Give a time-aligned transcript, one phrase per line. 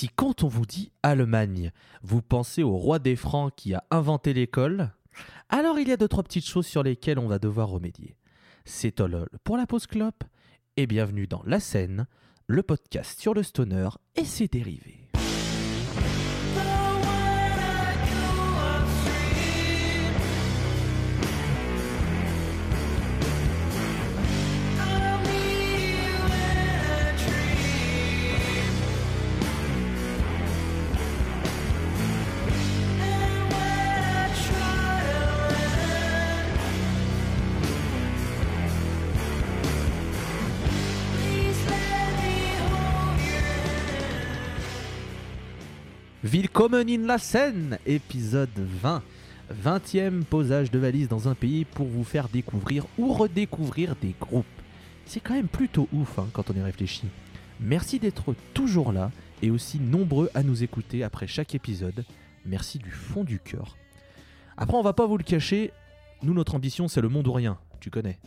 [0.00, 4.32] Si quand on vous dit Allemagne, vous pensez au roi des Francs qui a inventé
[4.32, 4.92] l'école,
[5.50, 8.16] alors il y a deux trois petites choses sur lesquelles on va devoir remédier.
[8.64, 10.24] C'est Tolol pour la pause clope
[10.78, 12.06] et bienvenue dans La Scène,
[12.46, 15.10] le podcast sur le stoner et ses dérivés.
[46.60, 49.02] Willkommen in la Seine, épisode 20.
[49.64, 54.44] 20e posage de valise dans un pays pour vous faire découvrir ou redécouvrir des groupes.
[55.06, 57.08] C'est quand même plutôt ouf hein, quand on y réfléchit.
[57.60, 59.10] Merci d'être toujours là
[59.40, 62.04] et aussi nombreux à nous écouter après chaque épisode.
[62.44, 63.78] Merci du fond du cœur.
[64.58, 65.72] Après, on va pas vous le cacher,
[66.22, 68.18] nous, notre ambition, c'est le monde ou rien, tu connais.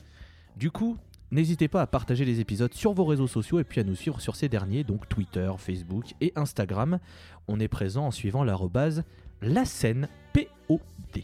[0.58, 0.98] Du coup,
[1.34, 4.22] N'hésitez pas à partager les épisodes sur vos réseaux sociaux et puis à nous suivre
[4.22, 7.00] sur ces derniers, donc Twitter, Facebook et Instagram.
[7.48, 9.04] On est présent en suivant l'arrobase
[9.42, 11.24] la scène POD.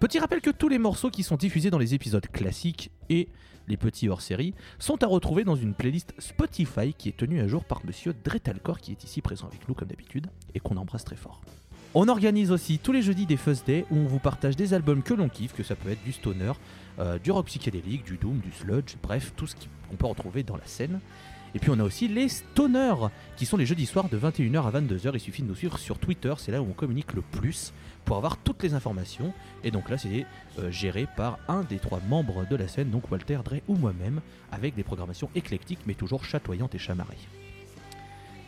[0.00, 3.28] Petit rappel que tous les morceaux qui sont diffusés dans les épisodes classiques et
[3.68, 7.64] les petits hors-série sont à retrouver dans une playlist Spotify qui est tenue à jour
[7.64, 11.16] par monsieur Dretalcor qui est ici présent avec nous comme d'habitude et qu'on embrasse très
[11.16, 11.42] fort.
[11.92, 15.02] On organise aussi tous les jeudis des Fuzz Day où on vous partage des albums
[15.02, 16.52] que l'on kiffe, que ça peut être du stoner,
[16.98, 20.56] euh, du rock psychédélique, du doom, du sludge, bref, tout ce qu'on peut retrouver dans
[20.56, 21.00] la scène.
[21.54, 24.80] Et puis on a aussi les stoners, qui sont les jeudis soirs de 21h à
[24.80, 25.10] 22h.
[25.14, 27.72] Il suffit de nous suivre sur Twitter, c'est là où on communique le plus
[28.04, 29.32] pour avoir toutes les informations.
[29.64, 30.26] Et donc là, c'est
[30.58, 34.20] euh, géré par un des trois membres de la scène, donc Walter, Dre ou moi-même,
[34.52, 37.18] avec des programmations éclectiques mais toujours chatoyantes et chamarrées.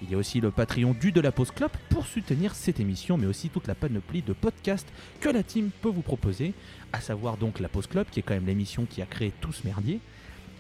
[0.03, 1.53] Il y a aussi le Patreon du De la Pause
[1.89, 4.89] pour soutenir cette émission, mais aussi toute la panoplie de podcasts
[5.21, 6.55] que la team peut vous proposer,
[6.93, 9.53] à savoir donc la Pause Club, qui est quand même l'émission qui a créé tout
[9.53, 10.01] ce merdier,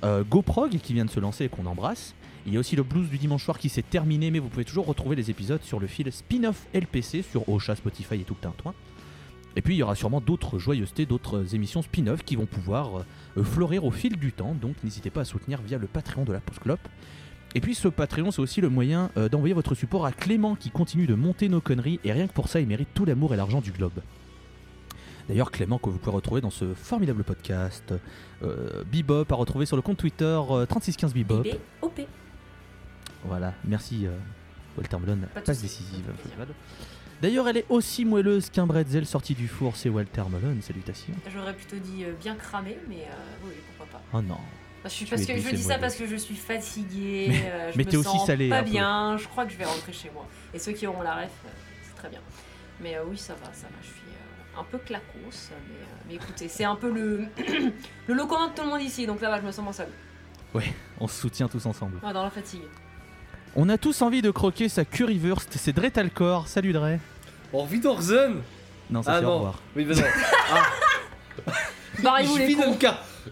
[0.04, 2.14] euh, GoProg, qui vient de se lancer et qu'on embrasse.
[2.46, 4.64] Il y a aussi le blues du dimanche soir qui s'est terminé, mais vous pouvez
[4.64, 8.48] toujours retrouver les épisodes sur le fil spin-off LPC sur Ocha, Spotify et tout le
[8.48, 8.74] tintouin.
[9.56, 13.04] Et puis il y aura sûrement d'autres joyeusetés, d'autres émissions spin-off qui vont pouvoir
[13.36, 16.32] euh, fleurir au fil du temps, donc n'hésitez pas à soutenir via le Patreon de
[16.32, 16.78] la Pause.
[17.54, 20.70] Et puis ce Patreon, c'est aussi le moyen euh, d'envoyer votre support à Clément qui
[20.70, 23.36] continue de monter nos conneries et rien que pour ça, il mérite tout l'amour et
[23.36, 24.00] l'argent du globe.
[25.28, 27.94] D'ailleurs, Clément, que vous pouvez retrouver dans ce formidable podcast,
[28.42, 31.44] euh, Bebop, à retrouver sur le compte Twitter 3615 euh, Bebop.
[31.82, 32.00] OP.
[33.24, 34.06] Voilà, merci
[34.76, 36.02] Walter Melon, passe décisive.
[37.20, 41.14] D'ailleurs, elle est aussi moelleuse qu'un bretzel sorti du four, c'est Walter Melon, salutations.
[41.32, 43.06] J'aurais plutôt dit bien cramé, mais
[43.44, 44.18] oui, pourquoi pas.
[44.18, 44.38] Oh non.
[44.84, 47.84] Je, parce que, je dis ça parce que je suis fatiguée, mais, euh, je mais
[47.84, 50.26] me t'es sens aussi salé, pas bien, je crois que je vais rentrer chez moi.
[50.52, 51.48] Et ceux qui auront la ref, euh,
[51.84, 52.18] c'est très bien.
[52.80, 54.02] Mais euh, oui, ça va, ça va, je suis
[54.58, 55.50] un peu clacos,
[56.08, 57.26] mais, écoutez, c'est un peu le,
[58.08, 59.72] le lot commun de tout le monde ici, donc là va, je me sens moins
[59.72, 59.88] seul.
[60.52, 61.98] Ouais, on se soutient tous ensemble.
[62.04, 62.62] Ouais, dans la fatigue.
[63.54, 66.98] On a tous envie de croquer sa currywurst, c'est Dre Talcor, salut Dre.
[67.52, 68.00] Au revoir
[68.90, 69.28] Non, ça ah non.
[69.28, 69.62] au revoir.
[69.76, 70.02] Oui, bah non.
[70.52, 71.52] ah.
[72.02, 72.76] Barrez-vous les cons.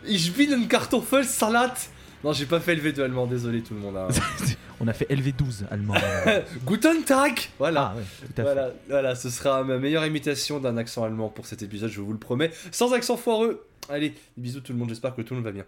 [0.06, 1.74] Ich bin ein Kartoffelsalat.
[2.22, 3.96] Non, j'ai pas fait LV2 allemand, désolé tout le monde.
[3.96, 4.08] hein.
[4.82, 5.94] On a fait LV12 allemand.
[6.66, 7.92] Guten Tag Voilà.
[7.94, 8.42] Ah ouais, tout à fait.
[8.42, 12.12] Voilà, voilà, ce sera ma meilleure imitation d'un accent allemand pour cet épisode, je vous
[12.12, 12.50] le promets.
[12.70, 13.66] Sans accent foireux.
[13.90, 15.64] Allez, bisous tout le monde, j'espère que tout le monde va bien.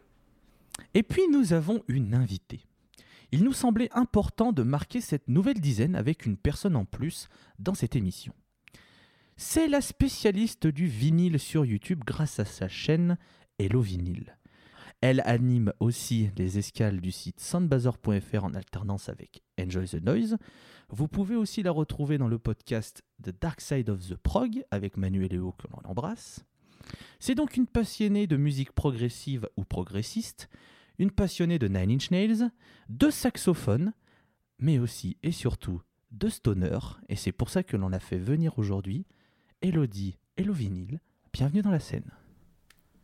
[0.94, 2.60] Et puis nous avons une invitée.
[3.32, 7.28] Il nous semblait important de marquer cette nouvelle dizaine avec une personne en plus
[7.58, 8.32] dans cette émission.
[9.36, 13.16] C'est la spécialiste du vinyle sur YouTube grâce à sa chaîne
[13.62, 14.36] Hello Vinyl.
[15.00, 20.36] Elle anime aussi les escales du site soundbazer.fr en alternance avec Enjoy the Noise.
[20.88, 24.96] Vous pouvez aussi la retrouver dans le podcast The Dark Side of the Prog avec
[24.96, 26.44] Manuel Léo que l'on embrasse.
[27.20, 30.48] C'est donc une passionnée de musique progressive ou progressiste,
[30.98, 32.50] une passionnée de Nine Inch Nails,
[32.88, 33.92] de saxophone,
[34.58, 35.80] mais aussi et surtout
[36.10, 39.06] de stoner, et c'est pour ça que l'on l'a fait venir aujourd'hui.
[39.60, 40.98] Elodie Hello Vinyl,
[41.32, 42.10] bienvenue dans la scène.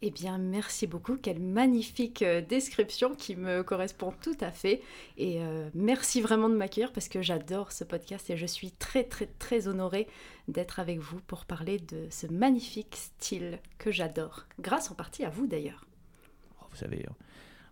[0.01, 1.17] Eh bien, merci beaucoup.
[1.17, 4.81] Quelle magnifique euh, description qui me correspond tout à fait.
[5.17, 9.03] Et euh, merci vraiment de m'accueillir parce que j'adore ce podcast et je suis très,
[9.03, 10.07] très, très honorée
[10.47, 14.47] d'être avec vous pour parler de ce magnifique style que j'adore.
[14.61, 15.85] Grâce en partie à vous d'ailleurs.
[16.61, 17.05] Oh, vous savez,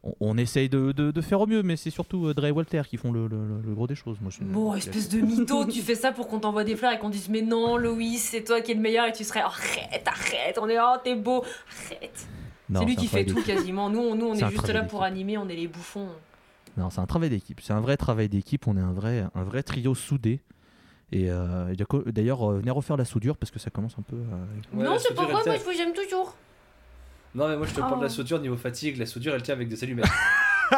[0.06, 2.50] on, on essaye de, de- de faire au mieux, mais c'est surtout euh, Dre et
[2.50, 4.18] Walter qui font le, le- le gros des choses.
[4.20, 6.98] Moi, je- Bon, espèce de mytho, tu fais ça pour qu'on t'envoie des fleurs et
[6.98, 10.02] qu'on dise mais non, Loïs, c'est toi qui es le meilleur et tu serais arrête,
[10.06, 11.44] arrête, on est oh t'es beau,
[11.90, 12.26] arrête.
[12.74, 13.90] C'est lui qui fait tout quasiment.
[13.90, 16.08] Nous, on- nous on est juste là pour animer, on est les bouffons.
[16.76, 17.60] Non, c'est un travail d'équipe.
[17.62, 18.66] C'est un vrai travail d'équipe.
[18.66, 20.40] On est un vrai, un vrai trio soudé.
[21.12, 21.72] Et euh,
[22.08, 24.16] d'ailleurs, euh, venez refaire la soudure parce que ça commence un peu.
[24.16, 26.34] euh, Ouais, non, c'est pas vrai, moi j'aime toujours.
[27.36, 28.14] Non, mais moi je te parle de la Oh.
[28.14, 28.96] soudure niveau fatigue.
[28.98, 30.06] La soudure elle tient avec des allumette.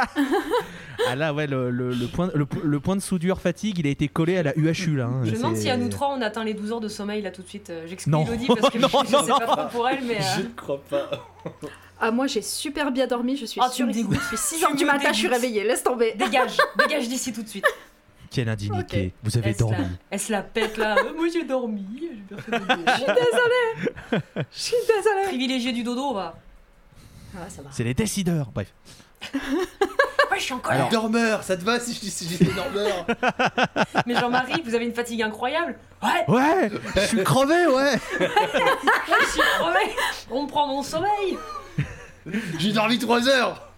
[1.09, 3.91] Ah là, ouais, le, le- le point, le, le point de soudure fatigue, il a
[3.91, 5.07] été collé à la UHU là.
[5.07, 5.21] hein.
[5.25, 7.31] Je me demande si à nous trois on atteint les 12 heures de sommeil là
[7.31, 7.71] tout de suite.
[7.71, 8.27] Euh, J'exclus Non.
[8.27, 10.19] Elodie parce que Non, je, je non, sais pas trop pour elle, mais.
[10.21, 11.09] Je euh, ne crois pas.
[12.01, 14.15] Ah, moi, j'ai super bien dormi, je suis Ah, tu me dégoûtes.
[14.19, 16.13] Depuis 6 Tu heures du matin, je suis réveillée, laisse tomber.
[16.13, 17.65] Dégage, dégage d'ici tout de suite.
[18.31, 19.07] Quelle indignité.
[19.07, 19.13] Ok.
[19.31, 19.87] Vous avez la, dormi.
[20.11, 20.97] elle se la pète là.
[20.99, 21.87] Euh, moi j'ai dormi.
[21.99, 22.83] j'ai bien fait dodo.
[24.53, 25.29] Je suis désolée.
[25.29, 26.37] Privilégié du dodo, va.
[27.41, 27.69] Ah, ça va.
[27.73, 28.51] C'est les décideurs.
[28.53, 28.73] Bref.
[30.31, 30.81] Ouais, je suis en colère.
[30.81, 33.07] Alors, dormeur, ça te va si je dis si j'étais dormeur
[34.07, 35.79] Mais Jean-Marie, vous avez une fatigue incroyable.
[36.03, 37.73] Ouais, Ouais, je suis crevé, ouais.
[38.21, 38.29] ouais,
[39.23, 39.97] je suis crevé.
[40.31, 41.39] On me prend mon sommeil.
[42.59, 43.73] J'ai dormi 3 heures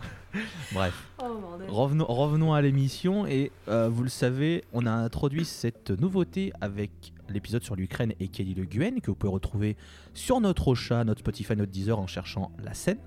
[0.73, 0.95] Bref.
[1.23, 1.69] Oh bordel.
[1.71, 6.91] Revenons, revenons à l'émission et euh, vous le savez, on a introduit cette nouveauté avec
[7.29, 9.77] l'épisode sur l'Ukraine et Kelly Le Guen que vous pouvez retrouver
[10.15, 12.99] sur notre Ocha, notre Spotify, notre Deezer en cherchant la scène.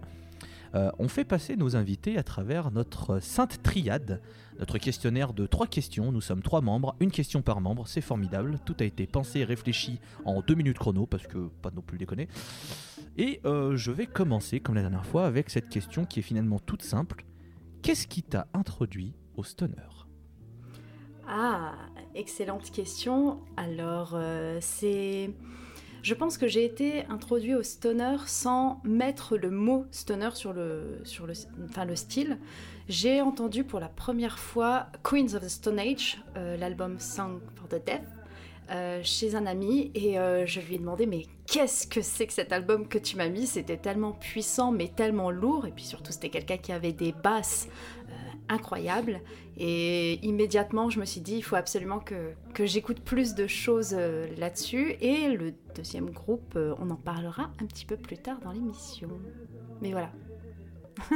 [0.76, 4.22] Euh, on fait passer nos invités à travers notre sainte triade,
[4.60, 6.12] notre questionnaire de trois questions.
[6.12, 8.60] Nous sommes trois membres, une question par membre, c'est formidable.
[8.66, 11.98] Tout a été pensé et réfléchi en deux minutes chrono parce que pas non plus
[11.98, 12.28] déconner.
[13.18, 16.60] Et euh, je vais commencer comme la dernière fois avec cette question qui est finalement
[16.60, 17.26] toute simple.
[17.84, 19.76] Qu'est-ce qui t'a introduit au stoner?
[21.28, 21.74] Ah,
[22.16, 23.40] excellente question.
[23.58, 25.32] Alors, euh, c'est.
[26.04, 31.00] Je pense que j'ai été introduit au stoner sans mettre le mot stoner sur le,
[31.96, 32.40] style.
[32.90, 37.70] J'ai entendu pour la première fois Queens of the Stone Age, euh, l'album Song for
[37.70, 38.02] the Deaf,
[38.70, 42.34] euh, chez un ami et euh, je lui ai demandé mais qu'est-ce que c'est que
[42.34, 43.48] cet album que tu m'as mis?
[43.48, 47.70] C'était tellement puissant mais tellement lourd et puis surtout c'était quelqu'un qui avait des basses
[48.50, 49.22] incroyables
[49.58, 53.96] et immédiatement je me suis dit il faut absolument que, que j'écoute plus de choses
[53.98, 58.40] euh, là-dessus et le deuxième groupe euh, on en parlera un petit peu plus tard
[58.42, 59.10] dans l'émission.
[59.82, 60.12] Mais voilà.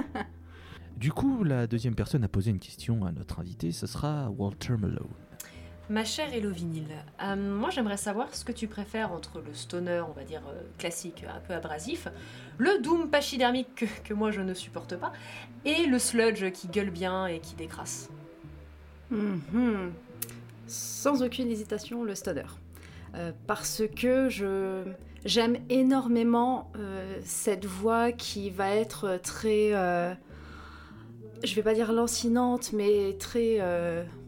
[0.98, 4.78] Du coup, la deuxième personne à poser une question à notre invité, ce sera Walter
[4.80, 5.06] Malone.
[5.90, 6.84] Ma chère Hello Vinyl,
[7.24, 10.62] euh, moi j'aimerais savoir ce que tu préfères entre le stoner, on va dire euh,
[10.78, 12.10] classique, un peu abrasif,
[12.58, 15.14] le doom pachydermique que, moi je ne supporte pas,
[15.64, 18.10] et le sludge qui gueule bien et qui décrasse.
[19.12, 19.94] Mhm.
[20.68, 22.44] Sans aucune hésitation, le stoner.
[23.16, 24.84] Euh, parce que je
[25.24, 33.16] j'aime énormément euh, cette voix qui va être très, je vais pas dire lancinante, mais
[33.18, 33.62] très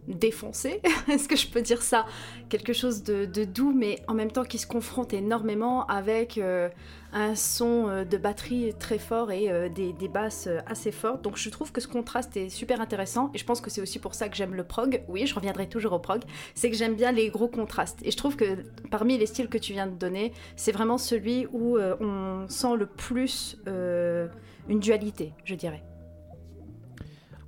[0.09, 0.81] défoncée.
[1.07, 2.05] Est-ce que je peux dire ça
[2.49, 6.69] Quelque chose de, doux, mais en même temps qui se confronte énormément avec euh,
[7.13, 11.21] un son euh, de batterie très fort et euh, des, basses assez fortes.
[11.21, 13.99] Donc je trouve que ce contraste est super intéressant et je pense que c'est aussi
[13.99, 15.03] pour ça que j'aime le prog.
[15.07, 16.23] Oui, je reviendrai toujours au prog.
[16.55, 17.99] C'est que j'aime bien les gros contrastes.
[18.03, 21.45] Et je trouve que parmi les styles que tu viens de donner, c'est vraiment celui
[21.51, 25.83] où on sent le plus une dualité, je dirais.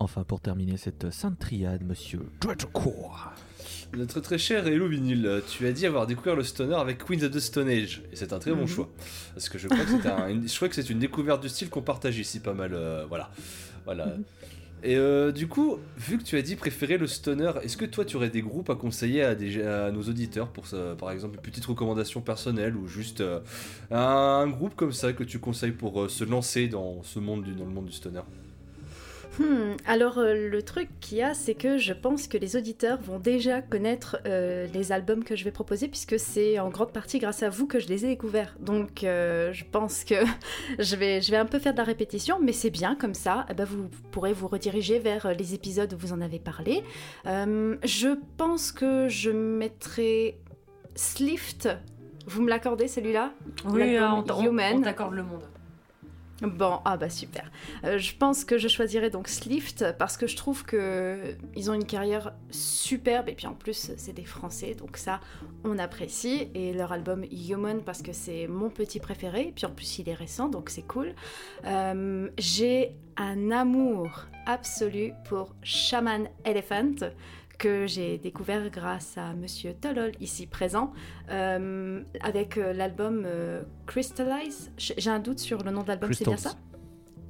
[0.04, 3.34] Enfin, pour terminer cette sainte triade, monsieur Dreadcore.
[3.96, 7.30] Notre très cher Hello Vinyl, tu as dit avoir découvert le stoner avec Queens of
[7.30, 8.68] the Stone Age, et c'est un très bon Mhm.
[8.68, 8.90] choix.
[9.36, 11.50] Parce que je crois que c'est un- une, je crois que c'est une découverte du
[11.50, 12.72] style qu'on partage ici pas mal.
[12.74, 13.30] euh, voilà.
[13.86, 14.08] voilà.
[14.08, 14.24] Mhm.
[14.84, 18.04] Et euh, du coup, vu que tu as dit préférer le stoner, est-ce que toi
[18.04, 21.36] tu aurais des groupes à conseiller à, des- à nos auditeurs pour ça, par exemple
[21.36, 23.40] une petite recommandation personnelle ou juste euh,
[23.92, 27.54] un, groupe comme ça que tu conseilles pour euh, se lancer dans ce monde du,
[27.54, 28.22] dans le monde du stoner?
[29.40, 33.00] Hmm, alors euh, le truc qu'il y a, c'est que je pense que les auditeurs
[33.02, 37.20] vont déjà connaître euh, les albums que je vais proposer, puisque c'est en grande partie
[37.20, 38.56] grâce à vous que je les ai découverts.
[38.60, 40.16] Donc euh, je pense que
[40.80, 43.46] je vais, je vais un peu faire de la répétition, mais c'est bien comme ça.
[43.50, 46.84] Eh ben, vous pourrez vous rediriger vers les épisodes où vous en avez parlé.
[47.26, 50.40] Je pense que je mettrai
[50.96, 51.70] Slift.
[52.28, 53.32] Vous me l'accordez celui-là?
[53.66, 55.51] Oui, on, on t'accorde le monde.
[56.42, 57.52] Bon, ah bah super.
[57.84, 61.76] Euh, je pense que je choisirais donc Slift parce que je trouve que ils ont
[61.76, 65.20] une carrière superbe et puis en plus c'est des Français donc ça
[65.64, 69.72] on apprécie et leur album Human parce que c'est mon petit préféré et puis en
[69.72, 71.14] plus il est récent donc c'est cool.
[71.66, 76.96] Euh, J'ai un amour absolu pour Shaman Elephant
[77.62, 80.92] que j'ai découvert grâce à Monsieur Tolol ici présent
[81.30, 84.72] euh, avec euh, l'album euh, Crystallize.
[84.80, 86.54] J'ai un doute sur le nom de l'album, c'est bien Crystals.
[86.54, 86.58] ça?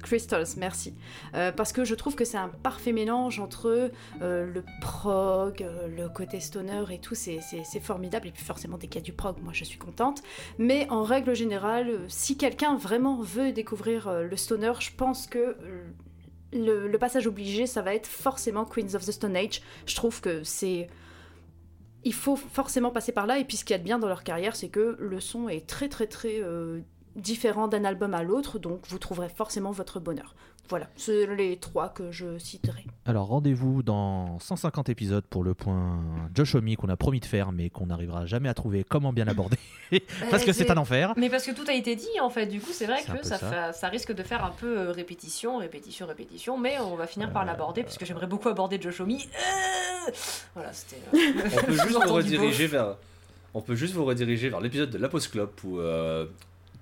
[0.02, 0.94] Crystals, merci.
[1.34, 3.90] Euh, parce que je trouve que c'est un parfait mélange entre
[4.22, 7.40] euh, le prog, euh, le côté stoner et tout, c'est-
[7.80, 8.28] formidable.
[8.28, 10.22] Et puis forcément, dès qu'il y a du prog, moi je suis contente.
[10.58, 15.56] Mais en règle générale, si quelqu'un vraiment veut découvrir le stoner, je pense que
[16.52, 19.62] le, passage obligé, ça va être forcément Queens of the Stone Age.
[19.86, 20.88] Je trouve que c'est
[22.04, 23.38] il faut forcément passer par là.
[23.38, 25.48] Et puis ce qu'il y a de bien dans leur carrière, c'est que le son
[25.48, 26.80] est très très très euh,
[27.16, 30.34] différent d'un album à l'autre, donc vous trouverez forcément votre bonheur.
[30.72, 32.86] Voilà, c'est les trois que je citerai.
[33.04, 36.00] Alors rendez-vous dans 150 épisodes pour le point
[36.34, 39.26] Josh Homme qu'on a promis de faire mais qu'on n'arrivera jamais à trouver comment bien
[39.26, 39.58] l'aborder
[40.30, 41.12] parce que c'est un enfer.
[41.18, 43.36] Mais parce que tout a été dit en fait, du coup c'est vrai que ça,
[43.36, 43.50] ça.
[43.50, 47.30] fait- ça risque de faire un peu euh, répétition, répétition, répétition, mais on va finir
[47.32, 49.10] par Euh, l'aborder parce que j'aimerais beaucoup aborder Josh Homme.
[49.10, 50.10] Euh,
[50.54, 50.96] Voilà, c'était.
[51.14, 51.18] euh,
[51.62, 52.94] On peut juste vous rediriger vers.
[53.52, 56.24] On peut juste vous rediriger vers l'épisode de la Post Club où euh,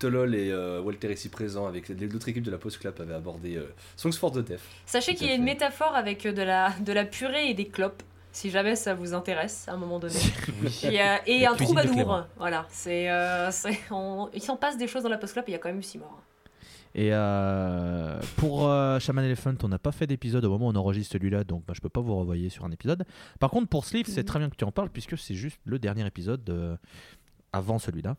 [0.01, 3.57] Tolol et euh, Walter ici présents avec l'autre équipe de la Post Club avaient abordé
[3.57, 4.61] euh, Songs for the Deaf.
[4.87, 7.67] Sachez qu'il y a une métaphore avec euh, de la, de la purée et des
[7.69, 8.03] clopes,
[8.33, 10.15] si jamais ça vous intéresse à un moment donné.
[10.63, 10.81] Oui.
[10.85, 12.27] Et, euh, et un troubadour.
[12.37, 13.09] Voilà, c'est.
[13.11, 15.59] euh, c'est- on- Il s'en passe des choses dans la post-club et il y a
[15.59, 16.21] quand même eu six morts.
[16.95, 20.77] Et euh, pour euh, Shaman Elephant, on n'a pas fait d'épisode au moment où on
[20.77, 23.05] enregistre celui-là, donc bah, je peux pas vous renvoyer sur un épisode.
[23.39, 24.27] Par contre, pour Sleeve, c'est Mhm.
[24.27, 26.77] très bien que tu en parles, puisque c'est juste le dernier épisode euh,
[27.53, 28.17] avant celui-là,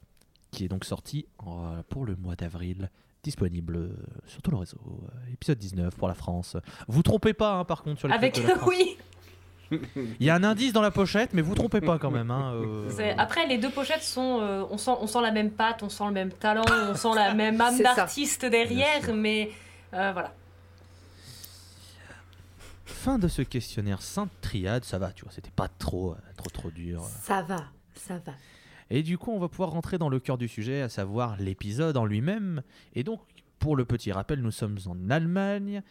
[0.52, 2.90] qui est donc sorti euh, pour le mois d'avril,
[3.24, 4.80] disponible euh, sur tout le réseau.
[4.86, 6.58] Euh, épisode 19 pour la France.
[6.88, 8.36] Vous trompez pas, hein, par contre, sur les Avec.
[8.36, 8.70] de la France.
[8.70, 8.98] oui
[10.20, 12.30] Il y a un indice dans la pochette, mais vous trompez pas quand même.
[12.32, 13.14] hein, euh.
[13.18, 14.40] Après, les deux pochettes sont.
[14.42, 17.16] euh, on, sent, on sent la même patte, on sent le même talent, on sent
[17.16, 19.52] la même âme d'artiste derrière, mais.
[19.94, 20.34] euh, voilà.
[22.86, 26.70] Fin de ce questionnaire Sainte Triade, ça va, tu vois, c'était pas trop, trop, trop
[26.72, 27.02] dur.
[27.22, 27.64] Ça va,
[27.96, 28.34] ça va.
[28.94, 31.96] Et du coup, on va pouvoir rentrer dans le cœur du sujet, à savoir l'épisode
[31.96, 32.62] en lui-même.
[32.94, 33.22] Et donc,
[33.58, 35.82] pour le petit rappel, nous sommes en Allemagne.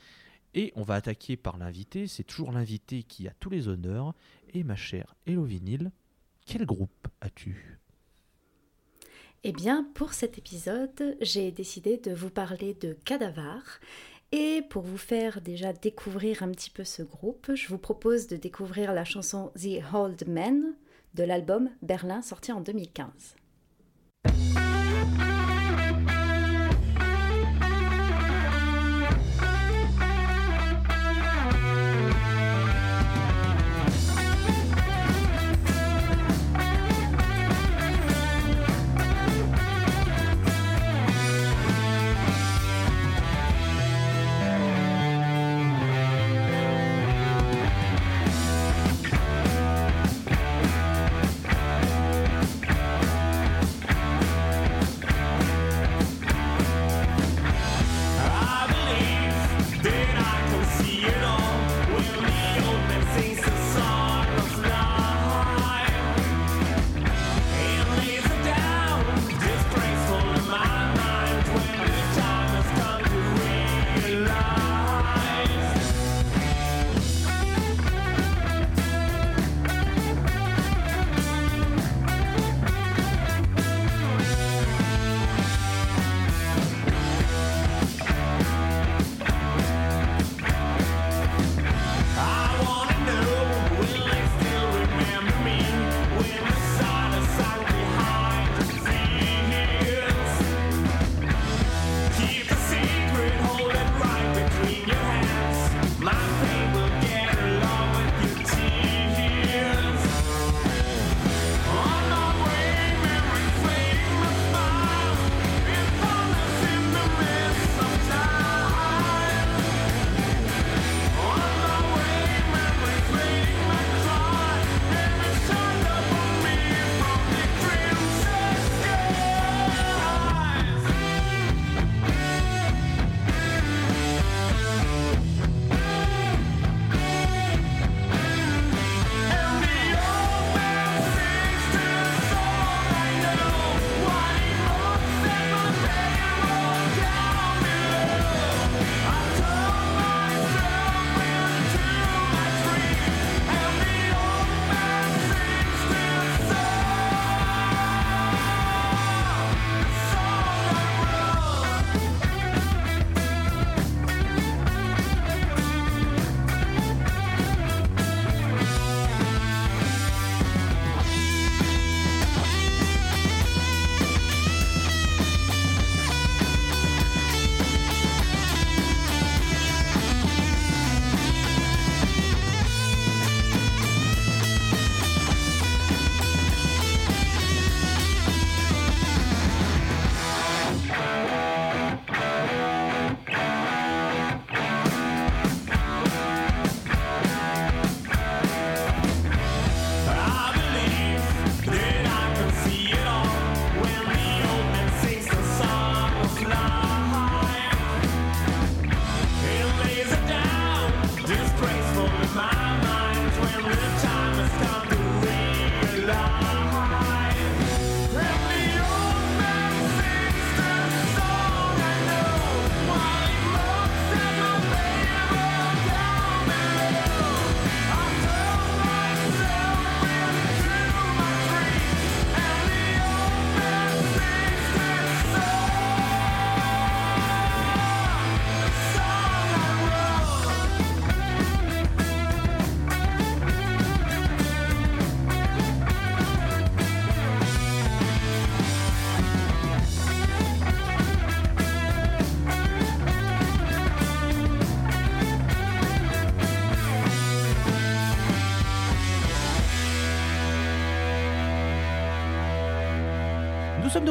[0.52, 2.06] Et on va attaquer par l'invité.
[2.06, 4.12] C'est toujours l'invité qui a tous les honneurs.
[4.52, 5.90] Et ma chère Hello Vinyl,
[6.44, 7.80] quel groupe as-tu?
[9.44, 13.62] Eh bien, pour cet épisode, j'ai décidé de vous parler de Cadavar.
[14.30, 18.36] Et pour vous faire déjà découvrir un petit peu ce groupe, je vous propose de
[18.36, 20.74] découvrir la chanson The Old Man
[21.14, 23.36] de l'album Berlin sorti en 2015.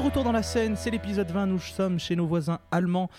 [0.10, 3.12] Retour dans la scène, c'est l'épisode 20, nous sommes chez nos voisins allemands.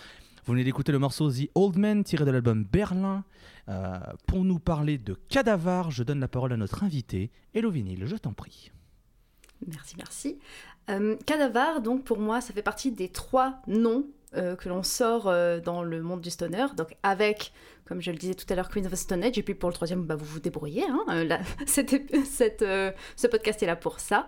[0.43, 3.23] Vous venez d'écouter le morceau The Old Man tiré de l'album Berlin.
[3.69, 8.05] Euh, pour nous parler de Cadavar, je donne la parole à notre invité, Hello Vinyl,
[8.05, 8.73] je t'en prie.
[9.65, 10.39] Merci, merci.
[10.89, 15.27] Euh, Cadavar, donc pour moi, ça fait partie des trois noms euh, que l'on sort
[15.27, 16.65] euh, dans le monde du stoner.
[16.75, 17.53] Donc avec,
[17.85, 19.37] comme je le disais tout à l'heure, Queen of the Stone Age.
[19.37, 20.83] Et puis pour le troisième, bah, vous vous débrouillez.
[20.89, 21.05] Hein,
[21.67, 24.27] ce podcast est là pour ça.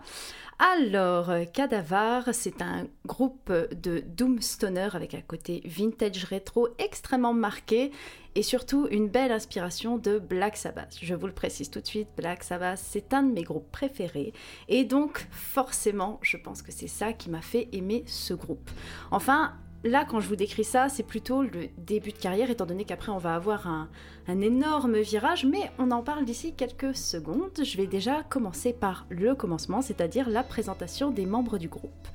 [0.65, 7.33] Alors, euh, Cadavar, c'est un groupe de doom stoner avec un côté vintage rétro extrêmement
[7.33, 7.91] marqué
[8.35, 10.95] et surtout une belle inspiration de Black Sabbath.
[11.01, 14.31] Je vous le précise tout de suite, Black Sabbath, c'est un de mes groupes préférés
[14.69, 18.71] et donc forcément, je pense que c'est ça qui m'a fait aimer ce groupe.
[19.11, 22.85] Enfin, là, quand je vous décris ça, c'est plutôt le début de carrière, étant donné
[22.85, 23.89] qu'après, on va avoir un,
[24.27, 27.51] un énorme virage, mais on en parle d'ici quelques secondes.
[27.63, 32.07] Je vais déjà commencer par le commencement, c'est-à-dire la présentation des membres du groupe.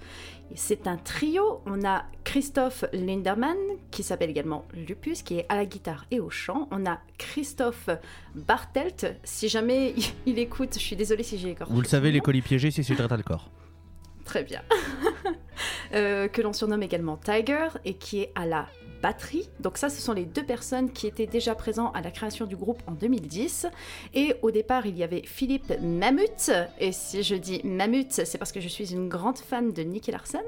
[0.55, 3.59] C'est un trio, on a Christophe Linderman,
[3.91, 6.69] qui s'appelle également Lupus, qui est à la guitare et au chant.
[6.71, 7.91] On a Christophe
[8.35, 9.95] Bartelt, si jamais
[10.27, 11.73] il écoute, je suis désolée si j'ai écorché.
[11.73, 13.51] Vous le savez, les colis piégés, c'est sur le corps.
[14.25, 14.63] Très bien.
[15.95, 18.67] Euh, que l'on surnomme également Tiger et qui est à la
[19.03, 19.49] batterie.
[19.61, 22.57] Donc ça, ce sont les deux personnes qui étaient déjà présents à la création du
[22.57, 23.67] groupe en 2010.
[24.15, 26.51] Et au départ, il y avait Philippe Mamut.
[26.79, 30.11] Et si je dis Mamut, c'est parce que je suis une grande fan de Nicky
[30.11, 30.39] Larson,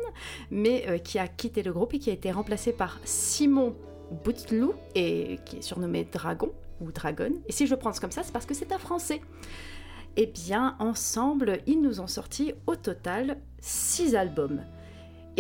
[0.51, 3.75] mais euh, qui a quitté le groupe et qui a été remplacé par Simon
[4.25, 7.31] Bouteloup, et qui est surnommé Dragon ou Dragon.
[7.49, 9.21] Et si je le prononce comme ça, c'est parce que c'est un français.
[10.17, 14.61] Eh bien, ensemble, ils nous ont sorti au total 6 albums.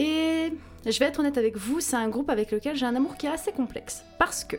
[0.00, 0.54] Et
[0.86, 3.26] je vais être honnête avec vous, c'est un groupe avec lequel j'ai un amour qui
[3.26, 4.02] est assez complexe.
[4.18, 4.56] Parce que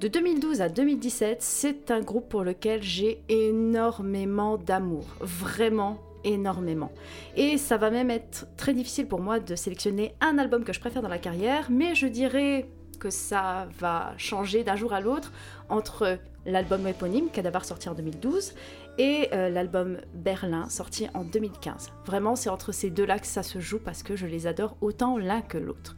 [0.00, 5.04] de 2012 à 2017, c'est un groupe pour lequel j'ai énormément d'amour.
[5.20, 6.90] Vraiment énormément.
[7.36, 10.80] Et ça va même être très difficile pour moi de sélectionner un album que je
[10.80, 12.66] préfère dans la carrière, mais je dirais
[12.98, 15.32] que ça va changer d'un jour à l'autre
[15.68, 18.54] entre l'album éponyme, Cadavar sorti en 2012,
[18.98, 21.92] et euh, l'album Berlin sorti en 2015.
[22.04, 25.16] Vraiment, c'est entre ces deux-là que ça se joue parce que je les adore autant
[25.16, 25.96] l'un que l'autre.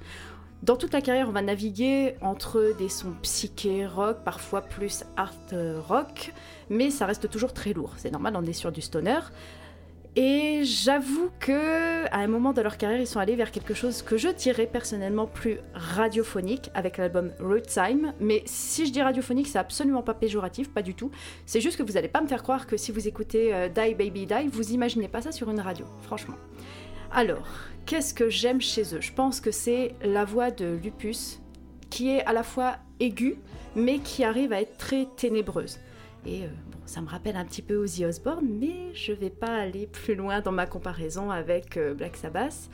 [0.63, 5.33] Dans toute la carrière, on va naviguer entre des sons psyché rock, parfois plus art
[5.89, 6.35] rock,
[6.69, 7.95] mais ça reste toujours très lourd.
[7.97, 9.21] C'est normal, on est sur du stoner.
[10.17, 14.03] Et j'avoue que à un moment de leur carrière, ils sont allés vers quelque chose
[14.03, 17.31] que je dirais personnellement plus radiophonique avec l'album
[17.67, 18.13] Time.
[18.19, 21.13] Mais si je dis radiophonique, c'est absolument pas péjoratif, pas du tout.
[21.47, 23.95] C'est juste que vous allez pas me faire croire que si vous écoutez euh, Die
[23.95, 26.37] Baby Die, vous imaginez pas ça sur une radio, franchement.
[27.13, 27.47] Alors,
[27.87, 29.01] qu'est-ce que j'aime chez eux?
[29.01, 31.41] Je pense que c'est la voix de Lupus
[31.89, 33.37] qui est à la fois aiguë,
[33.77, 35.79] mais qui arrive à être très ténébreuse.
[36.27, 36.49] Et euh,
[36.91, 40.41] ça me rappelle un petit peu Ozzy Osbourne, mais je vais pas aller plus loin
[40.41, 42.69] dans ma comparaison avec euh, Black Sabbath.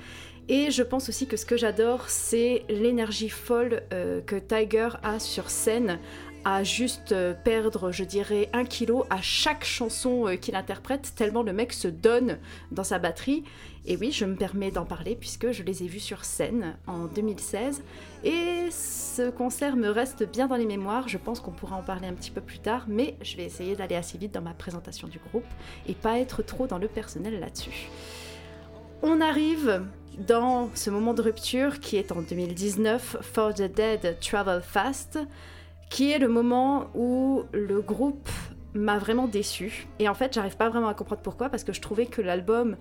[0.49, 5.19] Et je pense aussi que ce que j'adore, c'est l'énergie folle euh, que Tiger a
[5.19, 5.99] sur scène
[6.47, 11.53] à juste euh, perdre, je dirais, un kilo à chaque chanson qu'il interprète, tellement le
[11.53, 12.39] mec se donne
[12.73, 13.45] dans sa batterie.
[13.89, 17.05] Et oui, je me permets d'en parler puisque je les ai vus sur scène en
[17.07, 17.83] 2016.
[18.25, 21.09] Et ce concert me reste bien dans les mémoires.
[21.09, 23.77] Je pense qu'on pourra en parler un petit peu plus tard, mais je vais essayer
[23.77, 25.47] d'aller assez vite dans ma présentation du groupe
[25.87, 27.89] et pas être trop dans le personnel là-dessus.
[29.03, 29.85] On arrive
[30.27, 35.19] dans ce moment de rupture qui est en 2019, For the Dead Travel Fast,
[35.91, 38.29] qui est le moment où le groupe
[38.75, 39.87] m'a vraiment déçu.
[39.99, 42.77] Et en fait, j'arrive pas vraiment à comprendre pourquoi, parce que je trouvais que l'album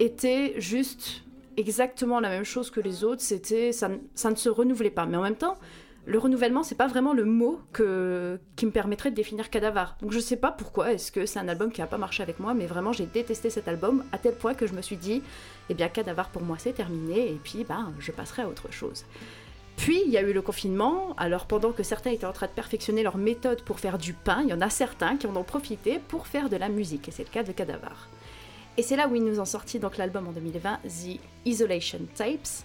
[0.00, 1.22] était juste
[1.56, 3.22] exactement la même chose que les autres.
[3.22, 5.06] C'était ça, ne- se renouvelait pas.
[5.06, 5.56] Mais en même temps,
[6.06, 9.96] le renouvellement, c'est pas vraiment le mot qui me permettrait de définir Cadavar.
[10.00, 10.92] Donc je sais pas pourquoi.
[10.92, 13.50] Est-ce que c'est un album qui a pas marché avec moi Mais vraiment, j'ai détesté
[13.50, 15.22] cet album à tel point que je me suis dit,
[15.68, 17.28] eh bien, Cadavar pour moi, c'est terminé.
[17.32, 19.04] Et puis, ben, je passerai à autre chose.
[19.76, 22.52] Puis il y a eu le confinement, alors pendant que certains étaient en train de
[22.52, 25.42] perfectionner leur méthode pour faire du pain, il y en a certains qui en ont
[25.44, 28.08] profité pour faire de la musique, et c'est le cas de Cadavar.
[28.76, 32.64] Et c'est là où ils nous ont sorti donc l'album en 2020, The Isolation Tapes.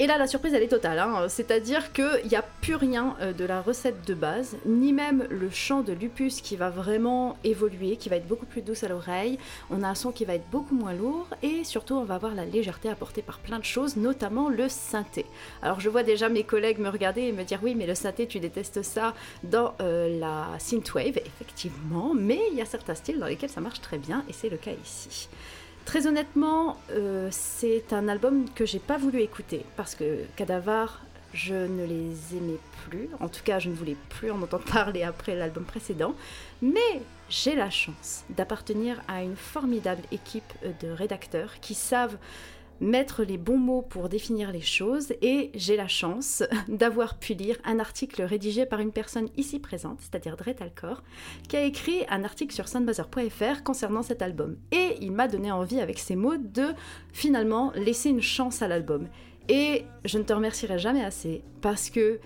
[0.00, 1.00] Et là, la surprise, elle est totale.
[1.00, 1.28] hein.
[1.28, 5.50] C'est-à-dire qu'il n'y a plus rien euh, de la recette de base, ni même le
[5.50, 9.38] chant de Lupus qui va vraiment évoluer, qui va être beaucoup plus douce à l'oreille.
[9.70, 12.36] On a un son qui va être beaucoup moins lourd, et surtout, on va avoir
[12.36, 15.26] la légèreté apportée par plein de choses, notamment le synthé.
[15.62, 18.28] Alors, je vois déjà mes collègues me regarder et me dire oui, mais le synthé,
[18.28, 23.26] tu détestes ça dans euh, la synthwave, effectivement, mais il y a certains styles dans
[23.26, 25.28] lesquels ça marche très bien, et c'est le cas ici.
[25.88, 31.00] Très honnêtement, euh, c'est un album que j'ai pas voulu écouter parce que Cadavar,
[31.32, 33.08] je ne les aimais plus.
[33.20, 36.14] En tout cas, je ne voulais plus en entendre parler après l'album précédent.
[36.60, 42.18] Mais j'ai la chance d'appartenir à une formidable équipe de rédacteurs qui savent
[42.80, 47.56] mettre les bons mots pour définir les choses et j'ai la chance d'avoir pu lire
[47.64, 51.02] un article rédigé par une personne ici présente, c'est-à-dire Dret Alcor,
[51.48, 54.56] qui a écrit un article sur soundbuzzer.fr concernant cet album.
[54.72, 56.68] Et il m'a donné envie avec ces mots de
[57.12, 59.08] finalement laisser une chance à l'album.
[59.48, 62.20] Et je ne te remercierai jamais assez parce que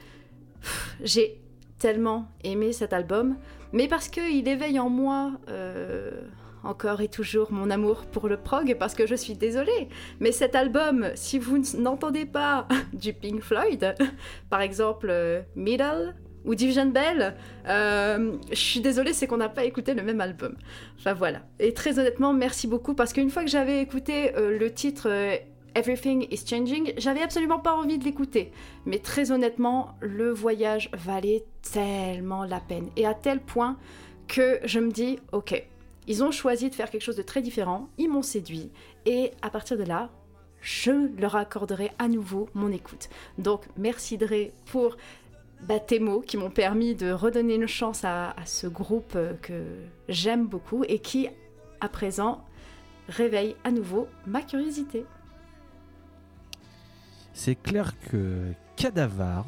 [1.03, 1.41] j'ai
[1.79, 3.37] tellement aimé cet album,
[3.73, 6.23] mais parce qu'il éveille en moi euh,
[6.64, 9.88] encore et toujours mon amour pour le prog, parce que je suis désolée,
[10.20, 13.94] mais cet album, si vous n'entendez pas du Pink Floyd,
[14.51, 17.35] par exemple euh, Middle ou Division Bell,
[17.68, 20.57] euh, je suis désolée, c'est qu'on n'a pas écouté le même album.
[20.98, 21.42] Enfin voilà.
[21.61, 25.09] Et très honnêtement, merci beaucoup, parce qu'une fois que j'avais écouté euh, le titre...
[25.75, 28.53] Everything is Changing, j'avais absolument pas envie de l'écouter.
[28.85, 32.90] Mais très honnêtement, le voyage valait tellement la peine.
[32.96, 33.79] Et à tel point
[34.29, 35.64] que je me dis, ok,
[36.07, 38.71] ils ont choisi de faire quelque chose de très différent, ils m'ont séduit.
[39.07, 40.11] Et à partir de là,
[40.61, 43.09] je leur accorderai à nouveau mon écoute.
[43.38, 44.97] Donc merci Dre pour
[45.62, 49.65] bah, tes mots qui m'ont permis de redonner une chance à, ce groupe euh, que
[50.09, 51.29] j'aime beaucoup et qui,
[51.81, 52.45] à présent,
[53.09, 55.05] réveille à nouveau ma curiosité.
[57.33, 59.47] C'est clair que Cadavar,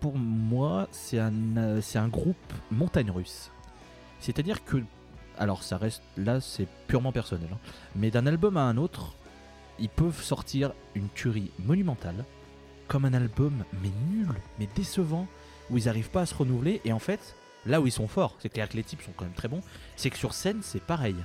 [0.00, 2.36] pour moi, c'est un, euh, un groupe
[2.70, 3.50] montagne russe.
[4.20, 4.78] C'est-à-dire que,
[5.38, 7.58] alors ça reste, là c'est purement personnel, hein,
[7.96, 9.14] mais d'un album à un autre,
[9.78, 12.24] ils peuvent sortir une tuerie monumentale,
[12.88, 15.26] comme un album, mais nul, mais décevant,
[15.70, 18.36] où ils n'arrivent pas à se renouveler, et en fait, là où ils sont forts,
[18.38, 19.62] c'est clair que les types sont quand même très bons,
[19.96, 21.16] c'est que sur scène c'est pareil.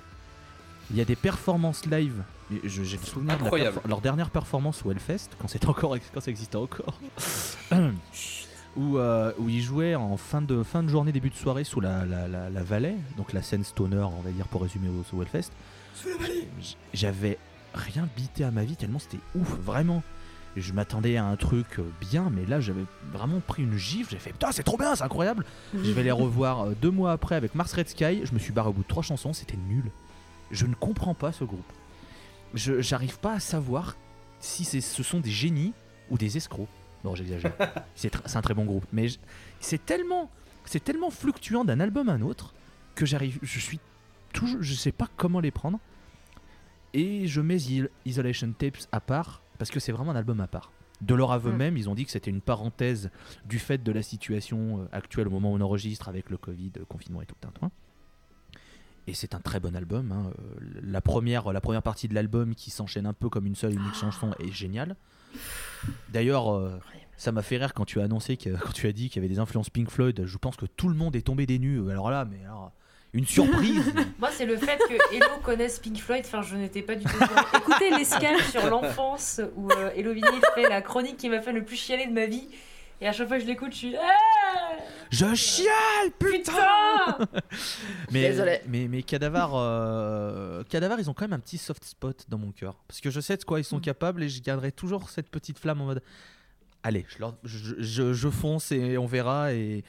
[0.89, 2.23] Il y a des performances live.
[2.63, 6.55] J'ai le souvenir de la leur dernière performance au Hellfest, quand encore quand ça existait
[6.55, 6.97] encore,
[8.77, 11.79] où, euh, où ils jouaient en fin de, fin de journée, début de soirée sous
[11.81, 15.15] la, la, la, la vallée, donc la scène stoner, on va dire pour résumer au,
[15.17, 15.51] au Hellfest.
[16.61, 17.37] J- J'avais
[17.73, 20.03] rien bité à ma vie tellement c'était ouf, vraiment.
[20.55, 24.11] Je m'attendais à un truc euh, bien, mais là j'avais vraiment pris une gifle.
[24.11, 25.45] J'ai fait putain, c'est trop bien, c'est incroyable.
[25.73, 28.21] Je vais les revoir euh, deux mois après avec Mars Red Sky.
[28.25, 29.91] Je me suis barré au bout de trois chansons, c'était nul.
[30.51, 31.71] Je ne comprends pas ce groupe.
[32.53, 33.97] Je j'arrive pas à savoir
[34.39, 35.73] si ce sont des génies
[36.09, 36.69] ou des escrocs.
[37.03, 37.53] Non, j'exagère.
[37.95, 39.07] c'est tr- c'est un très bon groupe, mais
[39.59, 40.29] c'est tellement
[40.65, 42.53] c'est tellement fluctuant d'un album à un autre
[42.95, 43.79] que j'arrive je suis
[44.33, 45.79] toujours je sais pas comment les prendre.
[46.93, 50.47] Et je mets Is- Isolation Tapes à part parce que c'est vraiment un album à
[50.47, 50.71] part.
[51.01, 51.57] De leur aveu Mm.
[51.57, 53.11] même, ils ont dit que c'était une parenthèse
[53.45, 56.71] du fait de la situation euh, actuelle au moment où on enregistre avec le Covid,
[56.75, 57.69] le confinement et tout un.
[59.05, 60.11] Et c'est un très bon album.
[60.11, 60.31] hein.
[60.39, 63.73] Euh, La, première, la première partie de l'album qui s'enchaîne un peu comme une seule
[63.73, 64.95] et unique chanson est géniale.
[66.09, 66.79] D'ailleurs, euh,
[67.17, 69.25] ça m'a fait rire quand tu as annoncé que, quand tu as dit qu'il y
[69.25, 70.23] avait des influences Pink Floyd.
[70.25, 71.89] Je pense que tout le monde est tombé des nues.
[71.89, 72.71] Alors là, mais alors,
[73.13, 73.93] une surprise.
[74.19, 76.23] Moi, c'est le fait que Hello connaisse Pink Floyd.
[76.25, 77.23] Enfin, je n'étais pas du tout.
[77.55, 80.13] Écoutez l'escale sur l'enfance où euh, Hello
[80.55, 82.47] fait la chronique qui m'a fait le plus chialer de ma vie.
[83.01, 83.95] Et à chaque fois que je l'écoute, je suis.
[85.11, 86.51] Je chiale, putain.
[86.51, 87.17] Putain
[88.11, 88.61] Mais, Désolé.
[88.67, 92.51] mais, mais Cadavar, euh, Cadavar, ils ont quand même un petit soft spot dans mon
[92.51, 92.75] cœur.
[92.87, 93.81] Parce que je sais de quoi ils sont Mm.
[93.81, 96.01] capables et je garderai toujours cette petite flamme en mode
[96.83, 99.53] Allez, je, leur- je, je- je fonce et on verra.
[99.53, 99.83] Et,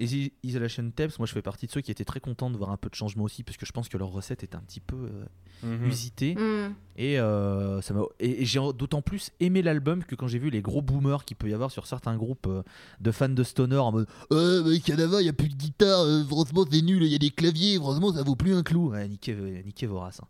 [0.00, 2.56] et Is- Isolation Tapes, moi je fais partie de ceux qui étaient très contents de
[2.56, 3.42] voir un peu de changement aussi.
[3.44, 5.24] Parce que je pense que leur recette est un petit peu euh,
[5.62, 5.86] Mhm.
[5.86, 6.34] usitée.
[6.34, 6.72] Hmm.
[6.96, 10.50] Et, euh, ça m'a- et, et j'ai d'autant plus aimé l'album que quand j'ai vu
[10.50, 12.62] les gros boomers qu'il peut y avoir sur certains groupes euh,
[13.00, 16.00] de fans de Stoner en mode Euh, mais Cadavar, il n'y a plus de guitare,
[16.00, 18.90] euh, franchement c'est nul, il y a des claviers, franchement ça vaut plus un clou.
[18.90, 19.34] Ouais, niquez,
[19.66, 20.20] niquez vos races.
[20.22, 20.28] hein.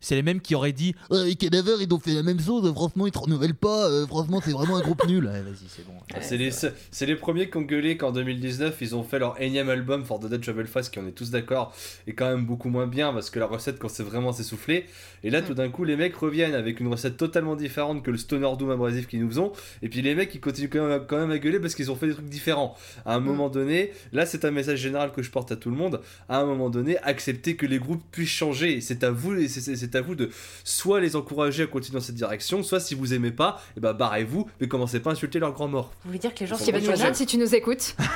[0.00, 3.06] C'est les mêmes qui auraient dit mais Cadavar, ils ont fait la même chose, franchement
[3.06, 5.24] ils te renouvellent pas, euh, franchement c'est vraiment un groupe nul.
[5.24, 5.92] Vas-y, c'est bon.
[6.14, 10.04] Ah, C'est les, premiers qui ont gueulé qu'en 2019 ils ont fait leur énième album
[10.04, 11.74] For the Dead Shovel Fast qui on est tous d'accord
[12.06, 14.86] est quand même beaucoup moins bien parce que la recette quand c'est vraiment s'essoufflé
[15.24, 18.18] et là tout d'un coup les mecs reviennent avec une recette totalement différente que le
[18.18, 21.38] stoner doom abrasif qu'ils nous faisons et puis les mecs ils continuent quand même, à-
[21.38, 24.50] gueuler parce qu'ils ont fait des trucs différents à un moment donné là c'est un
[24.50, 27.66] message général que je porte à tout le monde à un moment donné acceptez que
[27.66, 30.30] les groupes puissent changer c'est à vous c'est- c'est à vous de
[30.64, 33.92] soit les encourager à continuer dans cette direction soit si vous aimez pas et bah
[33.92, 36.56] barrez-vous mais commencez pas à insulter leurs grands morts Vous voulez dire que les gens
[36.56, 37.96] pas Wilson, si tu nous écoutes?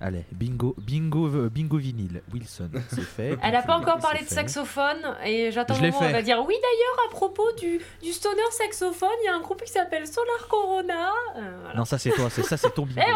[0.00, 3.36] Allez, bingo, bingo, bingo vinyle, Wilson, c'est fait.
[3.42, 6.12] Elle a pas encore parlé de saxophone et j'attends Je le l'ai moment où elle
[6.12, 9.64] va dire oui d'ailleurs à propos du, du stoner saxophone, il y a un groupe
[9.64, 11.08] qui s'appelle Solar Corona.
[11.36, 11.78] Euh, voilà.
[11.78, 13.00] Non, ça c'est toi, c'est ça c'est ton bingo.
[13.04, 13.12] Eh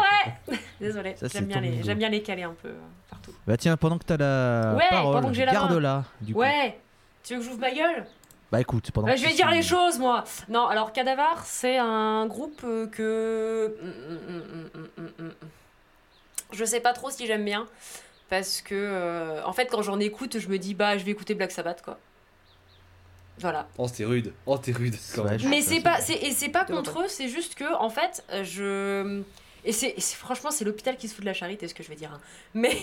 [0.53, 2.73] ouais Désolé, j'aime bien, les, bien caler un peu.
[3.47, 5.59] Bah tiens, pendant que t'as la Ouais, parole, pendant que j'ai la main.
[5.67, 6.03] garde-la.
[6.21, 6.39] Du coup.
[6.39, 6.79] Ouais
[7.23, 8.05] Tu veux que j'ouvre ma gueule?
[8.51, 11.77] Bah écoute, pendant Bah, que Je vais dire les choses moi Non, alors Cadavar, c'est
[11.77, 13.75] un groupe euh, que.
[16.51, 17.67] Je sais pas trop si j'aime bien.
[18.29, 21.33] Parce que, euh, en fait, quand j'en écoute, je me dis, bah, je vais écouter
[21.35, 21.99] Black Sabbath, quoi.
[23.39, 23.67] Voilà.
[23.77, 24.31] Oh, t'es rude.
[24.45, 24.95] Oh, t'es rude.
[25.15, 25.39] quand même.
[25.49, 28.23] Mais c'est c'est pas, c'est, et c'est pas contre eux, c'est juste que en fait,
[28.43, 29.21] je
[29.65, 31.81] et c'est, et c'est- franchement c'est l'hôpital qui se fout de la charité, ce que
[31.81, 32.11] je vais dire.
[32.13, 32.19] hein.
[32.53, 32.77] Mais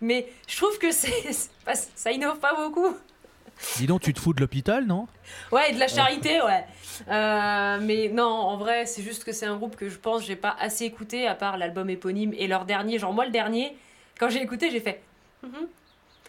[0.00, 1.32] mais je trouve que c'est,
[1.94, 2.94] ça innove pas beaucoup.
[3.76, 5.06] Dis donc, tu te fous de l'hôpital, non?
[5.52, 6.64] Ouais, de la charité, ouais.
[7.08, 10.36] Euh, mais non, en vrai, c'est juste que c'est un groupe que je pense j'ai
[10.36, 12.98] pas assez écouté à part l'album éponyme et leur dernier.
[12.98, 13.76] Genre moi le dernier,
[14.18, 15.02] quand j'ai écouté, j'ai fait.
[15.42, 15.68] Mhm.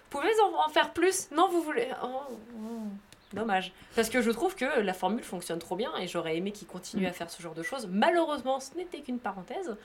[0.10, 1.30] Pouvez en, en faire plus?
[1.32, 2.88] Non, vous voulez Oh, oh,
[3.34, 3.74] Dommage.
[3.96, 7.08] Parce que je trouve que la formule fonctionne trop bien et j'aurais aimé qu'ils continuent
[7.08, 7.88] à faire ce genre de choses.
[7.92, 9.76] Malheureusement, ce n'était qu'une parenthèse.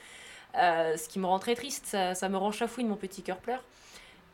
[0.56, 3.36] Euh, ce qui me rend très triste, ça, ça me rend chafouine, mon petit cœur
[3.38, 3.62] pleure.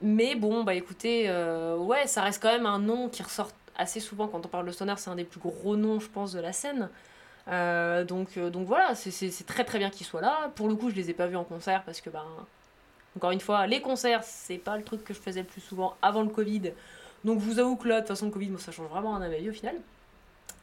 [0.03, 4.01] Mais bon, bah écoutez, euh, ouais, ça reste quand même un nom qui ressort assez
[4.01, 4.95] souvent quand on parle de Stoner.
[4.97, 6.89] C'est un des plus gros noms, je pense, de la scène.
[7.49, 10.51] Euh, donc, donc voilà, c'est- très très bien qu'ils soient là.
[10.55, 12.25] Pour le coup, je les ai pas vus en concert parce que, ben,
[13.17, 15.97] encore une fois, les concerts, c'est pas le truc que je faisais le plus souvent
[16.03, 16.73] avant le Covid.
[17.25, 19.17] Donc je vous avoue que là, de toute façon, le Covid, moi, ça change vraiment
[19.17, 19.77] un vie au final.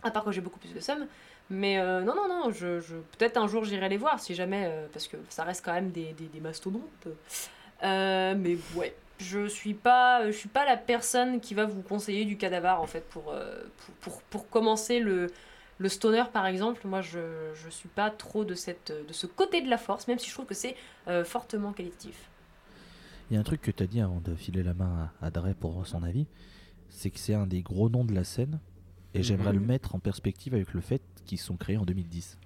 [0.03, 1.07] À part que j'ai beaucoup plus de somme.
[1.53, 5.07] Mais euh, non, non, non, peut-être un jour j'irai les voir si jamais, euh, parce
[5.07, 7.07] que ça reste quand même des, des, mastodontes.
[7.83, 12.25] Euh, mais ouais, je suis pas, je suis pas la personne qui va vous conseiller
[12.25, 13.35] du cadavar en fait pour,
[14.01, 15.27] pour, pour, commencer le,
[15.77, 16.87] le stoner par exemple.
[16.87, 17.19] Moi, je,
[17.53, 20.33] je suis pas trop de, cette, de ce côté de la force, même si je
[20.33, 20.75] trouve que c'est
[21.23, 22.29] fortement qualitatif.
[23.29, 25.27] Il y a un truc que tu as dit avant de filer la main à,
[25.27, 26.25] à Dre pour son avis,
[26.89, 28.59] c'est que c'est un des gros noms de la scène,
[29.13, 29.60] et j'aimerais Mhm.
[29.60, 32.38] le mettre en perspective avec le fait qu'ils sont créés en 2010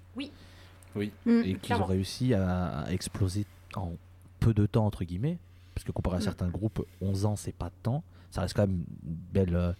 [1.26, 1.30] Mm.
[1.44, 3.92] et qu'ils ont réussi à, à exploser en
[4.40, 5.38] peu de temps entre guillemets,
[5.74, 6.22] parce que comparé à Mm.
[6.22, 9.72] certains groupes, 11 ans c'est pas de temps, ça reste quand même une belle, euh,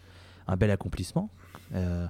[0.47, 1.31] un bel accomplissement.
[1.75, 2.07] Euh,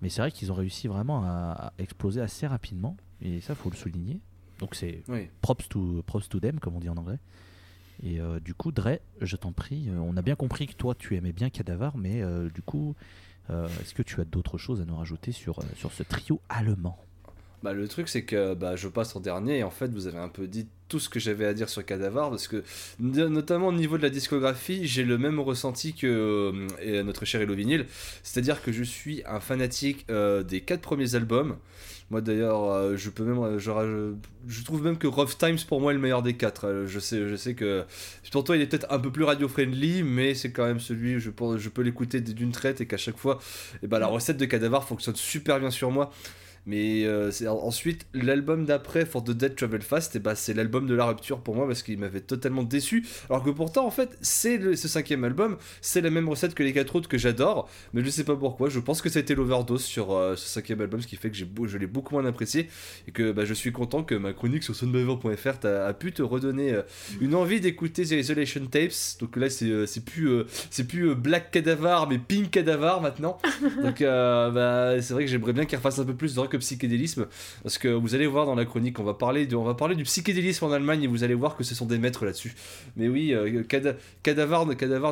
[0.00, 1.28] mais c'est vrai qu'ils ont réussi vraiment à,
[1.68, 4.18] à exploser assez rapidement, et ça faut le souligner.
[4.58, 5.28] Donc c'est Oui.
[5.40, 7.18] props to, props to them, comme on dit en anglais.
[8.02, 11.14] Et euh, du coup, Dre, je t'en prie, on a bien compris que toi, tu
[11.14, 12.96] aimais bien Cadavar, mais euh, du coup,
[13.48, 16.98] est-ce que tu as d'autres choses à nous rajouter sur, euh, sur ce trio allemand?
[17.62, 20.18] Bah, le truc, c'est que bah, je passe en dernier et en fait, vous avez
[20.18, 22.64] un peu dit tout ce que j'avais à dire sur Cadavar parce que,
[22.98, 26.52] notamment au niveau de la discographie, j'ai le même ressenti que
[26.84, 27.86] euh, notre cher Hello Vinyl.
[28.22, 31.56] C'est-à-dire que je suis un fanatique euh, des quatre premiers albums.
[32.12, 33.70] Moi d'ailleurs, euh, je peux même, euh, je,
[34.46, 36.66] je trouve même que Rough Times pour moi est le meilleur des quatre.
[36.68, 37.84] Euh, je sais, je sais que
[38.30, 41.16] pour toi il est peut-être un peu plus radio friendly, mais c'est quand même celui
[41.16, 43.38] où je, peux- je peux l'écouter d'une traite et qu'à chaque fois,
[43.82, 46.12] et ben la recette de Cadavar fonctionne super bien sur moi.
[46.64, 50.86] Mais euh, c'est ensuite l'album d'après For the Dead Travel Fast, et bah c'est l'album
[50.86, 53.04] de la rupture pour moi parce qu'il m'avait totalement déçu.
[53.28, 56.72] Alors que pourtant en fait c'est ce cinquième album, c'est la même recette que les
[56.72, 58.68] quatre autres que j'adore, mais je sais pas pourquoi.
[58.68, 61.30] Je pense que ça a été l'overdose sur euh, ce cinquième album, ce qui fait
[61.30, 62.68] que j'ai je l'ai beaucoup moins apprécié
[63.08, 66.22] et que bah, je suis content que ma chronique sur soundbaver.fr t'a- a pu te
[66.22, 66.82] redonner euh,
[67.20, 68.92] une envie d'écouter The Isolation Tapes.
[69.20, 70.30] Donc là c'est c'est plus
[70.70, 73.38] c'est plus Black Cadavar mais Pink Cadavar maintenant.
[73.82, 77.26] Donc bah, c'est vrai que j'aimerais bien qu'il refasse un peu plus de rock psychédélisme
[77.62, 80.04] parce que vous allez voir dans la chronique on va parler on va parler du
[80.04, 82.54] psychédélisme en Allemagne et vous allez voir que ce sont des maîtres là-dessus.
[82.96, 83.62] Mais oui, euh,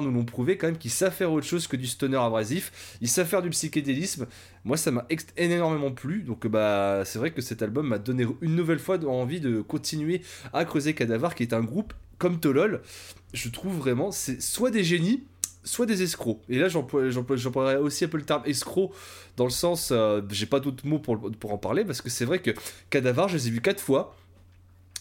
[0.01, 2.99] nous l'ont prouvé quand même qu'ils savent faire autre chose que du stoner abrasif.
[3.01, 4.27] Ils savent faire du psychédélisme.
[4.65, 6.23] Moi ça m'a énormément plu.
[6.23, 10.23] Donc bah c'est vrai que cet album m'a donné une nouvelle fois envie de continuer
[10.53, 12.83] à creuser Cadavar qui est un groupe comme Tolol.
[13.33, 15.25] Je trouve vraiment c'est soit des génies
[15.65, 16.41] soit des escrocs.
[16.49, 18.93] Et là, j'emploie- j'emploie- j'emploierais aussi un peu le terme escroc
[19.37, 22.25] dans le sens, euh, j'ai pas d'autres mots pour, pour en parler, parce que c'est
[22.25, 22.51] vrai que
[22.91, 24.17] Cadavar, je les ai vus quatre fois.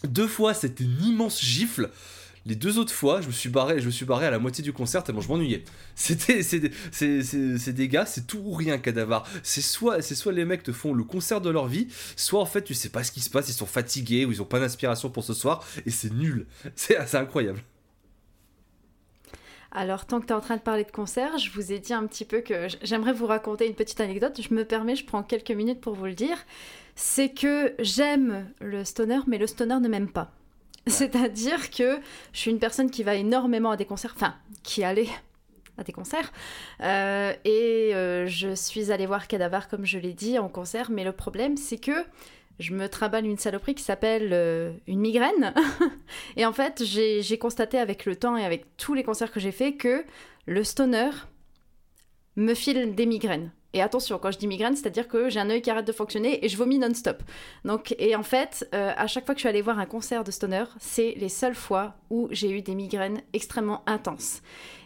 [0.04, 1.90] Deux fois, c'était une immense gifle.
[2.46, 4.64] Les deux autres fois, je me suis barré, je me suis barré à la moitié
[4.64, 5.62] du concert tellement je m'ennuyais.
[5.94, 9.28] C'était, c'est des gars, c'est tout ou rien Cadavar.
[9.42, 12.46] C'est soit, c'est soit les mecs te font le concert de leur vie, soit en
[12.46, 14.58] fait tu sais pas ce qui se passe, ils sont fatigués ou ils ont pas
[14.58, 16.46] d'inspiration pour ce soir et c'est nul.
[16.76, 17.62] C'est, c'est incroyable.
[19.72, 21.92] Alors, tant que tu es en train de parler de concert, je vous ai dit
[21.92, 24.40] un petit peu que j'aimerais vous raconter une petite anecdote.
[24.42, 26.36] Je me permets, je prends quelques minutes pour vous le dire.
[26.96, 30.32] C'est que j'aime le stoner, mais le stoner ne m'aime pas.
[30.86, 31.98] C'est-à-dire que
[32.32, 35.08] je suis une personne qui va énormément à des concerts, enfin, qui allait
[35.78, 36.32] à des concerts.
[36.82, 40.90] Euh, et euh, je suis allée voir Cadavar, comme je l'ai dit, en concert.
[40.90, 42.04] Mais le problème, c'est que
[42.60, 45.54] je me traballe une saloperie qui s'appelle euh, une migraine.
[46.36, 49.50] et en fait, j'ai constaté avec le temps et avec tous les concerts que j'ai
[49.50, 50.04] fait que
[50.46, 51.10] le stoner
[52.36, 53.50] me file des migraines.
[53.72, 56.44] Et attention, quand je dis migraine, c'est-à-dire que j'ai un œil qui arrête de fonctionner
[56.44, 57.22] et je vomis non-stop.
[57.64, 60.24] Donc, et en fait, euh, à chaque fois que je suis allée voir un concert
[60.24, 64.42] de stoner, c'est les seules fois où j'ai eu des migraines extrêmement intenses.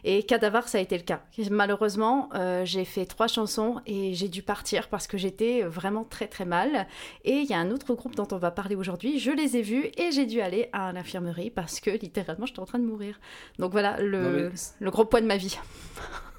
[0.07, 1.23] Et Cadavar, ça a été le cas.
[1.51, 6.27] Malheureusement, euh, j'ai fait trois chansons et j'ai dû partir parce que j'étais vraiment très
[6.27, 6.87] très mal.
[7.25, 9.63] Et il y a un autre groupe dont on va parler aujourd'hui, je les ai
[9.63, 13.19] vus et j'ai dû aller à l'infirmerie parce que littéralement j'étais en train de mourir.
[13.59, 15.57] Donc voilà le, mais- le gros poids de ma vie.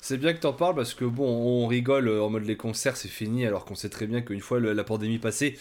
[0.00, 3.08] C'est bien que t'en parles parce que bon, on rigole en mode les concerts c'est
[3.08, 5.58] fini alors qu'on sait très bien qu'une fois le- la pandémie passée,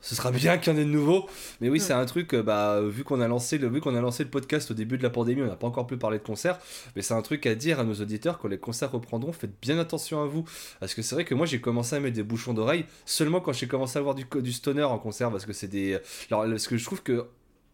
[0.00, 1.28] ce sera bien qu'il y en ait de nouveau.
[1.60, 1.82] Mais oui, Mm.
[1.82, 4.30] c'est un truc, euh, bah, vu qu'on a lancé le, vu qu'on a lancé le
[4.30, 6.58] podcast au début de la pandémie, on n'a pas encore pu parler de concerts,
[6.96, 9.78] mais c'est un truc à dire à nos auditeurs quand les concerts reprendront, faites bien
[9.78, 10.44] attention à vous,
[10.80, 13.52] parce que c'est vrai que moi j'ai commencé à mettre des bouchons d'oreille seulement quand
[13.52, 15.98] j'ai commencé à voir du, stoner en concert, parce que c'est des,
[16.30, 17.26] alors parce que je trouve que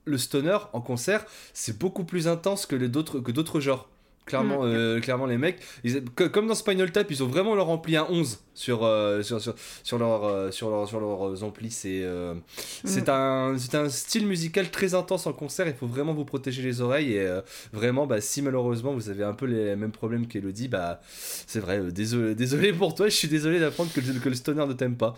[0.04, 3.88] le stoner en concert c'est beaucoup plus intense que les d'autres que d'autres genres.
[4.28, 4.66] Clairement, Mm.
[4.66, 8.06] euh, clairement les mecs, ils- comme dans Spinal Tap, ils ont vraiment leur ampli un
[8.10, 11.70] 11 sur, euh, sur, sur, sur leur, euh, sur, leur, sur leurs amplis.
[11.70, 12.04] C'est
[12.84, 15.66] c'est un, un style musical très intense en concert.
[15.66, 17.14] Il faut vraiment vous protéger les oreilles.
[17.14, 17.26] Et
[17.72, 21.80] vraiment, bah, si malheureusement vous avez un peu les mêmes problèmes qu'Elodie, bah, c'est vrai,
[21.90, 23.08] désolé, désolé pour toi.
[23.08, 25.14] Je suis désolé d'apprendre que, que le stoner ne t'aime pas.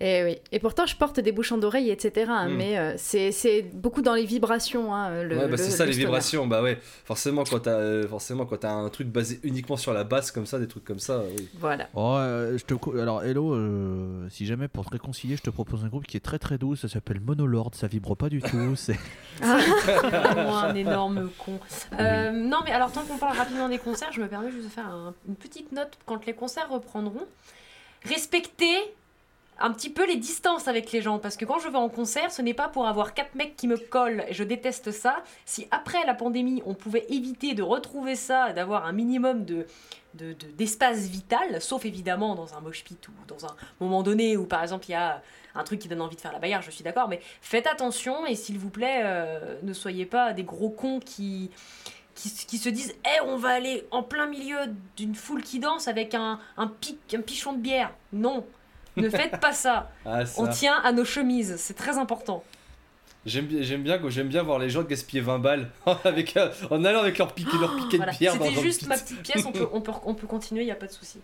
[0.00, 0.38] Et oui.
[0.50, 2.26] Et pourtant, je porte des bouchons d'oreille, etc.
[2.28, 2.56] hein, Mm.
[2.56, 4.92] Mais euh, c'est beaucoup dans les vibrations.
[4.92, 6.06] hein, le, ouais, bah, le- c'est ça le les stoner.
[6.06, 6.46] vibrations.
[6.48, 10.02] Bah ouais, forcément quand t'as euh, forcément quand t'as un truc basé uniquement sur la
[10.02, 11.22] basse comme ça, des trucs comme ça.
[11.36, 11.48] oui.
[11.60, 11.88] Voilà.
[11.94, 12.74] Oh, euh, je te...
[12.74, 16.16] co- Alors, hello, euh, si jamais pour te réconcilier, je te propose un groupe qui
[16.16, 16.74] est très très doux.
[16.74, 17.70] Ça s'appelle Monolord.
[17.74, 18.74] Ça vibre pas du tout.
[18.76, 18.98] C'est
[19.40, 21.58] Vraiment un énorme con.
[22.00, 24.70] Euh, non, mais alors, tant qu'on parle rapidement des concerts, je me permets juste de
[24.70, 27.26] faire un- une petite note quand les concerts reprendront.
[28.04, 28.76] Respectez
[29.60, 32.30] un petit peu les distances avec les gens, parce que quand je vais en concert,
[32.32, 35.22] ce n'est pas pour avoir quatre mecs qui me collent, je déteste ça.
[35.44, 39.66] Si après la pandémie, on pouvait éviter de retrouver ça, d'avoir un minimum de
[40.14, 44.36] de- de- d'espace vital, sauf évidemment dans un mosh pit ou dans un moment donné
[44.36, 45.20] où par exemple il y a
[45.56, 48.24] un truc qui donne envie de faire la bagarre, je suis d'accord, mais faites attention
[48.24, 51.50] et s'il vous plaît, euh, ne soyez pas des gros cons qui,
[52.14, 54.56] qui, qui se disent Eh, on va aller en plein milieu
[54.96, 57.90] d'une foule qui danse avec un, un, pic, un pichon de bière.
[58.12, 58.46] Non,
[58.96, 59.90] ne faites pas ça.
[60.06, 60.40] Ah, ça.
[60.42, 62.44] On tient à nos chemises, c'est très important.
[63.26, 63.62] J'aime bien,
[64.10, 65.70] j'aime bien, voir les gens gaspiller 20 balles
[66.04, 68.12] avec, euh, en allant avec leur piquet, leur piquet Voilà.
[68.12, 70.60] de pierre dans C'était juste ma petite pièce, on peut, on peut, on peut continuer,
[70.62, 71.20] il n'y a pas de souci.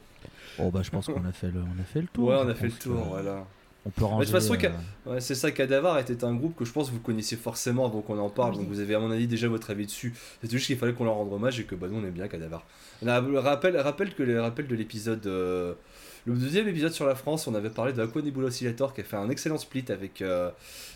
[0.59, 1.61] Oh, bah, je pense qu'on a, fait le...
[1.61, 2.29] on a fait le tour.
[2.29, 3.45] Ouais, on a fait le que tour, voilà.
[3.87, 4.27] On peut ranger.
[4.27, 7.01] toute façon, euh, Ouais, c'est ça, Cadavar était un groupe que je pense que vous
[7.01, 8.59] connaissiez forcément avant qu'on en parle, Oui.
[8.59, 10.15] donc vous avez à mon avis déjà votre avis dessus.
[10.41, 12.29] C'était juste qu'il fallait qu'on leur rende hommage et que bah, nous on aime bien
[12.29, 12.65] Cadavar.
[13.03, 15.27] On a- rappel, rappel, que le rappel de l'épisode.
[15.27, 15.75] euh,
[16.27, 19.05] le deuxième épisode sur la France, on avait parlé de Aqua Nebula Oscillator qui a
[19.05, 20.51] fait un excellent split avec euh,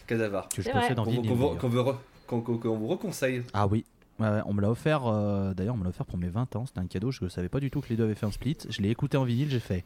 [0.07, 0.49] Cadavar.
[0.49, 1.31] que je possède en Qu'on vinyle.
[2.27, 3.43] qu'on vous- reconseille.
[3.53, 3.85] Ah oui.
[4.21, 6.67] Ouais, on me l'a offert, euh, d'ailleurs on me l'a offert pour mes 20 ans,
[6.67, 8.31] c'était un cadeau, je ne savais pas du tout que les deux avaient fait un
[8.31, 9.85] split, je l'ai écouté en vinyle, j'ai fait,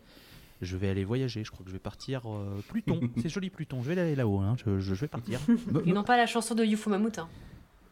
[0.61, 3.83] je vais aller voyager, je crois que je vais partir euh, Pluton, c'est joli Pluton,
[3.83, 5.41] je vais aller là-haut, hein, je, je- je vais partir.
[5.49, 7.19] Me- Et me- non pas la chanson de Yufu Mammouth.
[7.19, 7.29] hein.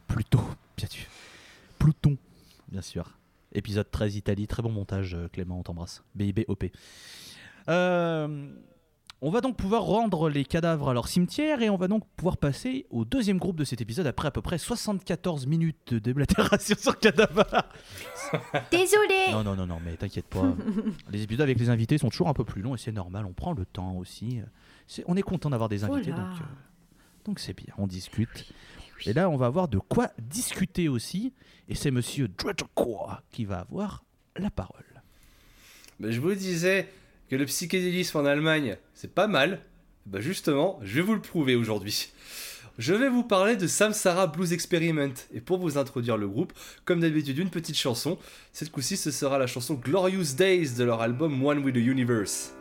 [0.07, 0.41] Pluton,
[0.77, 1.07] bien sûr.
[1.79, 2.17] Pluton,
[2.71, 3.17] bien sûr.
[3.53, 6.03] Épisode 13 Italie, très bon montage euh, Clément, on t'embrasse.
[6.13, 6.65] BIB OP.
[7.69, 8.49] Euh,
[9.19, 12.37] on va donc pouvoir rendre les cadavres à leur cimetière et on va donc pouvoir
[12.37, 16.75] passer au deuxième groupe de cet épisode après à peu près 74 minutes de déblatération
[16.79, 17.45] sur cadavre.
[18.71, 20.53] Désolé Non, non, non, non, mais t'inquiète pas.
[21.11, 23.33] les épisodes avec les invités sont toujours un peu plus longs et c'est normal, on
[23.33, 24.39] prend le temps aussi.
[24.85, 26.43] C'est- on est content d'avoir des invités, Oh donc euh,
[27.25, 28.53] donc c'est bien, on discute.
[29.05, 31.33] Et là, on va avoir de quoi discuter aussi,
[31.69, 34.03] et c'est monsieur Dredgecourt qui va avoir
[34.37, 34.83] la parole.
[35.99, 36.87] Mais je vous disais
[37.29, 39.61] que le psychédélisme en Allemagne, c'est pas mal.
[40.05, 42.11] Bah justement, je vais vous le prouver aujourd'hui.
[42.77, 45.13] Je vais vous parler de Samsara Blues Experiment.
[45.33, 46.53] Et pour vous introduire le groupe,
[46.85, 48.19] comme d'habitude, une petite chanson.
[48.53, 52.53] Cette coup-ci, ce sera la chanson Glorious Days de leur album One with the Universe.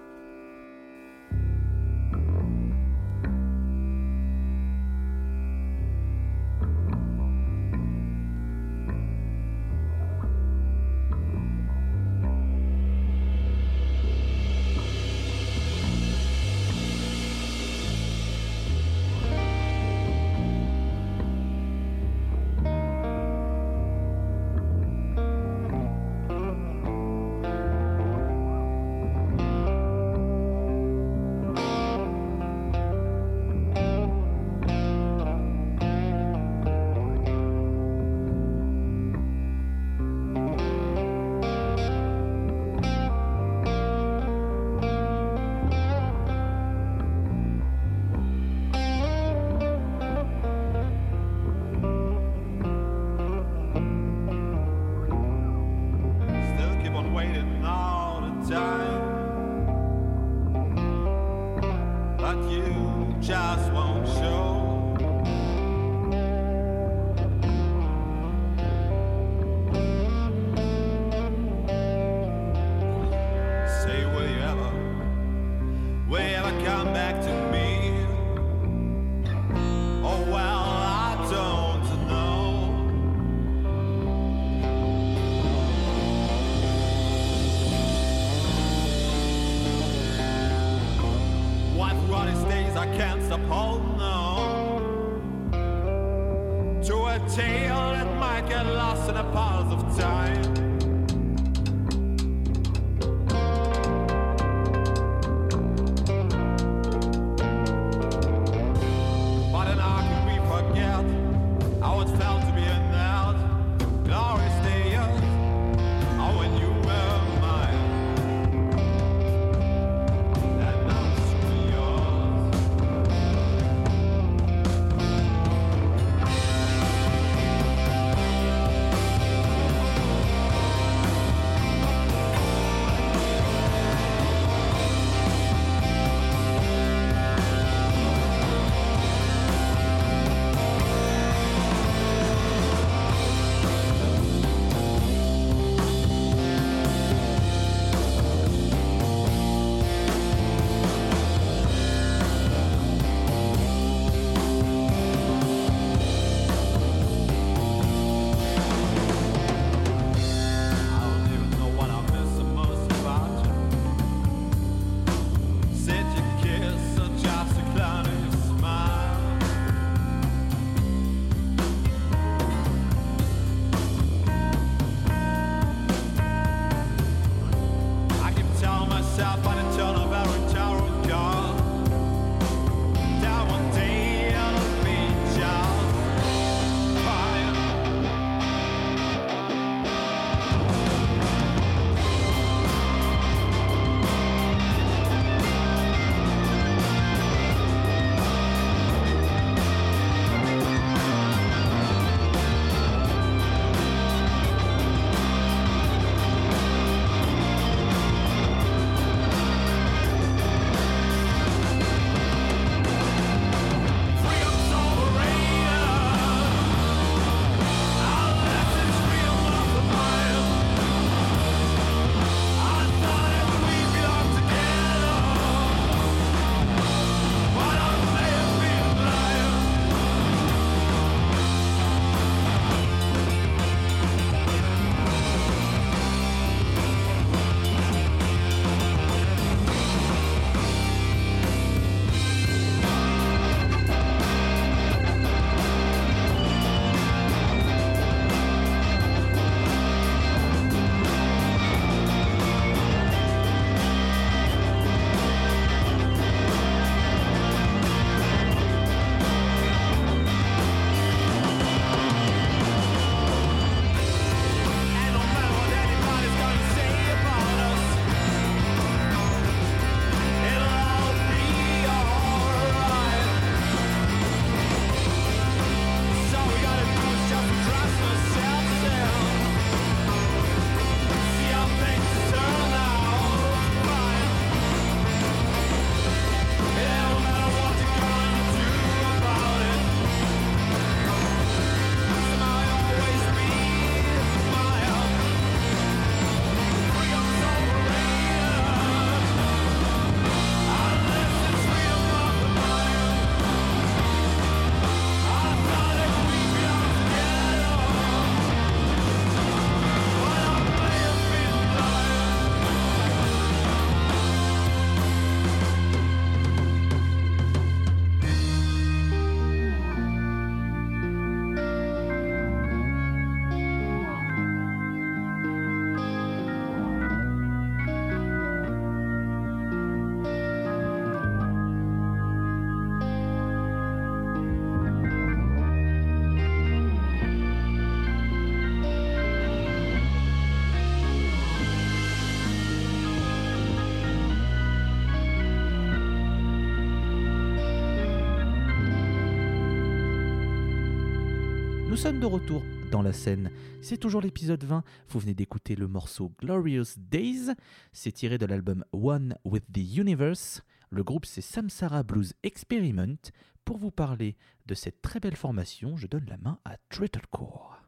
[351.96, 353.50] Nous sommes de retour dans la scène.
[353.80, 354.84] C'est toujours l'épisode 20.
[355.08, 357.54] Vous venez d'écouter le morceau Glorious Days.
[357.94, 360.60] C'est tiré de l'album One with the Universe.
[360.90, 363.16] Le groupe c'est Samsara Blues Experiment.
[363.64, 364.36] Pour vous parler
[364.66, 367.80] de cette très belle formation, je donne la main à Trittlecore.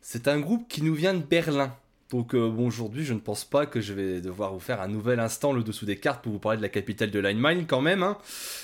[0.00, 1.76] C'est un groupe qui nous vient de Berlin.
[2.10, 4.88] Donc euh, bon, aujourd'hui, je ne pense pas que je vais devoir vous faire un
[4.88, 7.66] nouvel instant le dessous des cartes pour vous parler de la capitale de Line Mine
[7.68, 8.02] quand même.
[8.02, 8.18] hein.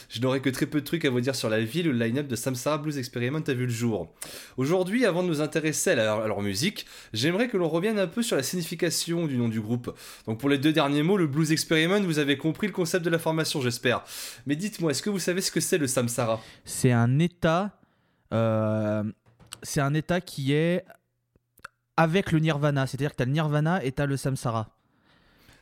[0.09, 2.27] Je n'aurai que très peu de trucs à vous dire sur la ville le line-up
[2.27, 4.13] de Samsara Blues Experiment a vu le jour.
[4.57, 8.09] Aujourd'hui, avant de nous intéresser à, leur- à leur musique, j'aimerais que l'on revienne un
[8.09, 9.97] peu sur la signification du nom du groupe.
[10.27, 13.11] Donc pour les deux derniers mots, le Blues Experiment, vous avez compris le concept de
[13.11, 14.03] la formation, j'espère.
[14.47, 16.41] Mais dites-moi, est-ce que vous savez ce que c'est le Samsara?
[16.65, 17.79] C'est un état.
[18.33, 19.05] euh,
[19.63, 20.85] c'est un état qui est
[21.97, 22.87] avec le nirvana.
[22.87, 24.69] C'est-à-dire que tu as le nirvana et tu as le samsara.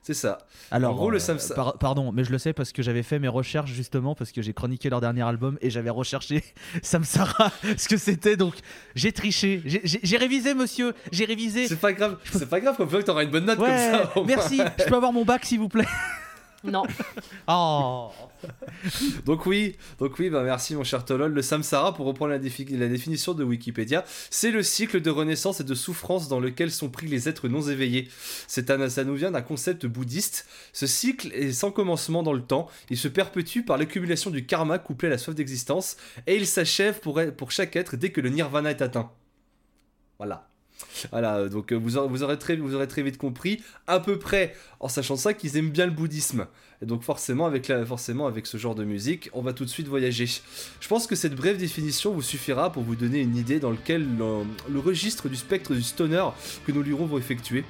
[0.03, 0.37] C'est ça.
[0.70, 3.03] Alors, En gros, le euh, samsa- par- pardon, mais je le sais parce que j'avais
[3.03, 6.45] fait mes recherches justement parce que j'ai chroniqué leur dernier album et j'avais recherché
[6.82, 8.55] Samsara ce que c'était donc
[8.95, 11.66] j'ai triché, j'ai- révisé monsieur, j'ai révisé.
[11.68, 14.28] C'est pas grave, c'est pas grave, comme ça que t'auras une bonne note Ouais, comme
[14.28, 14.37] ça.
[14.37, 14.61] merci.
[14.78, 15.87] Je peux avoir mon bac s'il vous plaît.
[16.64, 16.82] Non.
[17.46, 18.10] Oh.
[19.26, 21.32] Donc oui, donc oui, bah merci mon cher Tolol.
[21.32, 25.64] Le samsara, pour reprendre la, la définition de Wikipédia, c'est le cycle de renaissance et
[25.64, 28.08] de souffrance dans lequel sont pris les êtres non éveillés.
[28.46, 30.46] C'est un, ça nous vient d'un concept bouddhiste.
[30.72, 32.68] Ce cycle est sans commencement dans le temps.
[32.88, 37.00] Il se perpétue par l'accumulation du karma couplé à la soif d'existence et il s'achève
[37.00, 39.10] pour, pour chaque être dès que le nirvana est atteint.
[40.18, 40.48] Voilà.
[41.11, 45.16] Voilà, donc euh, vous aurez, vous, aurez très, vite compris, à peu près, en sachant
[45.16, 46.47] ça, qu'ils aiment bien le bouddhisme.
[46.83, 49.70] Et donc forcément avec, la, forcément, avec ce genre de musique, on va tout de
[49.70, 50.27] suite voyager.
[50.81, 54.07] Je pense que cette brève définition vous suffira pour vous donner une idée dans lequel
[54.18, 56.25] le, registre du spectre du stoner
[56.66, 57.64] que nos lurons vont effectuer.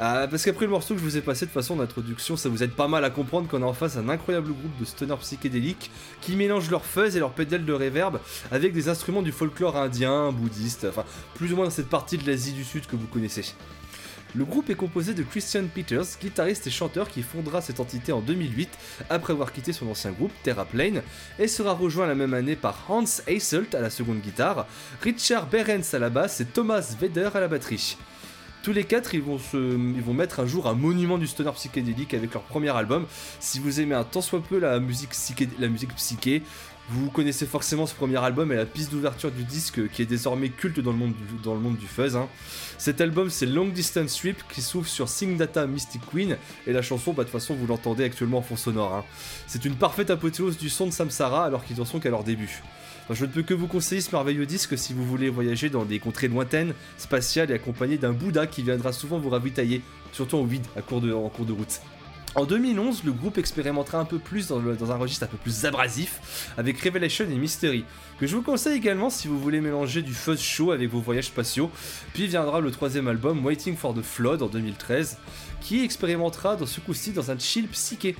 [0.00, 2.62] Euh, parce qu'après le morceau que je vous ai passé de façon d'introduction, ça vous
[2.62, 5.90] aide pas mal à comprendre qu'on est en face d'un incroyable groupe de stoner psychédéliques
[6.20, 8.18] qui mélangent leur fuzz et leur pédale de reverb
[8.50, 12.26] avec des instruments du folklore indien, bouddhiste, enfin plus ou moins dans cette partie de
[12.26, 13.54] l'Asie du Sud que vous connaissez.
[14.34, 18.20] Le groupe est composé de Christian Peters, guitariste et chanteur qui fondera cette entité en
[18.20, 18.70] 2008
[19.10, 21.02] après avoir quitté son ancien groupe Terra Plane
[21.38, 24.66] et sera rejoint la même année par Hans Eiselt à la seconde guitare,
[25.02, 27.98] Richard Behrens à la basse et Thomas Vedder à la batterie.
[28.62, 29.40] Tous les quatre, ils vont,
[30.14, 33.06] mettre un jour un monument du stoner psychédélique avec leur premier album.
[33.40, 35.10] Si vous aimez un tant soit peu la musique,
[35.96, 36.42] psyché,
[36.88, 40.48] vous connaissez forcément ce premier album et la piste d'ouverture du disque qui est désormais
[40.48, 41.58] culte dans le monde du, dans
[41.88, 42.14] fuzz.
[42.14, 42.28] hein.
[42.78, 46.36] Cet album, c'est Long Distance Sweep qui s'ouvre sur Sing Data Mystic Queen
[46.68, 48.94] et la chanson, bah, de toute façon, vous l'entendez actuellement en fond sonore.
[48.94, 49.04] hein.
[49.48, 52.62] C'est une parfaite apothéose du son de Samsara alors qu'ils en sont qu'à leur début.
[53.10, 55.98] Je ne peux que vous conseiller ce merveilleux disque si vous voulez voyager dans des
[55.98, 59.82] contrées lointaines, spatiales et accompagné d'un Bouddha qui viendra souvent vous ravitailler,
[60.12, 61.80] surtout en vide, à de, en cours de route.
[62.34, 65.66] En 2011, le groupe expérimentera un peu plus dans, dans un registre un peu plus
[65.66, 67.84] abrasif avec Revelation et Mystery,
[68.18, 71.26] que je vous conseille également si vous voulez mélanger du fuzz show avec vos voyages
[71.26, 71.70] spatiaux.
[72.14, 75.18] Puis viendra le troisième album, Waiting for the Flood, en 2013,
[75.60, 78.16] qui expérimentera dans ce coup-ci dans un chill psyché.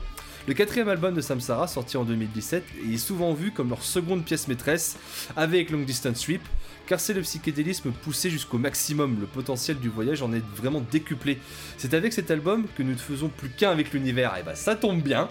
[0.48, 4.48] Le quatrième album de Samsara, sorti en 2017, est souvent vu comme leur seconde pièce
[4.48, 4.96] maîtresse
[5.36, 6.42] avec Long Distance Sweep,
[6.88, 11.38] car c'est le psychédélisme poussé jusqu'au maximum, le potentiel du voyage en est vraiment décuplé.
[11.76, 14.74] C'est avec cet album que nous ne faisons plus qu'un avec l'univers, et bah ça
[14.74, 15.28] tombe bien,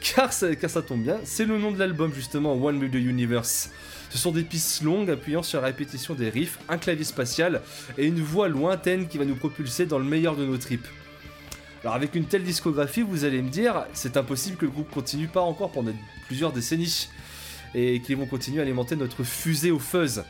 [0.00, 2.94] car ça, car ça tombe bien, c'est le nom de l'album justement, One with the
[2.94, 3.70] Universe.
[4.08, 7.60] Ce sont des pistes longues appuyant sur la répétition des riffs, un clavier spatial
[7.98, 10.88] et une voix lointaine qui va nous propulser dans le meilleur de nos tripes.
[11.82, 15.28] Alors avec une telle discographie, vous allez me dire, c'est impossible que le groupe continue
[15.28, 15.92] pas encore pendant
[16.26, 17.08] plusieurs décennies
[17.74, 20.22] et qu'ils vont continuer à alimenter notre fusée au fuzz.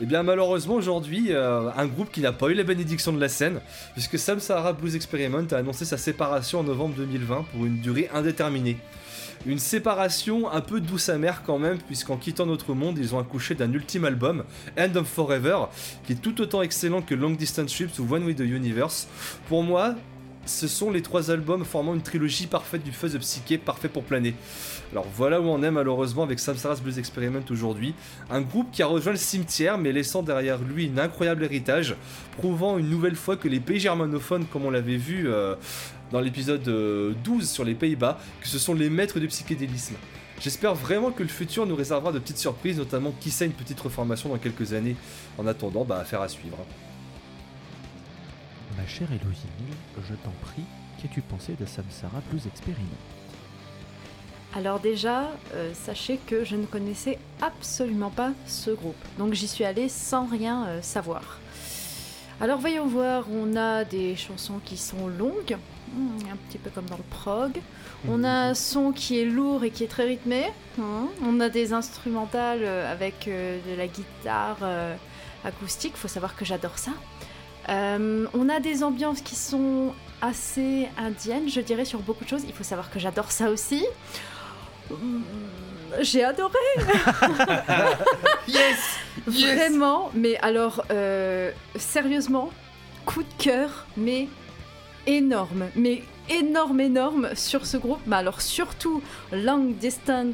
[0.00, 3.28] Et bien malheureusement aujourd'hui, euh, un groupe qui n'a pas eu la bénédiction de la
[3.28, 3.60] scène,
[3.92, 8.08] puisque Sam Sahara Blues Experiment a annoncé sa séparation en novembre 2020 pour une durée
[8.12, 8.78] indéterminée.
[9.46, 13.54] Une séparation un peu douce amère quand même, puisqu'en quittant notre monde, ils ont accouché
[13.54, 14.44] d'un ultime album,
[14.76, 15.66] End of Forever,
[16.04, 19.06] qui est tout autant excellent que Long Distance Trips ou One with the Universe.
[19.48, 19.94] Pour moi,
[20.50, 24.34] ce sont les trois albums formant une trilogie parfaite du fuzz psyché, parfait pour planer.
[24.92, 27.94] Alors voilà où on est malheureusement avec Samsara's Blues Experiment aujourd'hui.
[28.30, 31.94] Un groupe qui a rejoint le cimetière mais laissant derrière lui un incroyable héritage,
[32.36, 35.54] prouvant une nouvelle fois que les pays germanophones, comme on l'avait vu euh,
[36.10, 39.94] dans l'épisode euh, 12 sur les Pays-Bas, que ce sont les maîtres du psychédélisme.
[40.40, 43.78] J'espère vraiment que le futur nous réservera de petites surprises, notamment qui sait une petite
[43.78, 44.96] reformation dans quelques années.
[45.38, 46.56] En attendant, bah affaire à suivre.
[48.76, 49.46] Ma chère Héloïse,
[50.08, 50.62] je t'en prie,
[51.00, 52.86] qu'as-tu pensé de Samsara Blues Experiment
[54.54, 58.96] Alors déjà, euh, sachez que je ne connaissais absolument pas ce groupe.
[59.18, 61.40] Donc j'y suis allée sans rien euh, savoir.
[62.40, 65.58] Alors voyons voir, on a des chansons qui sont longues,
[65.92, 67.60] hmm, un petit peu comme dans le prog.
[68.08, 70.44] On a un son qui est lourd et qui est très rythmé.
[70.78, 71.06] hmm.
[71.24, 74.58] On a des instrumentales euh, avec de la guitare
[75.44, 75.96] acoustique.
[75.96, 76.92] Faut savoir que j'adore ça.
[77.68, 79.92] Euh, on a des ambiances qui sont
[80.22, 82.42] assez indiennes, je dirais, sur beaucoup de choses.
[82.46, 83.84] Il faut savoir que j'adore ça aussi.
[84.90, 85.22] Hum,
[86.00, 86.54] J'ai adoré.
[88.48, 88.96] Yes
[89.26, 90.10] Vraiment.
[90.14, 92.50] Mais alors, euh, sérieusement,
[93.06, 94.28] coup de cœur, mais
[95.06, 98.00] énorme, mais énorme, énorme sur ce groupe.
[98.06, 99.02] Mais alors surtout
[99.32, 100.30] Long Distant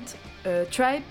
[0.47, 1.03] euh, Tribe.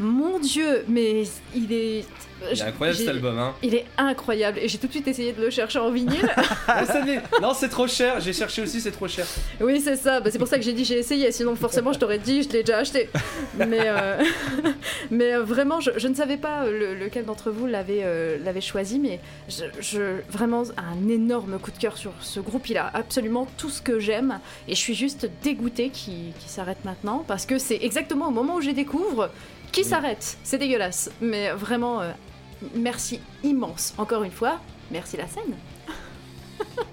[0.00, 1.22] Mon Dieu, mais
[1.54, 2.04] il est.
[2.52, 3.54] Il est incroyable cet album, hein.
[3.62, 6.26] Il est incroyable et j'ai tout de suite essayé de le chercher en vinyle.
[7.42, 8.18] Non, c'est trop cher.
[8.20, 9.26] J'ai cherché aussi, c'est trop cher.
[9.60, 10.20] oui, c'est ça.
[10.20, 11.30] Bah, c'est pour ça que j'ai dit j'ai essayé.
[11.32, 13.10] Sinon, forcément, je t'aurais dit je l'ai déjà acheté.
[13.58, 14.22] Mais, euh,
[15.10, 18.38] mais euh, vraiment, je, je ne savais pas euh, le- lequel d'entre vous l'avait euh,
[18.42, 18.98] l'avait choisi.
[18.98, 22.68] Mais je, je- vraiment un énorme coup de cœur sur ce groupe.
[22.70, 27.22] Il a absolument tout ce que j'aime et je suis juste dégoûtée qu'il s'arrête maintenant
[27.28, 29.30] parce que c'est exactement au moment où je découvre
[29.72, 29.86] qui Oui.
[29.86, 30.38] s'arrête?
[30.44, 31.10] C'est dégueulasse.
[31.20, 32.10] Mais vraiment, euh,
[32.74, 33.94] merci immense.
[33.98, 34.60] Encore une fois,
[34.90, 35.54] merci la scène.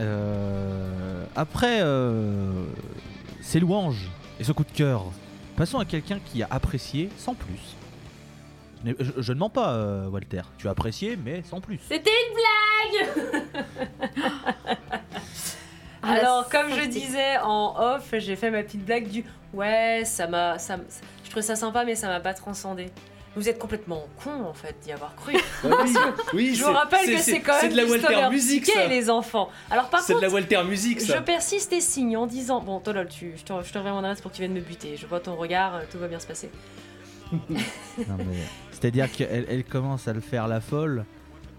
[0.00, 2.50] Euh, après euh,
[3.40, 4.10] ces louanges
[4.40, 5.04] et ce coup de cœur,
[5.56, 7.76] passons à quelqu'un qui a apprécié sans plus.
[8.84, 10.42] Je, n'ai- je- je ne mens pas, euh, Walter.
[10.58, 11.78] Tu as apprécié, mais sans plus.
[11.88, 13.44] C'était une blague
[16.02, 19.24] Ah, Alors, comme je disais en off, j'ai fait ma petite blague du
[19.54, 20.76] ouais, ça m'a, ça,
[21.34, 22.86] trouvais ça sympa, mais ça m'a pas transcendé.
[23.36, 25.32] Vous êtes complètement con en fait d'y avoir cru.
[25.64, 25.92] Bah oui,
[26.34, 28.86] oui, Je vous rappelle que c'est quand même c'est de la Walter Music, ça.
[28.86, 29.48] les enfants.
[29.70, 31.20] Alors par C'est de contre, la Walter Music, je ça.
[31.20, 34.20] persiste et signe en disant bon, Tolol, tu, je te, je te reviens mon adresse
[34.20, 34.96] pour que tu viennes me buter.
[34.96, 36.48] Je vois ton regard, euh, tout va bien se passer.
[37.50, 37.58] Mais-
[38.70, 41.04] C'est-à-dire qu'elle elle commence à le faire la folle.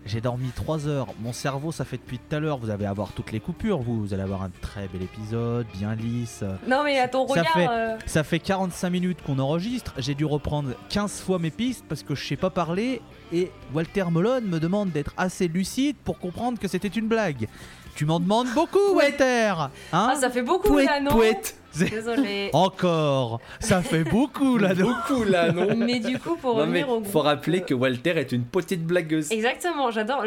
[0.05, 1.07] J'ai dormi 3 heures.
[1.19, 2.57] Mon cerveau, ça fait depuis tout à l'heure.
[2.59, 3.79] Vous allez avoir toutes les coupures.
[3.79, 6.43] Vous, vous allez avoir un très bel épisode, bien lisse.
[6.67, 9.93] Non mais à ton Ça regard, fait- euh, Ça fait 45 minutes qu'on enregistre.
[9.97, 13.01] J'ai dû reprendre 15 fois mes pistes parce que je sais pas parler.
[13.33, 17.47] Et Walter Molone me demande d'être assez lucide pour comprendre que c'était une blague.
[17.95, 21.39] Tu m'en demandes beaucoup, Walter Hein ah, ça fait beaucoup Pouet, là, non pouet.
[21.79, 22.49] Désolé.
[22.51, 26.89] Encore Ça fait beaucoup là non Beaucoup là, non mais du coup, pour Non revenir
[26.89, 29.31] au faut groupe, rappeler euh, que Walter est une petite blagueuse.
[29.31, 30.23] Exactement, j'adore,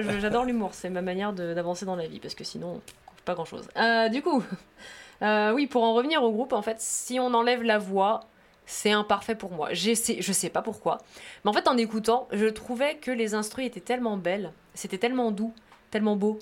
[0.47, 2.81] l'humour, c'est ma manière d'avancer dans la vie parce que sinon,
[3.27, 3.69] pas grand chose.
[4.13, 4.43] du coup,
[5.23, 8.21] euh, oui, pour en revenir au groupe, en fait, si on enlève la voix,
[8.65, 9.69] c'est imparfait pour moi.
[9.73, 10.99] Je sais pas pourquoi,
[11.45, 15.31] mais en fait, en écoutant, je trouvais que les instrus étaient tellement belles, c'était tellement
[15.33, 15.53] doux,
[15.91, 16.39] tellement beau,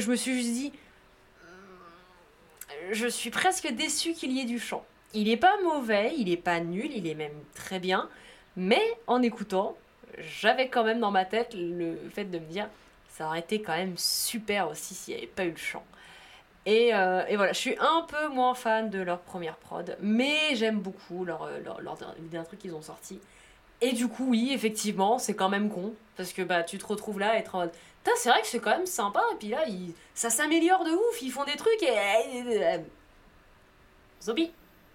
[0.00, 0.72] je me suis juste dit,
[1.42, 4.84] Hum, je suis presque déçue qu'il y ait du chant.
[5.14, 8.08] Il est pas mauvais, il est pas nul, il est même très bien,
[8.56, 9.76] mais en écoutant,
[10.18, 12.68] j'avais quand même dans ma tête le fait de me dire
[13.12, 15.84] ça aurait été quand même super aussi s'il n'y avait pas eu le chant.
[16.64, 20.54] Et, euh, et voilà, je suis un peu moins fan de leur première prod, mais
[20.54, 23.20] j'aime beaucoup leur, euh, leur, leur, trucs qu'ils ont sortis.
[23.82, 27.18] Et du coup, oui, effectivement, c'est quand même con, parce que bah, tu te retrouves
[27.18, 27.70] là à être en mode
[28.16, 31.22] c'est vrai que c'est quand même sympa, et puis là, ils- ça s'améliore de ouf,
[31.22, 32.80] ils font des trucs et.
[34.22, 34.50] Zombie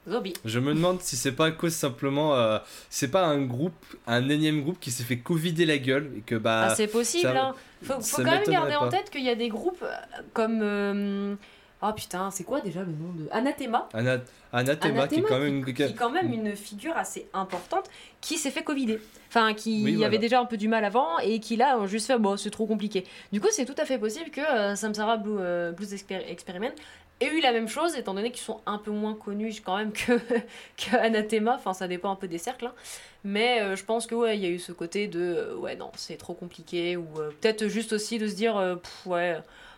[0.09, 0.33] Zombie.
[0.45, 2.59] Je me demande si c'est pas à cause simplement, euh,
[2.89, 6.35] c'est pas un groupe, un énième groupe qui s'est fait covider la gueule et que
[6.35, 7.55] bah Ah, c'est possible, ça- hein.
[7.83, 9.95] Faut, faut quand même garder en tête qu'il y a des groupes euh,
[10.33, 10.59] comme.
[10.61, 11.35] euh,
[11.83, 13.27] Oh putain, c'est quoi déjà le nom de.
[13.31, 14.17] Anathema Ana-
[14.51, 17.85] Anathema, qui est quand même une qui est quand même une figure assez importante
[18.19, 18.99] qui s'est fait covider.
[19.29, 20.07] Enfin, qui Oui, voilà.
[20.07, 22.65] avait déjà un peu du mal avant et qui là juste fait bon, c'est trop
[22.65, 23.03] compliqué.
[23.31, 26.71] Du coup, c'est tout à fait possible que euh, Samsara Blue, euh, Blues Exper- Experiment
[27.19, 29.91] ait eu la même chose, étant donné qu'ils sont un peu moins connus quand même
[29.91, 30.13] que,
[30.77, 31.55] que Anathema.
[31.55, 32.65] Enfin, ça dépend un peu des cercles.
[32.67, 32.73] hein.
[33.23, 35.75] Mais euh, je pense que ouais, il y a eu ce côté de euh, ouais,
[35.75, 36.97] non, c'est trop compliqué.
[36.97, 39.37] Ou euh, peut-être juste aussi de se dire pff, ouais.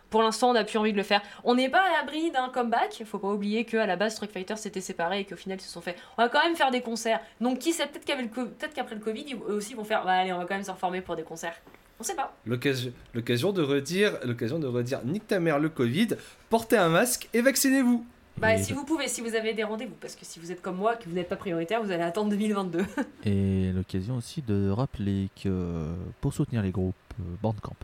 [0.09, 1.21] Pour l'instant, on n'a plus envie de le faire.
[1.43, 3.03] On n'est pas à l'abri d'un comeback.
[3.05, 5.69] Faut pas oublier qu'à la base, Street Fighter s'était séparé et qu'au final, ils se
[5.71, 5.95] sont fait.
[6.17, 7.19] On va quand même faire des concerts.
[7.41, 9.83] Donc, qui sait, peut-être qu'avec le co- peut-être qu'après le Covid, ils- eux aussi vont
[9.83, 10.03] faire.
[10.05, 11.55] Bah, allez, on va quand même se reformer pour des concerts.
[11.99, 12.33] On sait pas.
[12.45, 16.07] l'occasion l'occasion de redire, l'occasion de redire, nique ta mère le Covid,
[16.49, 18.05] portez un masque et vaccinez-vous.
[18.37, 20.61] Bah, Et- si vous pouvez, si vous avez des rendez-vous, parce que si vous êtes
[20.61, 22.85] comme moi, que vous n'êtes pas prioritaire, vous allez attendre 2022.
[23.25, 25.89] Et l'occasion aussi de rappeler que
[26.21, 27.75] pour soutenir les groupes, euh, Bandcamp.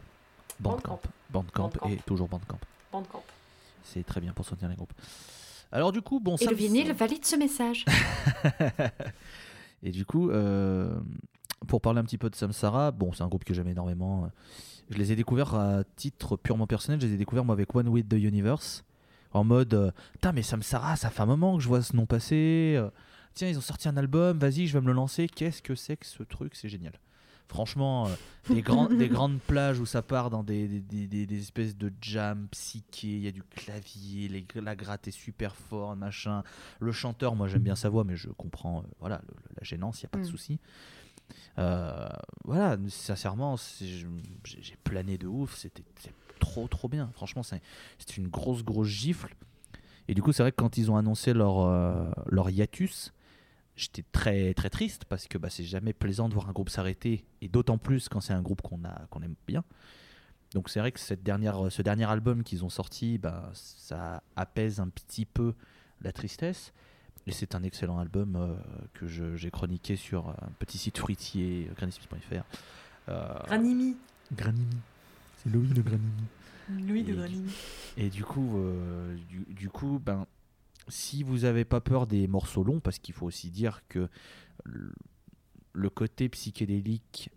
[0.60, 1.00] Bandcamp.
[1.32, 1.90] Bandcamp Bandcamp.
[1.90, 2.60] et toujours Bandcamp.
[2.92, 3.24] Bandcamp.
[3.84, 4.94] C'est très bien pour soutenir les groupes.
[5.72, 7.86] Alors du coup, bon, Et ça le vinyle valide ce message.
[9.84, 10.98] Et du coup, euh,
[11.68, 14.30] pour parler un petit peu de Samsara, bon, c'est un groupe que j'aime énormément.
[14.90, 17.02] Je les ai découverts à titre purement personnel.
[17.02, 18.84] Je les ai découverts moi avec One with the Universe.
[19.34, 22.06] En mode, euh, putain, mais Samsara, ça fait un moment que je vois ce nom
[22.06, 22.82] passer.
[23.34, 25.28] Tiens, ils ont sorti un album, vas-y, je vais me le lancer.
[25.28, 26.56] Qu'est-ce que c'est que ce truc?
[26.56, 26.94] C'est génial.
[27.48, 28.16] Franchement, euh,
[28.50, 31.78] des, grands- des grandes plages où ça part dans des, des- des- des- des espèces
[31.78, 36.44] de jam psyché, il y a du clavier, les, la gratte est super fort, machin.
[36.80, 40.02] Le chanteur, moi j'aime bien sa voix, mais je comprends euh, voilà, le- la gênance,
[40.02, 40.32] il n'y a pas de Mm.
[40.32, 40.60] souci.
[41.58, 42.10] Euh,
[42.44, 45.84] voilà, sincèrement, j'ai plané de ouf, c'était
[46.40, 47.10] trop trop bien.
[47.14, 47.62] Franchement, c'est
[47.98, 49.34] c'est une grosse grosse gifle.
[50.08, 53.12] Et du coup, c'est vrai que quand ils ont annoncé leur, euh, leur hiatus,
[53.76, 57.26] j'étais très très triste parce que bah, c'est jamais plaisant de voir un groupe s'arrêter,
[57.42, 59.64] et d'autant plus quand c'est un groupe qu'on a qu'on aime bien.
[60.54, 64.80] Donc c'est vrai que cette dernière, ce dernier album qu'ils ont sorti, bah, ça apaise
[64.80, 65.54] un petit peu
[66.02, 66.72] la tristesse.
[67.28, 68.56] Et c'est un excellent album euh,
[68.94, 72.44] que j'ai chroniqué sur un petit site fruitier, granismith.fr.
[73.10, 73.98] Euh, Granimi.
[74.32, 74.78] Granimi.
[75.38, 76.24] C'est Louis de Granimi.
[76.70, 77.52] Louis de Granimi.
[77.98, 80.28] Et du coup, euh, du, du coup, ben,
[80.88, 84.10] si vous n'avez pas peur des morceaux longs, parce qu'il faut aussi dire que
[84.64, 87.30] le, côté psychédélique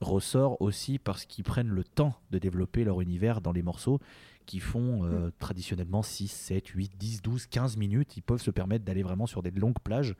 [0.00, 4.00] ressort aussi parce qu'ils prennent le temps de développer leur univers dans les morceaux
[4.46, 8.16] qui font euh, traditionnellement 6, 7, 8, 10, 12, 15 minutes.
[8.16, 10.14] Ils peuvent se permettre d'aller vraiment sur des longues plages.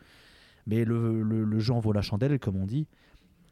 [0.66, 2.86] Mais le, le, le jeu en vaut la chandelle, comme on dit.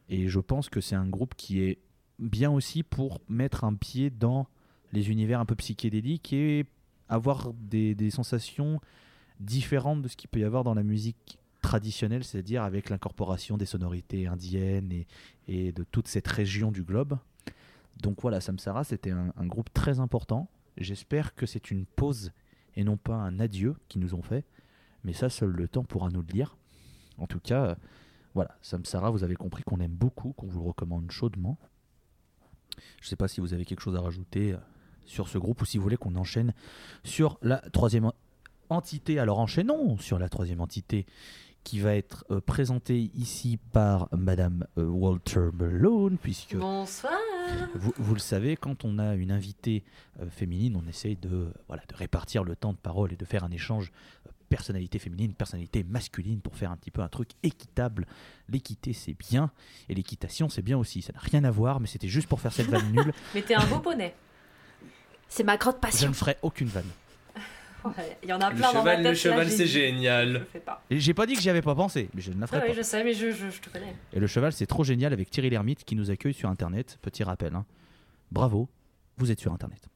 [0.09, 1.79] Et je pense que c'est un groupe qui est
[2.18, 4.47] bien aussi pour mettre un pied dans
[4.93, 6.66] les univers un peu psychédéliques et
[7.09, 8.81] avoir des, des sensations
[9.43, 13.66] différentes de ce qu'il peut y avoir dans la musique traditionnelle, c'est-à-dire avec l'incorporation des
[13.66, 15.05] sonorités indiennes
[15.49, 17.18] et, de toute cette région du globe.
[18.01, 20.49] Donc voilà, Samsara, c'était un, groupe très important.
[20.76, 22.32] J'espère que c'est une pause
[22.74, 24.45] et non pas un adieu qu'ils nous ont fait.
[25.05, 26.57] Mais ça, seul le temps pourra nous le dire.
[27.18, 27.74] En tout cas, euh,
[28.34, 31.59] voilà, Samsara, vous avez compris qu'on aime beaucoup, qu'on vous le recommande chaudement.
[33.01, 34.59] Je ne sais pas si vous avez quelque chose à rajouter euh,
[35.05, 36.55] sur ce groupe ou si vous voulez qu'on enchaîne
[37.05, 38.11] sur la troisième
[38.68, 39.18] entité.
[39.18, 41.06] Alors enchaînons sur la troisième entité
[41.64, 47.12] qui va être euh, présentée ici par Madame euh, Walter Malone, puisque Bonsoir.
[47.76, 49.84] vous, vous le savez, quand on a une invitée
[50.20, 53.44] euh, féminine, on essaye de, voilà, de répartir le temps de parole et de faire
[53.44, 53.92] un échange
[54.48, 58.06] personnalité féminine, personnalité masculine pour faire un petit peu un truc équitable.
[58.48, 59.50] L'équité, c'est bien,
[59.88, 61.00] et l'équitation, c'est bien aussi.
[61.00, 63.12] Ça n'a rien à voir, mais c'était juste pour faire cette vanne nulle.
[63.34, 64.14] Mais t'es un beau poney.
[65.28, 66.08] C'est ma grande Je passion.
[66.08, 66.90] ne ferai aucune vanne.
[68.22, 69.07] Il y en a Le plein dans ma cheval, tête.
[69.07, 69.66] le cheval, c'est.
[69.66, 70.33] Je génial.
[70.35, 70.83] le fais pas.
[70.91, 72.61] Et j'ai pas dit que j'y avais pas pensé, mais je ne la ferai Ah
[72.62, 72.68] pas.
[72.68, 73.95] oui, je sais, mais je, je, je te connais.
[74.12, 76.99] Et le cheval, c'est trop génial avec Thierry Lhermitte qui nous accueille sur Internet.
[77.03, 77.55] Petit rappel.
[77.55, 77.64] hein.
[78.30, 78.68] Bravo,
[79.18, 79.89] vous êtes sur Internet.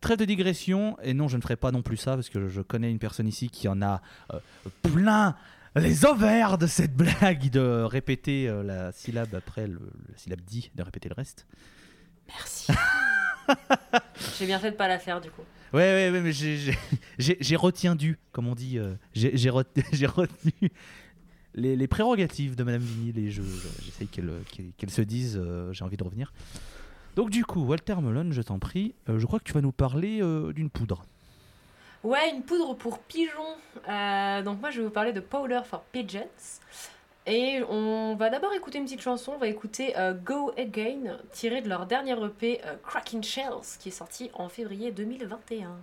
[0.00, 2.60] Trêve de digression, et non, je ne ferai pas non plus ça parce que je
[2.60, 4.02] connais une personne ici qui en a
[4.32, 4.38] euh,
[4.82, 5.34] plein
[5.76, 9.80] les ovaires de cette blague de répéter euh, la syllabe après le,
[10.12, 11.46] la syllabe dit, de répéter le reste.
[12.28, 12.70] Merci.
[14.38, 15.42] J'ai bien fait de pas la faire du coup.
[15.74, 16.56] Ouais, ouais, mais j'ai-
[17.96, 18.78] du, comme on dit.
[18.78, 20.52] euh, j'ai j'ai ret- j'ai retenu
[21.54, 25.36] les, les prérogatives de Madame Vinil et je- je- j'essaye qu'elle qu'elle- qu'elle se dise,
[25.42, 26.32] euh, j'ai envie de revenir.
[27.16, 29.72] Donc du coup, Walter Melon, je t'en prie, euh, je crois que tu vas nous
[29.72, 31.04] parler euh, d'une poudre.
[32.02, 33.56] Ouais, une poudre pour pigeons.
[33.88, 36.28] Euh, donc moi je vais vous parler de Powder for Pigeons.
[37.26, 41.62] Et on va d'abord écouter une petite chanson, on va écouter euh, Go Again, tiré
[41.62, 45.74] de leur dernier EP euh, Cracking Shells, qui est sorti en février 2021.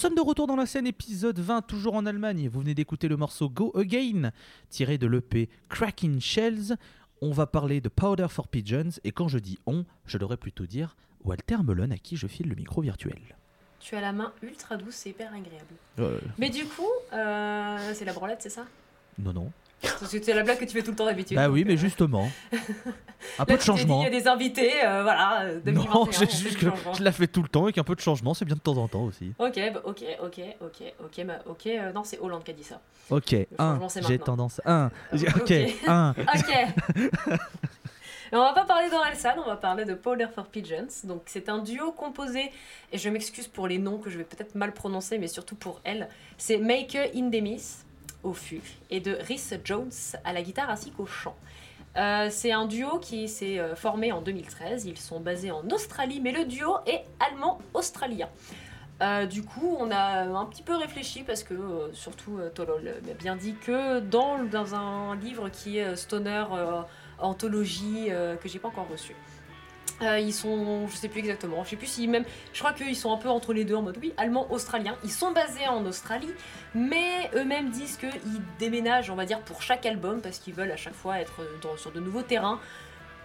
[0.00, 2.48] Sommes de retour dans la scène, épisode 20, toujours en Allemagne.
[2.48, 4.32] Vous venez d'écouter le morceau Go Again,
[4.70, 6.76] tiré de l'EP Cracking Shells.
[7.20, 10.64] On va parler de Powder for Pigeons, et quand je dis on, je devrais plutôt
[10.64, 13.36] dire Walter Mullen, à qui je file le micro virtuel.
[13.78, 15.74] Tu as la main ultra douce et hyper agréable.
[15.98, 18.64] Euh, Mais du coup, euh, c'est la branlette, c'est ça?
[19.18, 19.52] Non, non.
[19.82, 21.36] Parce que c'est la blague que tu fais tout le temps d'habitude.
[21.36, 22.30] Bah oui, mais euh, justement.
[22.52, 22.56] Un
[23.40, 24.00] là, peu de changement.
[24.00, 25.42] Il y a des invités, euh, voilà.
[25.42, 26.66] euh, 2021, Non, on j'ai juste que
[26.96, 28.76] je la fais tout le temps avec un peu de changement, c'est bien de temps
[28.76, 29.32] en temps aussi.
[29.38, 31.66] Ok, bah, ok, ok, ok, ok, bah, ok.
[31.66, 32.80] euh, non, c'est Hollande qui a dit ça.
[33.10, 33.78] Ok, un,
[34.08, 34.60] j'ai tendance.
[34.64, 35.20] Un, Ok.
[35.36, 35.52] ok,
[35.86, 36.14] un.
[36.18, 36.54] Ok.
[38.32, 40.86] Mais on va pas parler d'Orelsan, on va parler de Powder for Pigeons.
[41.04, 42.52] Donc c'est un duo composé,
[42.92, 45.80] et je m'excuse pour les noms que je vais peut-être mal prononcer, mais surtout pour
[45.84, 46.08] elle.
[46.38, 47.78] C'est Maker Indemis
[48.22, 49.90] au fût et de Rhys Jones
[50.24, 51.36] à la guitare ainsi qu'au chant.
[51.96, 54.84] Euh, c'est un duo qui s'est euh, formé en 2013.
[54.86, 58.28] Ils sont basés en Australie, mais le duo est allemand-australien.
[59.02, 63.34] Euh, du coup, on a un petit peu réfléchi parce que, surtout, Tolol m'a bien
[63.34, 66.44] dit que dans, dans un livre qui est Stoner
[67.18, 68.10] Anthologie,
[68.42, 69.16] que j'ai pas encore reçu,
[70.02, 72.96] euh, ils sont, je sais plus exactement, je sais plus si même, je crois qu'ils
[72.96, 74.96] sont un peu entre les deux en mode oui, allemand-australien.
[75.04, 76.32] Ils sont basés en Australie,
[76.74, 80.76] mais eux-mêmes disent qu'ils déménagent, on va dire, pour chaque album parce qu'ils veulent à
[80.76, 82.60] chaque fois être dans- sur de nouveaux terrains.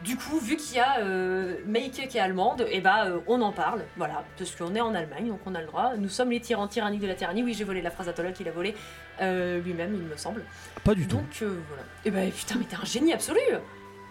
[0.01, 3.41] Du coup, vu qu'il y a euh, Meike qui est allemande, et bah euh, on
[3.41, 5.93] en parle, voilà, parce qu'on est en Allemagne, donc on a le droit.
[5.97, 7.43] Nous sommes les tyrans tyranniques de la tyrannie.
[7.43, 8.75] Oui, j'ai volé la phrase à Tolol qu'il a volé
[9.21, 10.43] euh, lui-même, il me semble.
[10.83, 11.15] Pas du tout.
[11.15, 11.83] Donc euh, voilà.
[12.03, 13.39] Et bah putain, mais t'es un génie absolu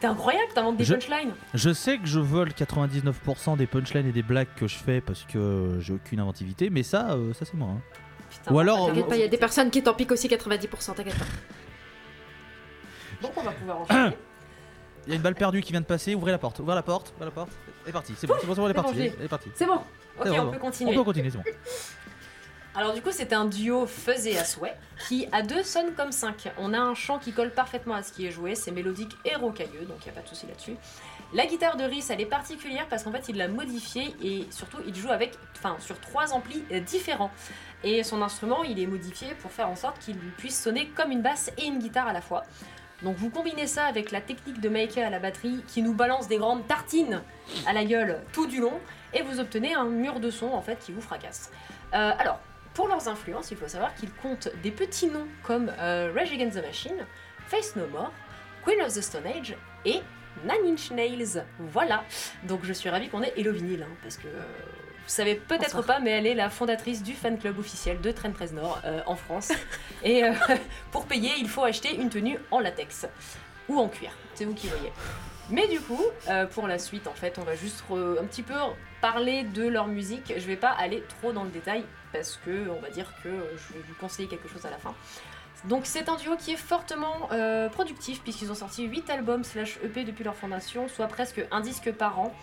[0.01, 4.12] T'es incroyable, t'inventes des Je- punchlines Je sais que je vole 99% des punchlines et
[4.12, 7.55] des blagues que je fais parce que j'ai aucune inventivité, mais ça, euh, ça c'est
[7.55, 7.68] moi.
[7.70, 7.80] hein.
[8.30, 10.95] Putain, Ou alors, T'inquiète pas, il y a des personnes qui t'en piquent aussi 90%,
[10.95, 11.24] t'inquiète pas.
[13.22, 14.16] Donc on va pouvoir enchaîner.
[15.07, 16.82] Il y a une balle perdue qui vient de passer, ouvrez la porte, ouvrez la
[16.82, 17.51] porte, ouvrez la porte.
[17.84, 19.03] Elle est partie, c'est bon, c'est bon, c'est bon, elle est C'est bon, partie, je
[19.05, 19.14] l'ai.
[19.18, 19.51] elle est partie.
[19.55, 19.74] C'est bon
[20.18, 20.95] Ok, bon, on peut On continuer.
[20.95, 21.45] peut continuer, c'est bon.
[22.77, 26.53] Alors du coup, c'est un duo faisé à souhait qui à deux sonne comme cinq.
[26.59, 29.37] On a un chant qui colle parfaitement à ce qui est joué, c'est mélodique et
[29.37, 30.75] rocailleux, donc il n'y a pas de souci là-dessus.
[31.33, 34.79] La guitare de Rhys, elle est particulière parce qu'en fait, il l'a modifiée et surtout,
[34.87, 37.31] il joue avec, enfin, sur trois amplis euh, différents.
[37.85, 41.22] Et son instrument, il est modifié pour faire en sorte qu'il puisse sonner comme une
[41.22, 42.43] basse et une guitare à la fois.
[43.03, 46.27] Donc vous combinez ça avec la technique de Maker à la batterie qui nous balance
[46.27, 47.22] des grandes tartines
[47.66, 48.81] à la gueule tout du long
[49.12, 51.51] et vous obtenez un mur de son en fait qui vous fracasse.
[51.93, 52.39] Euh, alors,
[52.75, 56.59] pour leurs influences, il faut savoir qu'ils comptent des petits noms comme euh, Rage Against
[56.59, 57.07] the Machine,
[57.47, 58.12] Face No More,
[58.64, 60.01] Queen of the Stone Age et
[60.43, 61.45] Nine Inch Nails.
[61.59, 62.05] Voilà.
[62.45, 64.43] Donc je suis ravie qu'on ait Hello Vinyl, hein, parce que euh,
[65.05, 68.33] vous savez peut-être pas, mais elle est la fondatrice du fan club officiel de Train
[68.33, 69.53] 13 Nord euh, en France.
[70.03, 70.33] et euh,
[70.91, 73.07] pour payer, il faut acheter une tenue en latex
[73.68, 74.11] ou en cuir.
[74.35, 74.93] C'est vous qui voyez.
[75.51, 78.55] Mais du coup, euh, pour la suite, en fait, on va juste un petit peu
[79.01, 80.32] parler de leur musique.
[80.36, 83.57] Je vais pas aller trop dans le détail parce que on va dire que euh,
[83.57, 84.95] je vais vous conseiller quelque chose à la fin.
[85.68, 89.78] Donc c'est un duo qui est fortement euh, productif puisqu'ils ont sorti 8 albums slash
[89.82, 92.34] EP depuis leur fondation, soit presque un disque par an.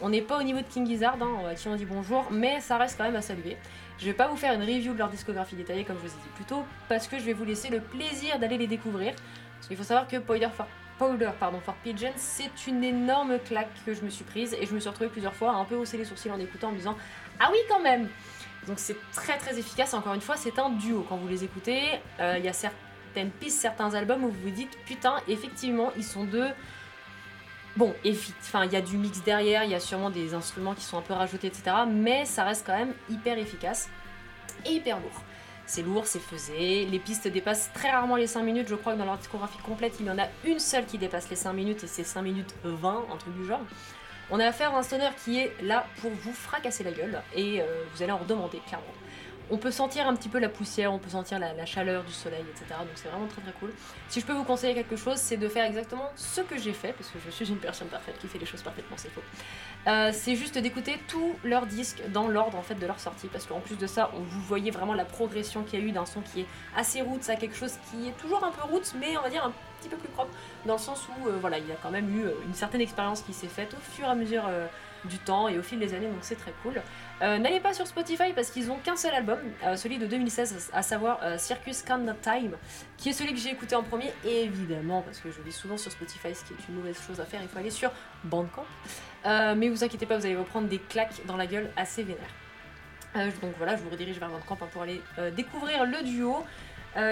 [0.00, 2.96] On n'est pas au niveau de King Gizzard, hein, on dit bonjour, mais ça reste
[2.98, 3.56] quand même à saluer.
[3.98, 6.22] Je vais pas vous faire une review de leur discographie détaillée comme je vous ai
[6.22, 9.14] dit plus tôt, parce que je vais vous laisser le plaisir d'aller les découvrir.
[9.54, 10.66] Parce qu'il faut savoir que Powder for,
[10.98, 14.74] Powder, pardon, for Pigeons, c'est une énorme claque que je me suis prise et je
[14.74, 16.76] me suis retrouvée plusieurs fois à un peu hausser les sourcils en écoutant en me
[16.76, 16.96] disant
[17.40, 18.08] Ah oui, quand même
[18.68, 19.92] Donc c'est très très efficace.
[19.94, 21.04] Encore une fois, c'est un duo.
[21.08, 21.82] Quand vous les écoutez,
[22.20, 26.04] euh, il y a certaines pistes, certains albums où vous vous dites Putain, effectivement, ils
[26.04, 26.48] sont deux.
[27.76, 27.92] Bon,
[28.40, 30.96] enfin, il y a du mix derrière, il y a sûrement des instruments qui sont
[30.96, 31.74] un peu rajoutés, etc.
[31.88, 33.88] Mais ça reste quand même hyper efficace
[34.64, 35.22] et hyper lourd.
[35.66, 36.86] C'est lourd, c'est faisé.
[36.86, 38.68] Les pistes dépassent très rarement les 5 minutes.
[38.68, 41.30] Je crois que dans leur discographie complète, il y en a une seule qui dépasse
[41.30, 43.62] les 5 minutes et c'est 5 minutes 20, un truc du genre.
[44.30, 47.60] On a affaire à un stoner qui est là pour vous fracasser la gueule et
[47.60, 48.86] euh, vous allez en redemander clairement.
[49.50, 52.44] On peut sentir un petit peu la poussière, on peut sentir la, chaleur du soleil,
[52.50, 52.66] etc.
[52.80, 53.72] Donc c'est vraiment très très cool.
[54.08, 56.92] Si je peux vous conseiller quelque chose, c'est de faire exactement ce que j'ai fait,
[56.92, 59.22] parce que je suis une personne parfaite qui fait les choses parfaitement, c'est faux.
[59.86, 63.46] Euh, c'est juste d'écouter tous leurs disques dans l'ordre en fait de leur sortie, parce
[63.46, 66.22] qu'en plus de ça, vous voyez vraiment la progression qu'il y a eu d'un son
[66.22, 69.22] qui est assez roots à quelque chose qui est toujours un peu roots, mais on
[69.22, 70.30] va dire un petit peu plus propre,
[70.64, 72.80] dans le sens où euh, voilà, il y a quand même eu euh, une certaine
[72.80, 74.44] expérience qui s'est faite au fur et à mesure
[75.04, 76.80] du temps et au fil des années, donc c'est très cool.
[77.22, 80.70] Euh, N'allez pas sur Spotify parce qu'ils ont qu'un seul album, euh, celui de 2016,
[80.72, 82.56] à savoir euh, Circus Candle Time,
[82.96, 85.92] qui est celui que j'ai écouté en premier, évidemment, parce que je lis souvent sur
[85.92, 87.90] Spotify, ce qui est une mauvaise chose à faire, il faut aller sur
[88.24, 88.66] Bandcamp.
[89.24, 93.32] Mais vous inquiétez pas, vous allez vous prendre des claques dans la gueule assez vénères.
[93.40, 95.00] Donc voilà, je vous redirige vers Bandcamp hein, pour aller
[95.36, 96.44] découvrir le duo.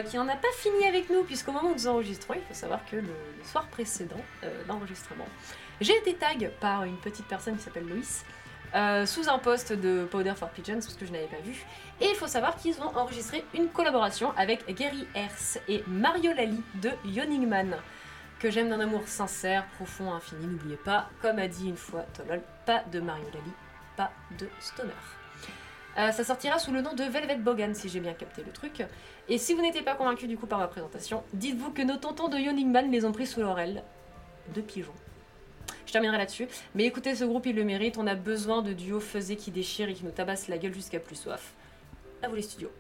[0.07, 2.81] qui n'en a pas fini avec nous, puisqu'au moment où nous enregistrons, il faut savoir
[2.85, 3.15] que le,
[3.45, 5.27] soir précédent euh, d'enregistrement,
[5.83, 8.25] j'ai été tag par une petite personne qui s'appelle Loïs,
[8.75, 11.65] euh, sous un post de Powder for Pigeons, parce que je n'avais pas vu.
[12.01, 16.63] Et il faut savoir qu'ils ont enregistré une collaboration avec Gary Hers et Mario Lally
[16.77, 17.77] de Yoningman,
[18.39, 20.47] que j'aime d'un amour sincère, profond, infini.
[20.47, 23.53] N'oubliez pas, comme a dit une fois Tolol, pas de Mario Lally,
[23.97, 24.93] pas de Stoner.
[25.99, 28.83] Euh, ça sortira sous le nom de Velvet Bogan, si j'ai bien capté le truc.
[29.29, 32.29] Et si vous n'étiez pas convaincu du coup par ma présentation, dites-vous que nos tontons
[32.29, 33.83] de Yoningman les ont pris sous leur aile
[34.55, 34.95] de pigeons.
[35.87, 36.49] Je terminerai là-dessus.
[36.75, 37.99] Mais écoutez, ce groupe, il le mérite.
[37.99, 41.01] On a besoin de duos faisés qui déchirent et qui nous tabassent la gueule jusqu'à
[41.01, 41.53] plus soif.
[42.23, 42.71] À vous les studios.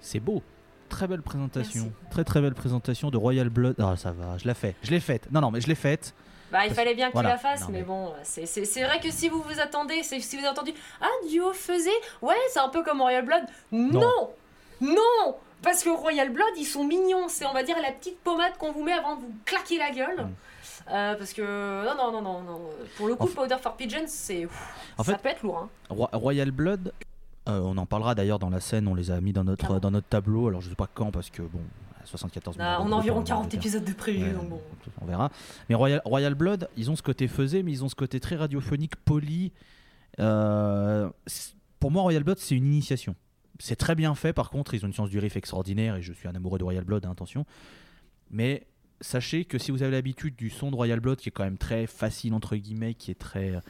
[0.00, 0.42] C'est beau.
[0.88, 1.84] Très belle présentation.
[1.84, 2.10] Merci.
[2.10, 3.76] Très très belle présentation de Royal Blood.
[3.78, 4.74] Ah ça va, je l'ai fait.
[4.82, 5.28] Je l'ai faite.
[5.32, 6.14] Non non mais je l'ai faite.
[6.52, 7.30] Bah, il Parce- fallait bien qu'il voilà.
[7.30, 8.44] la fasse, Non, mais, mais- bon, c'est-
[8.84, 11.90] vrai que si vous vous attendez, si vous avez entendu Ah, duo faisait
[12.22, 13.42] Ouais, c'est un peu comme Royal Blood.
[13.72, 14.30] Non
[14.80, 17.26] Non, Parce que Royal Blood, ils sont mignons.
[17.28, 19.90] C'est, on va dire, la petite pommade qu'on vous met avant de vous claquer la
[19.90, 20.26] gueule.
[20.26, 20.34] Mm.
[20.90, 22.60] Euh, parce que, non, non, non, non, non.
[22.96, 24.46] Pour le coup, Powder for Pigeons, c'est.
[24.98, 25.58] Ça fait- peut être lourd.
[25.58, 25.68] Hein.
[25.88, 26.92] Ro- Royal Blood,
[27.48, 29.90] euh, on en parlera d'ailleurs dans la scène, on les a mis dans notre, dans
[29.90, 31.60] notre tableau, alors je sais pas quand parce que bon,
[32.04, 33.58] 74 On a, millions de on a environ va 40 dire.
[33.60, 34.60] épisodes de prévu, Ouais, donc bon.
[35.00, 35.30] On verra.
[35.70, 38.36] Mais Royal, Royal Blood, ils ont ce côté faisé, mais ils ont ce côté très
[38.36, 39.52] radiophonique, poli.
[40.20, 41.08] Euh,
[41.80, 43.14] pour moi, Royal Blood, c'est une initiation.
[43.58, 46.12] C'est très bien fait, par contre, ils ont une science du riff extraordinaire, et je
[46.12, 47.46] suis un amoureux de Royal Blood, hein, attention.
[48.30, 48.66] Mais
[49.04, 51.58] sachez que si vous avez l'habitude du son de Royal Blood, qui est quand même
[51.58, 53.60] très facile, entre guillemets, qui est très,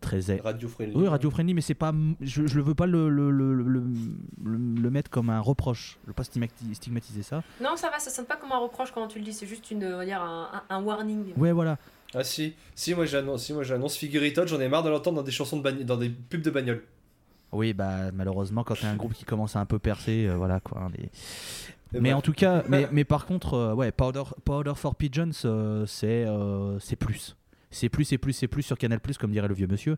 [0.00, 0.96] très Radio friendly.
[0.96, 1.92] oui, radio friendly, mais c'est pas.
[2.20, 5.98] Je, je le veux pas le, le, le, le, le- le mettre comme un reproche.
[6.02, 7.42] Je veux pas stigmati- stigmatiser ça.
[7.62, 9.70] Non, ça va, ça sonne pas comme un reproche quand tu le dis, c'est juste
[9.70, 11.32] une, on va dire, un, warning.
[11.36, 11.78] Ouais, voilà.
[12.16, 15.22] Ah si, si moi j'annonce, si moi j'annonce Figuritot, j'en ai marre de l'entendre dans
[15.24, 16.82] des chansons de dans des pubs de bagnole.
[17.52, 20.60] Oui, bah malheureusement, quand t'as un groupe qui commence à un peu percer, euh, voilà
[20.60, 20.82] quoi.
[20.82, 21.10] hein, les-
[21.94, 22.14] Mais bref.
[22.16, 26.24] en tout cas, mais, mais par contre, euh, ouais, Powder, Powder for Pigeons, euh, c'est
[26.26, 27.36] euh, c'est plus.
[27.70, 29.96] C'est plus, c'est plus, c'est plus sur Canal comme dirait le vieux monsieur.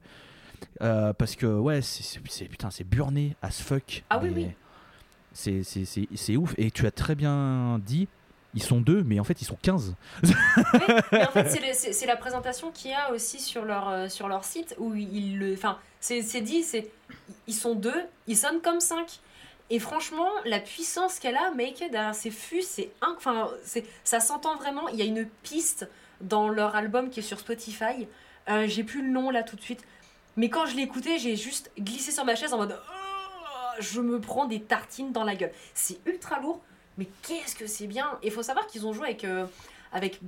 [0.80, 4.04] Euh, parce que, ouais, c'est- putain, c'est burné as fuck.
[4.08, 4.48] Ah oui.
[5.32, 6.54] C'est c'est- c'est- c'est ouf.
[6.56, 8.08] Et tu as très bien dit,
[8.54, 9.94] ils sont deux, mais en fait, ils sont 15.
[10.22, 10.30] Oui,
[11.12, 14.44] mais en fait, c'est la présentation qu'il y a aussi sur leur, euh, sur leur
[14.44, 15.52] site où ils le.
[15.52, 16.90] Enfin, c'est c'est dit, c'est
[17.46, 19.20] ils sont deux, ils sonnent comme cinq.
[19.68, 23.50] Et franchement, la puissance qu'elle a, Make derrière ses fûts, c'est enfin,
[24.04, 24.88] ça s'entend vraiment.
[24.88, 25.88] Il y a une piste
[26.20, 28.06] dans leur album qui est sur Spotify.
[28.48, 29.82] Euh, J'ai plus le nom là tout de suite,
[30.36, 32.78] mais quand je l'ai écouté, j'ai juste glissé sur ma chaise en mode.
[32.78, 35.52] Oh, je me prends des tartines dans la gueule.
[35.74, 36.60] C'est ultra lourd,
[36.96, 38.18] mais qu'est-ce que c'est bien.
[38.22, 39.46] Et il faut savoir qu'ils ont joué avec, euh,
[39.92, 40.20] avec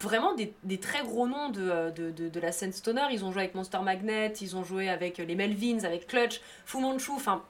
[0.00, 3.06] vraiment des, des très gros noms de, euh, de, de, de la scène stoner.
[3.10, 6.78] Ils ont joué avec Monster Magnet, ils ont joué avec les Melvins, avec Clutch, Fu
[6.78, 7.42] Manchu, enfin.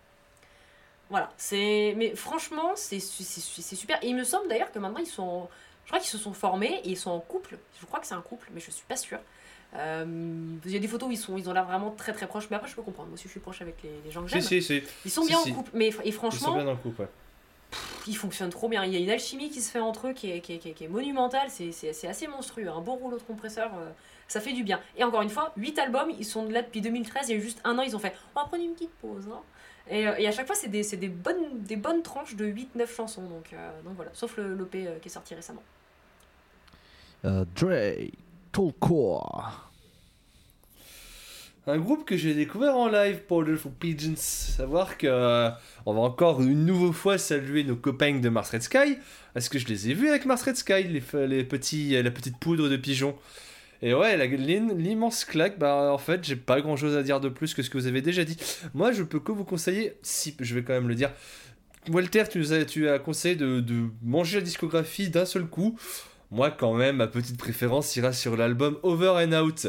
[1.10, 1.94] Voilà, c'est.
[1.96, 3.98] Mais franchement, c'est super.
[4.02, 5.48] Et il me semble d'ailleurs que maintenant ils sont.
[5.84, 7.58] Je crois qu'ils se sont formés et ils sont en couple.
[7.80, 9.18] Je crois que c'est un couple, mais je suis pas sûre.
[9.76, 10.04] Euh,
[10.64, 12.46] il y a des photos où ils, sont, ils ont l'air vraiment très très proches,
[12.50, 13.08] mais après je peux comprendre.
[13.08, 14.40] Moi aussi je suis proche avec les, les gens que j'aime.
[14.40, 16.76] Si si si, Ils sont bien en couple, mais et ils sont franchement, bien le
[16.76, 17.02] couple.
[17.02, 17.08] ouais.
[18.06, 18.84] ils fonctionnent trop bien.
[18.84, 20.70] Il y a une alchimie qui se fait entre eux qui est, qui est, qui
[20.70, 21.48] est- qui est monumentale.
[21.50, 22.68] C'est- assez monstrueux.
[22.68, 23.90] Un beau rouleau de compresseur, euh,
[24.28, 24.80] ça fait du bien.
[24.96, 27.28] Et encore une fois, 8 albums, ils sont là depuis 2013.
[27.28, 28.92] Il y a eu juste un an, ils ont fait on va prendre une petite
[29.02, 29.28] pause.
[29.30, 29.40] hein.
[29.90, 33.22] Et, euh, et à chaque fois, c'est des, bonnes, des bonnes tranches de 8-9 chansons.
[33.22, 35.62] Donc, euh, donc voilà, sauf le l'OP euh, qui est sorti récemment.
[37.24, 38.10] Dre,
[38.52, 39.70] Coldcore.
[41.66, 44.16] Un groupe que j'ai découvert en live, Powder for Pigeons.
[44.16, 45.48] Savoir que euh,
[45.86, 48.98] on va encore une nouvelle fois saluer nos copains de Mars Red Sky,
[49.32, 52.68] parce que je les ai vus avec Mars Red Sky, les, petits, la petite poudre
[52.68, 53.16] de pigeons?
[53.86, 57.52] Et ouais, l'immense claque, bah en fait, j'ai pas grand chose à dire de plus
[57.52, 58.38] que ce que vous avez déjà dit.
[58.72, 61.12] Moi, je peux que vous conseiller, si je vais quand même le dire.
[61.90, 65.78] Walter, tu nous as, tu conseillé de, de manger la discographie d'un seul coup.
[66.30, 69.66] Moi, quand même, ma petite préférence ira sur l'album Over and Out.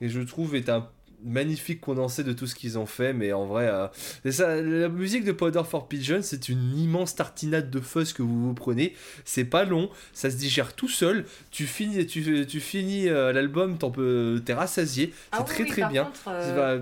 [0.00, 0.88] Et je trouve est un
[1.24, 3.88] magnifique condensé de tout ce qu'ils ont fait, mais en vrai, euh,
[4.22, 8.22] c'est ça, la musique de Powder for Pigeon, c'est une immense tartinade de fuzz que
[8.22, 8.94] vous vous prenez.
[9.24, 11.24] C'est pas long, ça se digère tout seul.
[11.50, 15.12] Tu finis, tu, tu finis euh, l'album, t'en peux, t'es rassasié.
[15.12, 16.04] C'est Ah oui, très oui, très bien.
[16.04, 16.80] contre, euh,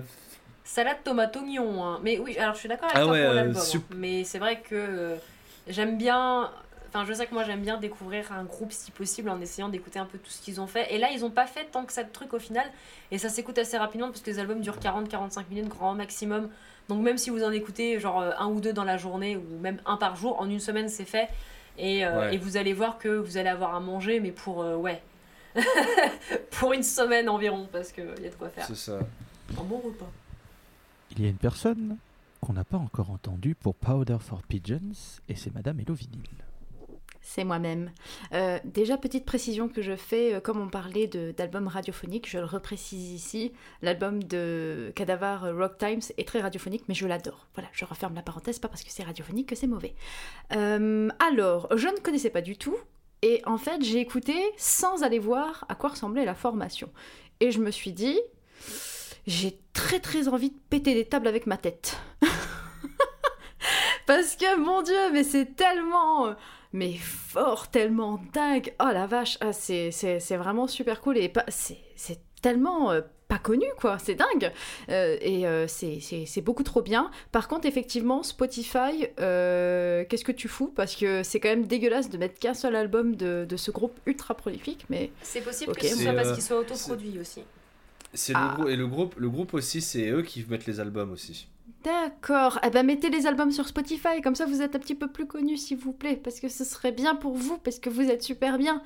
[0.63, 1.83] Salade tomate oignon.
[1.83, 1.99] hein.
[2.03, 3.61] Mais oui, alors je suis d'accord avec Ah toi ouais, pour l'album.
[3.75, 3.83] hein.
[3.95, 5.15] Mais c'est vrai que
[5.67, 6.51] j'aime bien.
[6.87, 9.99] Enfin, je sais que moi j'aime bien découvrir un groupe si possible en essayant d'écouter
[9.99, 10.93] un peu tout ce qu'ils ont fait.
[10.93, 12.65] Et là, ils ont pas fait tant que ça de trucs au final.
[13.11, 16.49] Et ça s'écoute assez rapidement parce que les albums durent 40-45 minutes, grand maximum.
[16.89, 19.43] Donc même si vous en écoutez genre euh, un ou deux dans la journée ou
[19.59, 21.27] même un par jour, en une semaine c'est fait.
[21.77, 22.35] Et, euh, Ouais.
[22.35, 25.01] et vous allez voir que vous allez avoir à manger, mais pour euh, ouais.
[26.51, 28.65] pour une semaine environ, parce qu'il y a de quoi faire.
[28.65, 28.99] C'est ça.
[29.59, 30.09] Un bon repas.
[31.11, 31.97] Il y a une personne
[32.41, 34.91] qu'on n'a pas encore entendue pour Powder for Pigeons,
[35.29, 36.21] et c'est Madame Hello Vinyl.
[37.27, 37.91] C'est moi-même.
[38.33, 42.45] Euh, déjà, petite précision que je fais, euh, comme on parlait d'album radiophonique, je le
[42.45, 43.51] reprécise ici.
[43.81, 47.47] L'album de Cadavar euh, Rock Times est très radiophonique, mais je l'adore.
[47.53, 49.93] Voilà, je referme la parenthèse, pas parce que c'est radiophonique que c'est mauvais.
[50.49, 52.77] Alors, je ne connaissais pas du tout,
[53.21, 56.89] et en fait, j'ai écouté sans aller voir à quoi ressemblait la formation.
[57.41, 58.17] Et je me suis dit,
[59.27, 61.97] j'ai très très envie de péter des tables avec ma tête.
[64.07, 66.33] Parce que mon dieu, mais c'est tellement.
[66.73, 68.73] Mais fort, tellement dingue.
[68.81, 72.91] Oh la vache, ah, c'est, c'est, c'est vraiment super cool et pas, c'est, c'est tellement
[72.91, 74.51] euh, pas connu quoi, c'est dingue.
[74.89, 77.09] Euh, et euh, c'est, c'est, c'est beaucoup trop bien.
[77.31, 80.71] Par contre, effectivement, Spotify, euh, qu'est-ce que tu fous?
[80.75, 83.97] Parce que c'est quand même dégueulasse de mettre qu'un seul album de, de ce groupe
[84.05, 85.79] ultra prolifique, mais C'est possible Ok.
[85.79, 87.43] que ce soit parce qu'il soit autoproduit aussi.
[88.13, 88.57] C'est Ah.
[88.61, 91.47] le, et le groupe, le groupe aussi, c'est eux qui mettent les albums aussi.
[91.87, 92.59] D'accord.
[92.63, 95.25] Eh ben mettez les albums sur Spotify, comme ça vous êtes un petit peu plus
[95.25, 98.23] connus, s'il vous plaît, parce que ce serait bien pour vous, parce que vous êtes
[98.23, 98.81] super bien.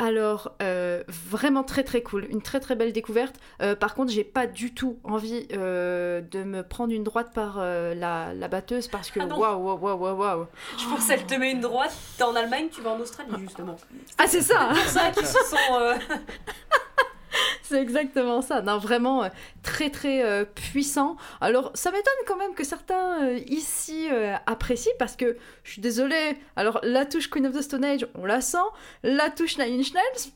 [0.00, 3.34] Alors, euh, vraiment très très cool, une très très belle découverte.
[3.60, 7.58] Euh, par contre, j'ai pas du tout envie euh, de me prendre une droite par
[7.58, 10.46] la, la batteuse parce que Ah waouh waouh waouh waouh waouh.
[10.78, 13.74] Je pense qu'elle te met une droite, t'es en Allemagne, tu vas en Australie justement.
[14.16, 14.70] Ah c'est ça.
[14.74, 15.56] C'est ça qui se sont.
[17.68, 18.62] C'est exactement ça.
[18.62, 19.28] Non, vraiment euh,
[19.62, 21.16] très très euh, puissant.
[21.42, 24.08] Alors, ça m'étonne quand même que certains euh, ici
[24.46, 26.38] apprécient parce que je suis désolée.
[26.56, 28.56] Alors, la touche Queen of the Stone Age, on la sent.
[29.02, 30.32] La touche Nine Inch Nails,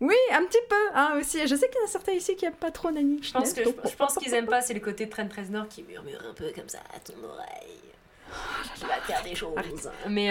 [0.00, 0.76] oui, un petit peu.
[0.94, 1.44] Hein, aussi.
[1.44, 3.32] Je sais qu'il y en a certains ici qui aiment pas trop Nine Inch Je
[3.32, 6.52] pense je, je qu'ils aiment pas, c'est le côté Trent Reznor qui murmure un peu
[6.54, 7.80] comme ça à ton oreille.
[8.78, 9.90] Tu vas faire des choses.
[10.08, 10.30] Mais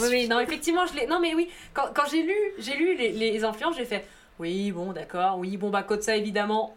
[0.00, 1.06] oui, oui, non, effectivement, je l'ai.
[1.06, 4.06] Non, mais oui, quand, quand j'ai lu, j'ai lu les, les influences, j'ai fait.
[4.40, 5.38] Oui, bon, d'accord.
[5.38, 6.74] Oui, bon, bah, ça évidemment.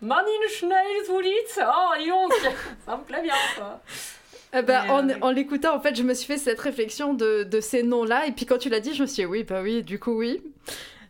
[0.00, 2.32] Manine Schnell, vous dites Oh, dis donc
[2.86, 3.82] Ça me plaît bien, ça.
[4.54, 5.18] Eh ben, Mais, en, euh, oui.
[5.20, 8.26] en l'écoutant, en fait, je me suis fait cette réflexion de, de ces noms-là.
[8.26, 10.12] Et puis quand tu l'as dit, je me suis dit, oui, bah oui, du coup,
[10.12, 10.40] oui.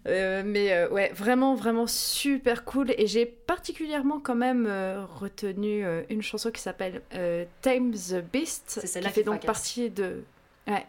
[0.09, 2.93] Euh, mais euh, ouais, vraiment, vraiment super cool.
[2.97, 7.03] Et j'ai particulièrement quand même euh, retenu une chanson qui s'appelle
[7.61, 10.23] Tame the Beast, C'est qui fait qui donc partie de...
[10.69, 10.85] Ouais,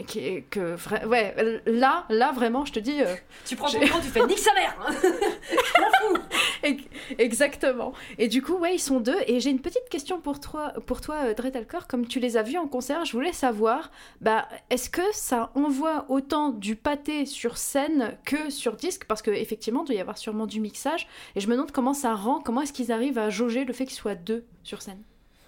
[0.50, 3.00] que ouais, là, là, vraiment, je te dis...
[3.02, 3.14] euh,
[3.46, 6.22] Tu prends ton temps, tu fais nique sa mère Je m'en fous
[6.64, 6.84] Ex-
[7.20, 7.94] Exactement.
[8.18, 9.18] Et du coup, ouais, ils sont deux.
[9.28, 11.86] Et j'ai une petite question pour toi, pour toi, euh, Dretalcor.
[11.86, 16.06] Comme tu les as vus en concert, je voulais savoir, bah, est-ce que ça envoie
[16.10, 19.06] autant du pâté sur scène que sur disque?
[19.06, 21.08] Parce qu'effectivement, il doit y avoir sûrement du mixage.
[21.36, 23.86] Et je me demande comment ça rend, comment est-ce qu'ils arrivent à jauger le fait
[23.86, 25.04] qu'ils soient deux sur scène?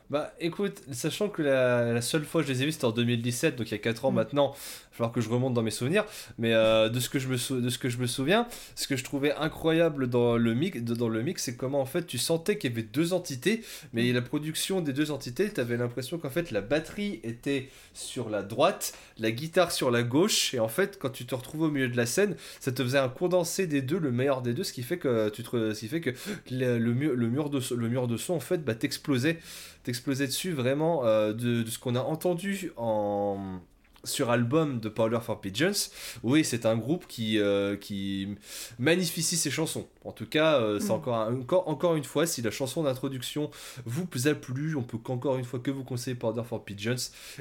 [0.10, 2.92] Bah écoute, sachant que la, la seule fois que je les ai vus c'était en
[2.92, 4.16] 2017, donc il y a 4 ans Mm.
[4.16, 4.56] maintenant,
[5.00, 6.06] falloir que je remonte dans mes souvenirs,
[6.38, 8.88] mais euh, de, ce que je me sou- de ce que je me souviens, ce
[8.88, 12.18] que je trouvais incroyable dans le mix, dans le mix c'est comment en fait tu
[12.18, 13.64] sentais qu'il y avait deux entités,
[13.94, 18.30] mais la production des deux entités, tu avais l'impression qu'en fait la batterie était sur
[18.30, 21.72] la droite, la guitare sur la gauche, et en fait quand tu te retrouves au
[21.72, 24.64] milieu de la scène, ça te faisait un condensé des deux, le meilleur des deux,
[24.64, 26.12] ce qui fait que, tu te, ce qui fait que
[26.52, 29.40] le, mur, le, mur de, son- le mur de son en fait bah, t'explosait
[29.84, 33.60] t'explosais dessus vraiment euh, de ce qu'on a entendu en
[34.04, 35.90] sur album de Powder for Pigeons,
[36.24, 38.30] oui, c'est un groupe qui, euh, qui
[38.78, 39.88] magnifie ses chansons.
[40.06, 40.92] En tout cas, euh, c'est Mm.
[40.92, 43.52] encore, un- encore, encore une fois, si la chanson d'introduction
[43.86, 46.96] vous a plu, on peut qu'encore une fois que vous conseiller Powder for Pigeons.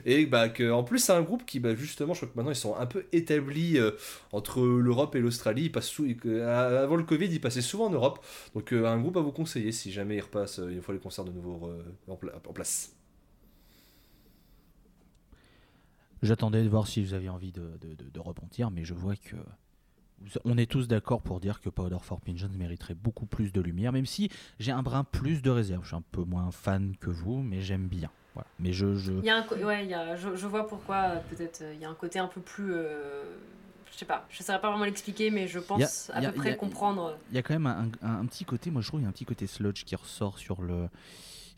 [0.04, 2.52] Et bah, que, en plus, c'est un groupe qui, bah, justement, je crois que maintenant,
[2.52, 3.92] ils sont un peu établis euh,
[4.32, 5.64] entre l'Europe et l'Australie.
[5.64, 8.24] Ils passent avant le Covid, ils passaient souvent en Europe.
[8.54, 11.30] Donc, un groupe à vous conseiller si jamais ils repassent une fois les concerts de
[11.32, 11.70] nouveau
[12.08, 12.92] en, pla- en place.
[16.22, 19.16] J'attendais de voir si vous aviez envie de, de, de- de rebondir, mais je vois
[19.16, 19.36] que
[20.44, 23.92] on est tous d'accord pour dire que Powder for Pigeons mériterait beaucoup plus de lumière,
[23.92, 25.82] même si j'ai un brin plus de réserve.
[25.84, 28.10] Je suis un peu moins fan que vous, mais j'aime bien.
[28.34, 28.48] Voilà.
[28.58, 29.12] Mais je, je...
[29.12, 31.72] Il y a un ouais, il y a, je, je vois pourquoi, euh, peut-être, euh,
[31.74, 32.72] il y a un côté un peu plus.
[32.72, 33.22] euh,
[33.92, 36.38] je sais pas, je saurais pas vraiment l'expliquer, mais je pense a- à a- peu
[36.38, 37.16] près comprendre.
[37.30, 39.06] il y a quand même un, un- un petit côté, moi je trouve, il y
[39.06, 40.88] a un petit côté sludge qui ressort sur le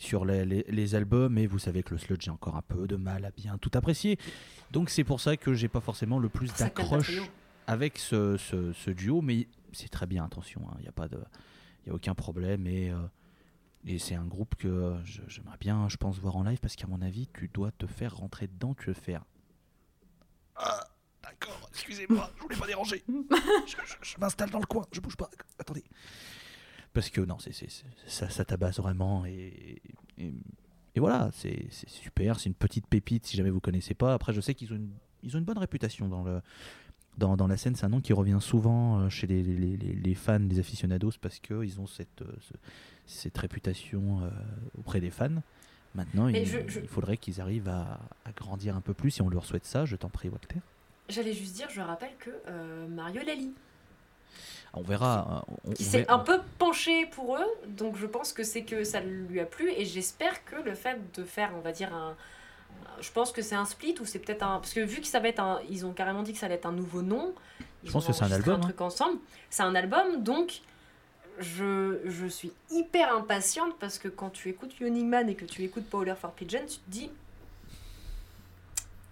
[0.00, 2.86] sur les, les- les albums et vous savez que le sludge j'ai encore un peu
[2.88, 4.18] de mal à bien tout apprécier.
[4.72, 7.20] Donc c'est pour ça que j'ai pas forcément le plus d'accroche
[7.66, 11.06] avec ce, ce- ce duo mais c'est très bien attention hein, il n'y a pas
[11.08, 11.18] de
[11.84, 12.96] il y a aucun problème et euh,
[13.86, 14.96] et c'est un groupe que euh,
[15.28, 18.16] j'aimerais bien je pense voir en live parce qu'à mon avis tu dois te faire
[18.16, 19.22] rentrer dedans tu veux faire.
[20.56, 20.80] Ah
[21.22, 23.04] d'accord excusez-moi je voulais pas déranger.
[23.66, 25.28] Je, je- je m'installe dans le coin je bouge pas
[25.58, 25.84] attendez
[26.92, 27.52] parce que non, c'est,
[28.06, 29.80] ça, ça tabasse vraiment et,
[30.18, 30.32] et,
[30.96, 34.14] et voilà, c'est, super, c'est une petite pépite si jamais vous connaissez pas.
[34.14, 34.90] Après, je sais qu'ils ont une,
[35.22, 36.40] ils ont une bonne réputation dans, le,
[37.18, 39.94] dans, dans la scène, c'est un nom qui revient souvent euh, chez les, les, les-
[39.94, 42.54] les fans, les aficionados, parce qu'ils ont cette, euh, ce-
[43.06, 44.30] cette réputation euh,
[44.78, 45.28] auprès des fans.
[45.94, 49.22] Maintenant, il, je- je- il faudrait qu'ils arrivent à, à grandir un peu plus, si
[49.22, 50.56] on leur souhaite ça, je t'en prie, Walter.
[51.08, 53.52] J'allais juste dire, je rappelle que euh, Mario Lally,
[54.74, 55.42] On verra.
[55.48, 58.84] euh, on- qui s'est un peu penché pour eux, donc je pense que c'est que
[58.84, 62.14] ça lui a plu et j'espère que le fait de faire, on va dire, un.
[63.00, 64.58] Je pense que c'est un split ou c'est peut-être un.
[64.60, 65.58] Parce que vu que ça va être un.
[65.70, 67.34] Ils ont carrément dit que ça allait être un nouveau nom.
[67.82, 68.60] Ils Je pense ont que c'est un album, hein.
[68.60, 69.18] truc ensemble.
[69.48, 70.60] C'est un album, donc
[71.38, 75.64] je, je suis hyper impatiente parce que quand tu écoutes Yawning Man et que tu
[75.64, 77.10] écoutes Powder for Pigeon, tu te dis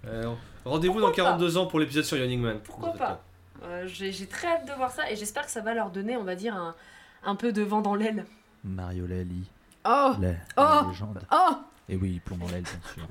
[0.06, 2.60] Euh, Rendez-vous dans 42 ans pour l'épisode sur Yawning Man.
[2.62, 3.22] Pourquoi pas.
[3.62, 6.24] Euh, J'ai très hâte de voir ça et j'espère que ça va leur donner, on
[6.24, 6.74] va dire, un,
[7.24, 8.24] un peu de vent dans l'aile.
[8.64, 9.44] Mario Lally,
[9.84, 11.20] Oh la, la Oh légende.
[11.32, 11.56] Oh
[11.88, 13.08] Et oui, il plombe dans l'aile, bien sûr.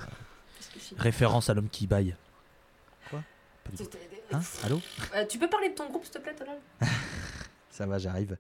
[0.98, 2.16] Référence à l'homme qui baille.
[3.10, 3.24] Quoi
[3.64, 3.98] Pas du tout.
[4.34, 4.80] Hein Allô
[5.16, 6.58] Euh, tu peux parler de ton groupe, s'il te plaît, Tonal
[7.70, 8.38] Ça va, j'arrive.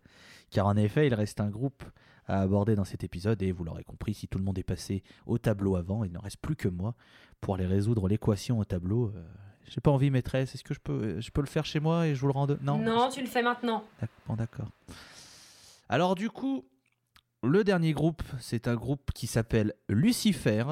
[0.52, 1.84] Car en effet, il reste un groupe
[2.28, 5.02] à aborder dans cet épisode et vous l'aurez compris, si tout le monde est passé
[5.26, 6.94] au tableau avant, il ne reste plus que moi
[7.40, 9.14] pour aller résoudre l'équation au tableau.
[9.16, 9.24] Euh,
[9.68, 10.56] J'ai pas envie, maîtresse.
[10.56, 12.58] Est-ce que je peux, je peux le faire chez moi et je vous le rende?
[12.62, 12.78] Non.
[12.78, 13.84] Non, tu le fais maintenant.
[14.28, 14.70] Bon, d'accord.
[15.90, 16.66] Alors du coup,
[17.44, 20.66] le dernier groupe, c'est un groupe qui s'appelle Lucifer.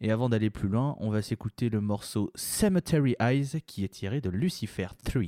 [0.00, 4.20] Et avant d'aller plus loin, on va s'écouter le morceau Cemetery Eyes qui est tiré
[4.20, 5.22] de Lucifer 3.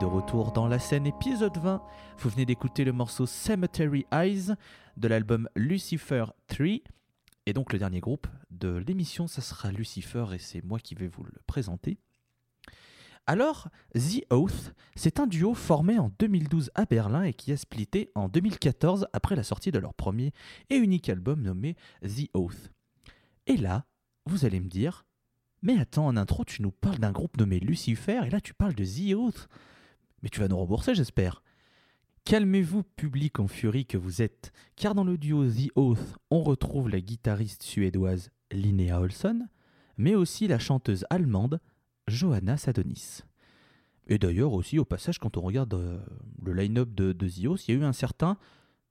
[0.00, 1.82] De retour dans la scène épisode 20.
[2.18, 4.54] Vous venez d'écouter le morceau Cemetery Eyes
[4.96, 6.66] de l'album Lucifer 3.
[7.46, 11.08] Et donc le dernier groupe de l'émission, ça sera Lucifer et c'est moi qui vais
[11.08, 11.98] vous le présenter.
[13.26, 18.10] Alors, The Oath, c'est un duo formé en 2012 à Berlin et qui a splitté
[18.14, 20.32] en 2014 après la sortie de leur premier
[20.70, 22.70] et unique album nommé The Oath.
[23.46, 23.86] Et là,
[24.26, 25.06] vous allez me dire,
[25.62, 28.74] mais attends, en intro, tu nous parles d'un groupe nommé Lucifer et là tu parles
[28.74, 29.48] de The Oath.
[30.24, 31.42] Mais tu vas nous rembourser, j'espère.
[32.24, 36.88] Calmez-vous, public en furie que vous êtes, car dans le duo The Oath, on retrouve
[36.88, 39.46] la guitariste suédoise Linnea Olsson,
[39.98, 41.60] mais aussi la chanteuse allemande
[42.08, 43.20] Johanna Sadonis.
[44.06, 45.98] Et d'ailleurs aussi, au passage, quand on regarde euh,
[46.42, 48.38] le line-up de, de The Oath, il y a eu un certain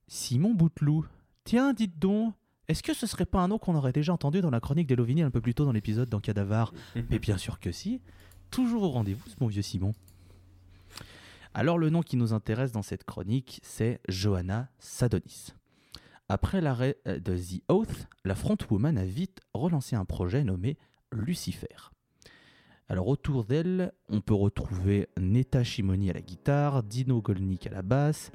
[0.06, 1.04] Simon Bouteloup.
[1.42, 2.32] Tiens, dites donc,
[2.68, 4.94] est-ce que ce serait pas un nom qu'on aurait déjà entendu dans la chronique des
[4.94, 6.72] Lovini un peu plus tôt dans l'épisode dans Cadavar
[7.10, 8.00] Mais bien sûr que si.
[8.52, 9.94] Toujours au rendez-vous, ce bon vieux Simon.
[11.56, 15.54] Alors le nom qui nous intéresse dans cette chronique, c'est Johanna Sadonis.
[16.28, 20.76] Après l'arrêt euh, de The Oath, la frontwoman a vite relancé un projet nommé
[21.12, 21.92] Lucifer.
[22.88, 27.82] Alors autour d'elle, on peut retrouver Neta Shimoni à la guitare, Dino Golnick à la
[27.82, 28.32] basse,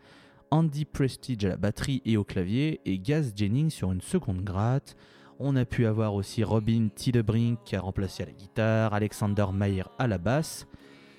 [0.49, 4.95] Andy Prestige à la batterie et au clavier, et Gaz Jennings sur une seconde gratte.
[5.39, 9.83] On a pu avoir aussi Robin Tidebrink qui a remplacé à la guitare, Alexander Mayer
[9.97, 10.67] à la basse.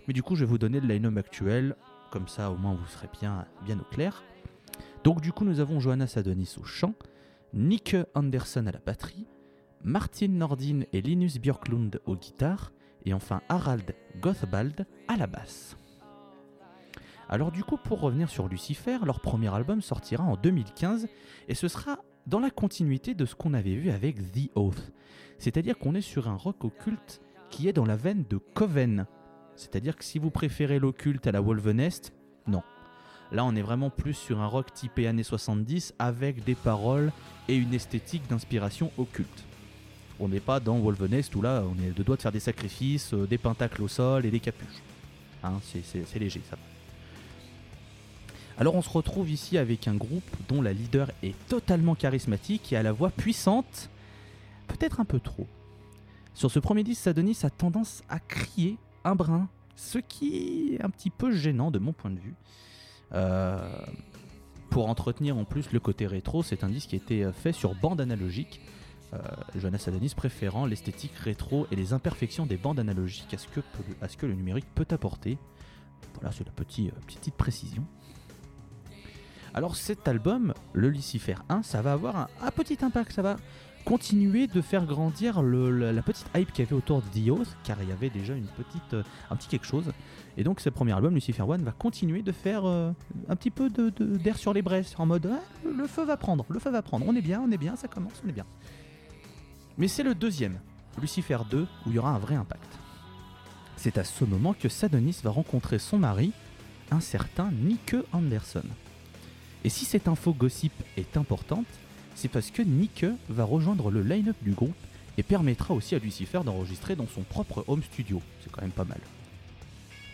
[0.09, 1.77] Mais du coup, je vais vous donner le line-up actuel,
[2.11, 4.23] comme ça au moins vous serez bien, au clair.
[5.05, 6.95] Donc du coup, nous avons Johanna Sadonis au chant,
[7.55, 9.27] Nick Anderson à la batterie,
[9.83, 12.73] Martin Nordin et Linus Björklund aux guitares,
[13.07, 15.77] et enfin Harald Gothbald à la basse.
[17.29, 21.09] Alors du coup, pour revenir sur Lucifer, leur premier album sortira en 2015
[21.49, 24.93] et ce sera dans la continuité de ce qu'on avait vu avec The Oath.
[25.39, 29.07] C'est-à-dire qu'on est sur un rock occulte qui est dans la veine de Coven.
[29.61, 32.13] C'est-à-dire que si vous préférez l'occulte à la Wolvenest,
[32.47, 32.63] non.
[33.31, 37.13] Là, on est vraiment plus sur un rock typé années 70 avec des paroles
[37.47, 39.45] et une esthétique d'inspiration occulte.
[40.19, 43.13] On n'est pas dans Wolvenest où là, on est de doigts de faire des sacrifices,
[43.15, 44.83] euh, des pentacles au sol et des capuches.
[45.45, 46.57] Hein, c'est- léger, ça.
[48.59, 52.77] Alors on se retrouve ici avec un groupe dont la leader est totalement charismatique et
[52.77, 53.89] a la voix puissante,
[54.69, 55.47] peut-être un peu trop.
[56.35, 60.91] Sur ce premier disque, Sadonis a tendance à crier un brin, ce qui est un
[60.91, 62.35] petit peu gênant de mon point de vue.
[63.13, 63.69] Euh,
[64.71, 67.75] pour entretenir en plus le côté rétro, c'est un disque qui a été fait sur
[67.75, 68.61] bande analogique.
[69.13, 69.19] Euh,
[69.57, 73.49] Jonas Sadonis préférant l'esthétique rétro et les imperfections des bandes analogiques à ce
[74.17, 75.37] que, le numérique peut apporter.
[76.15, 77.85] Voilà, c'est la petite, euh, petite précision.
[79.53, 83.37] Alors cet album, le Lucifer 1, ça va avoir un petit impact, ça va
[83.85, 87.89] continuer de faire grandir la, petite hype qu'il y avait autour de Oath, car il
[87.89, 89.93] y avait déjà une petite, euh, un petit quelque chose.
[90.37, 92.93] Et donc ce premier album, Lucifer 1, va continuer de faire euh,
[93.29, 96.59] un petit peu d'air sur les braises, en mode Ah, le feu va prendre, le
[96.59, 98.47] feu va prendre, on est bien, on est bien, ça commence, on est bien.
[99.79, 100.59] Mais c'est le deuxième,
[101.01, 102.79] Lucifer 2, où il y aura un vrai impact.
[103.77, 106.33] C'est à ce moment que Sadonis va rencontrer son mari,
[106.91, 108.65] un certain Nick Anderson.
[109.65, 111.67] Et si cette info gossip est importante,
[112.21, 114.75] c'est parce que Nick va rejoindre le line-up du groupe
[115.17, 118.21] et permettra aussi à Lucifer d'enregistrer dans son propre home studio.
[118.43, 119.01] C'est quand même pas mal.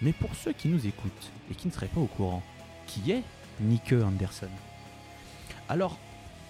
[0.02, 2.44] Mais pour ceux qui nous écoutent et qui ne seraient pas au courant,
[2.86, 3.24] qui est
[3.60, 4.46] Nick Anderson?
[5.68, 5.98] Alors,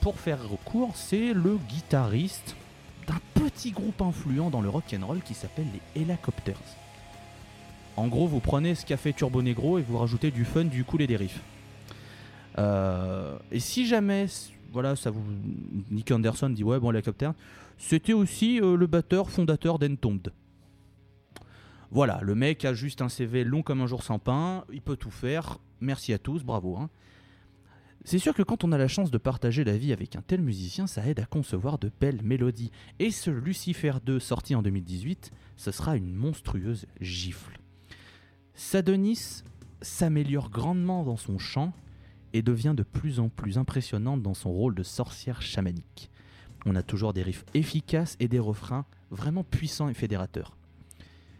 [0.02, 2.54] pour faire court, c'est le guitariste
[3.06, 6.60] d'un petit groupe influent dans le rock'n'roll qui s'appelle les Helicopters.
[7.96, 10.84] En gros, vous prenez ce qu'a fait Turbo Negro et vous rajoutez du fun, du
[10.84, 11.40] cool et des riffs.
[12.58, 14.26] Euh, et si jamais,
[14.72, 15.22] voilà, ça vous,
[15.90, 17.34] Nick Anderson dit ouais, bon, l'hélicoptère,
[17.78, 20.32] c'était aussi euh, le batteur fondateur d'Entombed.
[21.90, 24.96] Voilà, le mec a juste un CV long comme un jour sans pain, il peut
[24.96, 25.58] tout faire.
[25.80, 26.76] Merci à tous, bravo.
[26.76, 26.90] hein.
[28.04, 30.40] C'est sûr que quand on a la chance de partager la vie avec un tel
[30.40, 32.70] musicien, ça aide à concevoir de belles mélodies.
[33.00, 37.58] Et ce Lucifer 2 sorti en 2018, ce sera une monstrueuse gifle.
[38.54, 39.42] Sadonis
[39.80, 41.72] s'améliore grandement dans son chant
[42.36, 46.10] et devient de plus en plus impressionnante dans son rôle de sorcière chamanique.
[46.66, 50.54] On a toujours des riffs efficaces et des refrains vraiment puissants et fédérateurs.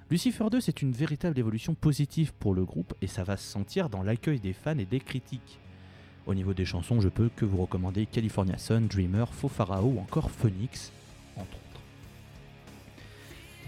[0.09, 3.90] Lucifer 2, c'est une véritable évolution positive pour le groupe et ça va se sentir
[3.90, 5.59] dans l'accueil des fans et des critiques.
[6.27, 9.98] Au niveau des chansons, je peux que vous recommander California Sun, Dreamer, Faux Pharaoh ou
[9.98, 10.93] encore Phoenix,
[11.36, 11.81] entre autres.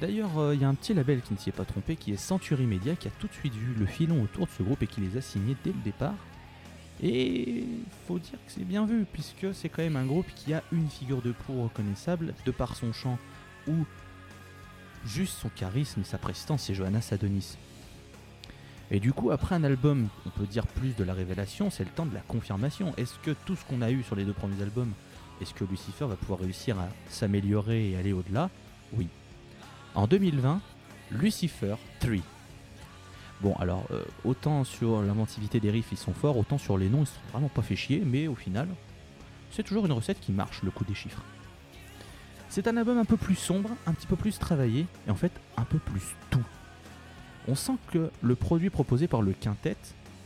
[0.00, 2.12] D'ailleurs, euh, il y a un petit label qui ne s'y est pas trompé, qui
[2.12, 4.82] est Century Media, qui a tout de suite vu le filon autour de ce groupe
[4.82, 6.14] et qui les a signés dès le départ.
[7.02, 7.64] Et
[8.06, 10.88] faut dire que c'est bien vu, puisque c'est quand même un groupe qui a une
[10.88, 13.18] figure de proue reconnaissable, de par son chant
[13.68, 13.84] ou
[15.06, 17.56] juste son charisme et sa prestance, c'est Johanna Sadonis.
[18.90, 21.90] Et du coup, après un album, on peut dire plus de la révélation, c'est le
[21.90, 22.94] temps de la confirmation.
[22.96, 24.92] Est-ce que tout ce qu'on a eu sur les deux premiers albums,
[25.40, 28.50] est-ce que Lucifer va pouvoir réussir à s'améliorer et aller au-delà?
[28.94, 29.08] Oui.
[29.94, 30.60] En 2020,
[31.12, 32.37] Lucifer 3.
[33.40, 37.02] Bon, alors, euh, autant sur l'inventivité des riffs, ils sont forts, autant sur les noms,
[37.02, 38.68] ils sont vraiment pas fait chier, mais au final,
[39.52, 41.22] c'est toujours une recette qui marche, le coup des chiffres.
[42.48, 45.32] C'est un album un peu plus sombre, un petit peu plus travaillé, et en fait,
[45.56, 46.42] un peu plus tout.
[47.46, 49.76] On sent que le produit proposé par le quintet,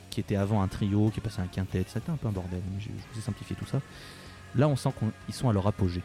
[0.08, 2.32] qui était avant un trio, qui est passé à un quintet, c'était un peu un
[2.32, 3.80] bordel, mais je, je vous ai simplifié tout ça.
[4.54, 4.90] Là, on sent
[5.26, 6.02] qu'ils sont à leur apogée.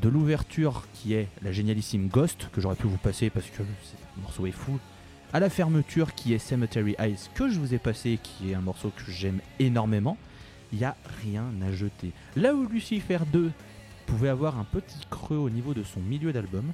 [0.00, 4.22] De l'ouverture qui est la génialissime Ghost, que j'aurais pu vous passer parce que le
[4.22, 4.78] morceau est fou,
[5.32, 8.60] à la fermeture qui est Cemetery Eyes, que je vous ai passé, qui est un
[8.60, 10.18] morceau que j'aime énormément,
[10.72, 12.12] il n'y a rien à jeter.
[12.36, 13.50] Là où Lucifer 2
[14.06, 16.72] pouvait avoir un petit creux au niveau de son milieu d'album,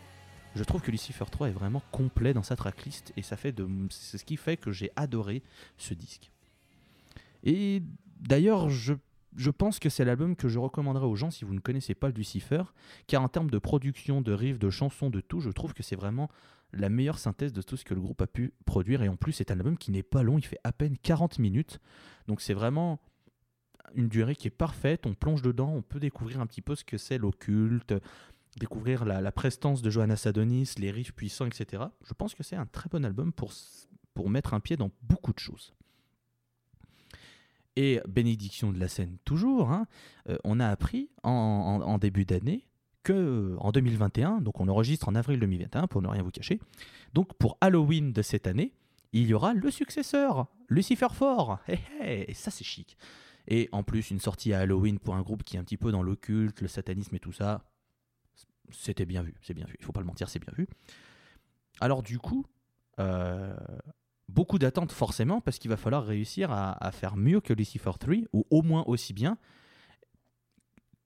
[0.57, 3.55] je trouve que Lucifer 3 est vraiment complet dans sa tracklist et ça fait
[3.91, 5.43] c'est ce qui fait que j'ai adoré
[5.77, 6.33] ce disque.
[7.45, 7.83] Et
[8.21, 8.95] d'ailleurs, je,
[9.37, 12.09] je pense que c'est l'album que je recommanderais aux gens si vous ne connaissez pas
[12.09, 12.63] Lucifer,
[13.07, 15.97] car en termes de production, de riffs, de chansons, de tout, je trouve que c'est
[15.97, 16.29] vraiment
[16.73, 19.03] la meilleure synthèse de tout ce que le groupe a pu produire.
[19.03, 21.39] Et en plus, c'est un album qui n'est pas long, il fait à peine 40
[21.39, 21.79] minutes.
[22.27, 23.01] Donc c'est vraiment
[23.95, 25.07] une durée qui est parfaite.
[25.07, 27.95] On plonge dedans, on peut découvrir un petit peu ce que c'est l'occulte,
[28.59, 31.85] découvrir la, prestance de Johanna Sadonis, les riffs puissants, etc.
[32.05, 33.53] Je pense que c'est un très bon album pour,
[34.15, 35.75] pour mettre un pied dans beaucoup de choses.
[37.77, 39.87] Et bénédiction de la scène toujours, hein,
[40.29, 42.68] euh, on a appris en- en début d'année
[43.11, 46.61] euh, en 2021, donc on enregistre en avril 2021 pour ne rien vous cacher,
[47.15, 48.73] donc pour Halloween de cette année,
[49.13, 51.61] il y aura le successeur, Lucifer 4.
[51.69, 52.97] Hé, hé, et ça c'est chic.
[53.47, 55.91] Et en plus une sortie à Halloween pour un groupe qui est un petit peu
[55.91, 57.65] dans l'occulte, le satanisme et tout ça,
[58.71, 59.77] c'était bien vu, c'est bien vu.
[59.81, 60.69] Il faut pas le mentir, c'est bien vu.
[61.81, 62.45] Alors du coup,
[63.01, 63.57] euh,
[64.29, 68.15] beaucoup d'attentes forcément parce qu'il va falloir réussir à, à faire mieux que Lucifer 3
[68.33, 69.39] ou au moins aussi bien.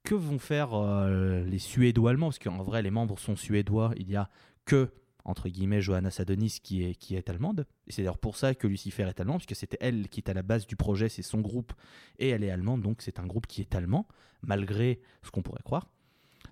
[0.03, 2.27] Que vont faire euh, les Suédois allemands?
[2.27, 3.93] Parce qu'en vrai, les membres sont suédois.
[3.97, 4.29] Il y a
[4.65, 4.91] que
[5.25, 7.65] entre guillemets Johanna Sadonis qui est, qui est allemande.
[7.87, 10.43] C'est d'ailleurs pour ça que Lucifer est allemand, puisque c'était elle qui est à la
[10.43, 11.73] base du projet, c'est son groupe,
[12.19, 14.07] et elle est allemande, donc c'est un groupe qui est allemand,
[14.41, 15.87] malgré ce qu'on pourrait croire.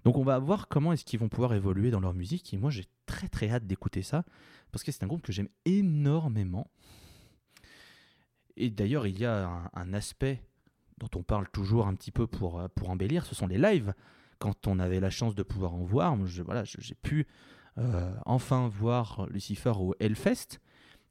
[0.05, 2.71] Donc on va voir comment est-ce qu'ils vont pouvoir évoluer dans leur musique, et moi
[2.71, 4.23] j'ai très très hâte d'écouter ça,
[4.71, 6.71] parce que c'est un groupe que j'aime énormément.
[8.57, 10.41] Et d'ailleurs, il y a un aspect
[11.01, 13.93] dont on parle toujours un petit peu pour, euh, pour embellir, ce sont les lives.
[14.39, 17.27] Quand on avait la chance de pouvoir en voir, je- voilà, j'ai pu
[17.77, 20.59] euh, enfin voir Lucifer au Hellfest.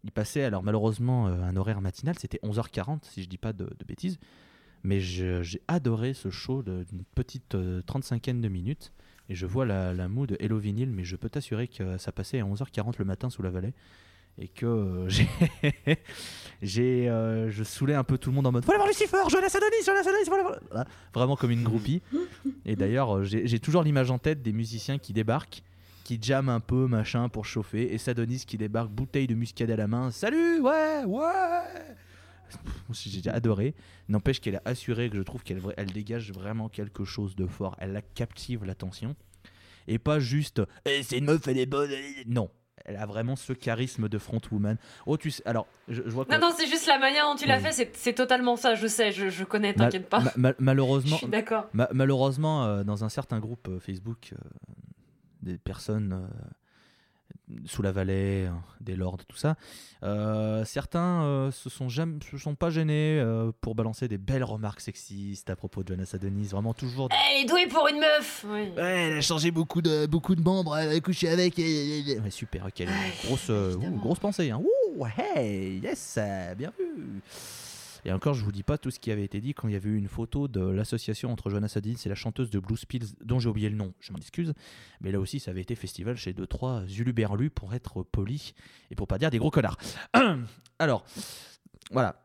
[0.05, 3.69] Il passait, alors malheureusement, euh, un horaire matinal, c'était 11h40, si je dis pas de,
[3.87, 4.19] bêtises.
[4.83, 8.93] Mais j'ai adoré ce show d'une petite 35e de minutes.
[9.29, 12.13] Et je vois la, la moue de Hello Vinyl, mais je peux t'assurer que ça
[12.13, 13.75] passait à 11h40 le matin sous la vallée.
[14.41, 15.29] Et que euh, j'ai.
[16.63, 19.55] j'ai euh, je saoulais un peu tout le monde en mode Voilà voir Lucifer, Jonas
[19.55, 20.59] Adonis, Jonas Adonis, voilà.
[20.71, 20.87] Voilà.
[21.15, 22.01] Vraiment comme une groupie.
[22.65, 25.63] Et d'ailleurs, euh, j'ai j'ai toujours l'image en tête des musiciens qui débarquent,
[26.05, 27.93] qui jamment un peu, machin, pour chauffer.
[27.93, 30.11] Et Sadonis qui débarque, bouteille de muscade à la main.
[30.11, 31.29] Salut, ouais, ouais
[32.93, 33.75] J'ai adoré.
[34.09, 37.77] N'empêche qu'elle a assuré que je trouve qu'elle elle dégage vraiment quelque chose de fort.
[37.79, 39.15] Elle la captive l'attention.
[39.87, 41.91] Et pas juste Eh, c'est une meuf, elle est bonne.
[41.91, 42.51] elle est- Non.
[42.85, 44.77] Elle a vraiment ce charisme de frontwoman.
[45.07, 46.33] Oh, tu sais, alors, je, je vois que.
[46.33, 49.13] Non, non, c'est juste la manière dont tu l'as fait, c'est- totalement ça, je sais,
[49.13, 50.21] je, je connais, t'inquiète pas.
[50.21, 51.67] ma- ma- Je malheureusement, suis d'accord.
[51.73, 54.37] Ma- malheureusement, euh, dans un certain groupe euh, Facebook, euh,
[55.43, 56.29] des personnes
[57.67, 58.51] sous la vallée, euh,
[58.81, 59.57] des lords, tout ça,
[60.03, 64.45] euh, certains euh, se sont jamais, se sont pas gênés euh, pour balancer des belles
[64.45, 66.47] remarques sexistes à propos de Jonas Adonis.
[66.49, 67.09] Vraiment toujours.
[67.09, 68.69] des- Elle est douée pour une meuf Oui.
[68.77, 71.59] Ouais, elle a changé beaucoup de beaucoup de membres, elle a couché avec.
[71.59, 72.87] Ouais, super, ok,
[73.25, 74.51] grosse ouh, grosse pensée.
[74.51, 74.61] Hein.
[74.97, 75.07] Ouh,
[75.37, 76.19] hey, yes,
[76.57, 77.21] bien vu.
[78.05, 79.77] Et encore, je vous dis pas tout ce qui avait été dit quand il y
[79.77, 83.07] avait eu une photo de l'association entre Jonas Adonis et la chanteuse de Blues Pills,
[83.25, 84.55] dont j'ai oublié le nom, je m'en excuse.
[85.01, 88.55] Mais là aussi, ça avait été festival chez 2-3 Zuluberlu pour être poli
[88.91, 89.79] et pour pas dire des gros connards.
[90.79, 91.05] Alors,
[91.91, 92.25] voilà.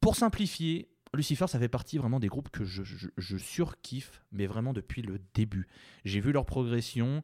[0.00, 4.46] Pour simplifier, Lucifer, ça fait partie vraiment des groupes que je, je, je surkiffe, mais
[4.46, 5.68] vraiment depuis le début.
[6.04, 7.22] J'ai vu leur progression,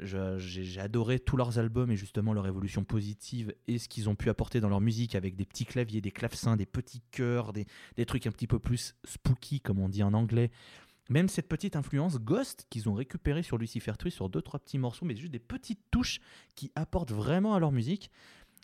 [0.00, 4.30] j'ai adoré tous leurs albums et justement leur évolution positive et ce qu'ils ont pu
[4.30, 7.66] apporter dans leur musique avec des petits claviers, des clavecins, des petits chœurs, des,
[7.96, 10.50] des trucs un petit peu plus spooky comme on dit en anglais.
[11.10, 14.78] Même cette petite influence Ghost qu'ils ont récupéré sur Lucifer 3 sur deux trois petits
[14.78, 16.20] morceaux, mais juste des petites touches
[16.54, 18.10] qui apportent vraiment à leur musique.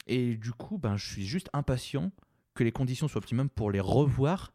[0.06, 2.12] Et du coup, ben, je suis juste impatient
[2.54, 4.52] que les conditions soient optimum pour les revoir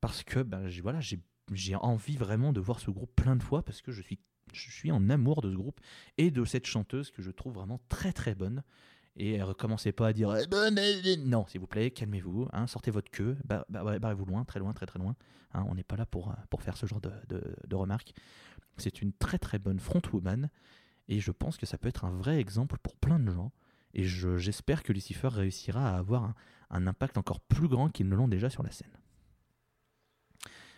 [0.00, 3.82] parce que ben, voilà, j'ai envie vraiment de voir ce groupe plein de fois parce
[3.82, 4.18] que je suis,
[4.52, 5.80] je suis en amour de ce groupe
[6.18, 8.62] et de cette chanteuse que je trouve vraiment très très bonne.
[9.16, 10.30] Et recommencez pas à dire
[11.24, 14.58] non, s'il vous plaît, calmez-vous, hein, sortez votre queue, ba- ba- ba- barrez-vous loin, très
[14.58, 15.14] loin, très très loin.
[15.52, 18.12] hein, on n'est pas là pour, pour faire ce genre de, de- de remarques.
[18.76, 20.50] C'est une très très bonne frontwoman
[21.06, 23.52] et je pense que ça peut être un vrai exemple pour plein de gens.
[23.94, 26.34] Et je- j'espère que Lucifer réussira à avoir un,
[26.70, 28.90] un impact encore plus grand qu'ils ne l'ont déjà sur la scène.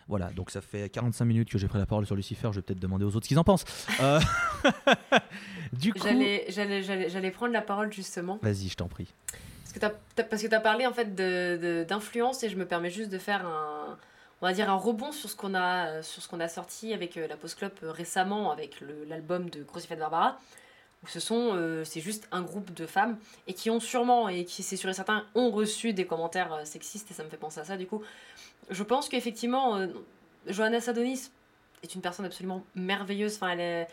[0.07, 2.61] Voilà, donc ça fait 45 minutes que j'ai pris la parole sur Lucifer, je vais
[2.61, 3.65] peut-être demander aux autres ce qu'ils en pensent.
[3.99, 4.19] Euh,
[5.73, 5.99] du coup...
[6.07, 8.39] J'allais, prendre la parole justement.
[8.41, 9.13] Vas-y, je t'en prie.
[9.63, 9.73] Parce
[10.41, 11.13] que tu as, parlé en fait
[11.85, 13.97] d'influence et je me permets juste de faire un,
[14.41, 17.17] on va dire un rebond sur ce qu'on a, sur ce qu'on a sorti avec
[17.17, 20.39] euh, la Post Club euh, récemment avec l'album de Crucifix Barbara.
[21.03, 24.45] Où ce sont, euh, c'est juste un groupe de femmes et qui ont sûrement, et
[24.45, 27.37] qui c'est sûr et certain, ont reçu des commentaires euh, sexistes et ça me fait
[27.37, 28.01] penser à ça du coup.
[28.69, 29.87] Je pense qu'effectivement, euh,
[30.47, 31.29] Johanna Sadonis
[31.83, 33.35] est une personne absolument merveilleuse.
[33.35, 33.87] Enfin, elle est,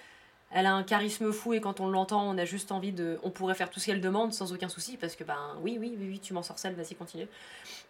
[0.51, 3.19] elle a un charisme fou et quand on l'entend, on a juste envie de.
[3.23, 5.97] On pourrait faire tout ce qu'elle demande sans aucun souci parce que, ben oui, oui,
[5.99, 7.29] oui, oui tu m'en sorcelles, vas-y, continue.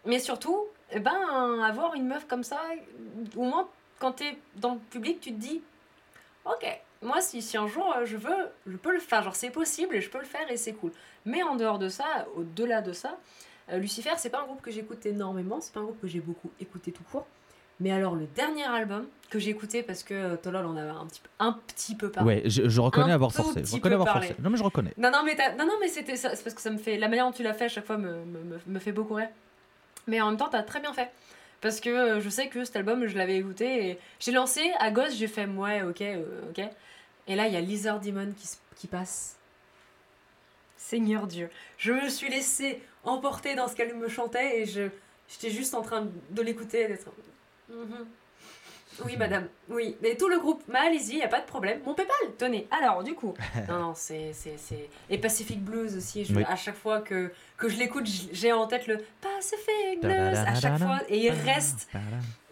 [0.05, 2.61] Mais surtout, eh ben, avoir une meuf comme ça,
[3.37, 5.63] au moins quand t'es dans le public, tu te dis
[6.45, 6.67] Ok,
[7.01, 9.23] moi, si, si un jour euh, je veux, je peux le faire.
[9.23, 10.93] Genre, c'est possible et je peux le faire et c'est cool.
[11.25, 13.19] Mais en dehors de ça, au-delà de ça,
[13.73, 16.21] euh, Lucifer, c'est pas un groupe que j'écoute énormément, c'est pas un groupe que j'ai
[16.21, 17.27] beaucoup écouté tout court.
[17.81, 21.07] Mais alors, le dernier album que j'ai écouté parce que euh, Tolol en avait un
[21.07, 22.43] petit peu, un petit peu parlé.
[22.43, 23.65] Ouais, je, je reconnais Un avoir forcé.
[23.65, 24.29] Je reconnais peu avoir parlé.
[24.29, 24.43] forcé.
[24.43, 24.93] Non, mais je reconnais.
[24.97, 26.37] Non, non, mais, non, non, mais c'était ça.
[26.37, 26.99] C'est parce que ça me fait.
[26.99, 29.29] La manière dont tu l'as fait à chaque fois me, me, me- fait beaucoup rire.
[30.07, 31.11] Mais en même temps, t'as très bien fait.
[31.61, 34.93] Parce que euh, je sais que cet album, je l'avais écouté et j'ai lancé à
[34.93, 36.63] gosse, j'ai fait ouais, ok, euh, ok.
[37.27, 39.37] Et là, il y a Lizard Demon qui, qui passe.
[40.77, 41.51] Seigneur Dieu.
[41.79, 44.89] Je me suis laissée emporter dans ce qu'elle me chantait et je
[45.29, 47.09] j'étais juste en train de l'écouter et d'être.
[47.71, 48.07] Mhm.
[49.05, 49.97] Oui, madame, oui.
[50.03, 51.81] Mais tout le groupe, mais allez-y, y a pas de problème.
[51.85, 52.69] Mon PayPal, tenez.
[52.71, 53.35] Alors, du coup,
[53.69, 54.33] non, non, c'est.
[54.33, 56.45] c'est- c'est- Et Pacific Blues aussi, je- Oui.
[56.49, 60.79] à chaque fois que, que je l'écoute, j'ai en tête le Pacific Blues à chaque
[60.79, 61.89] fois, et il reste.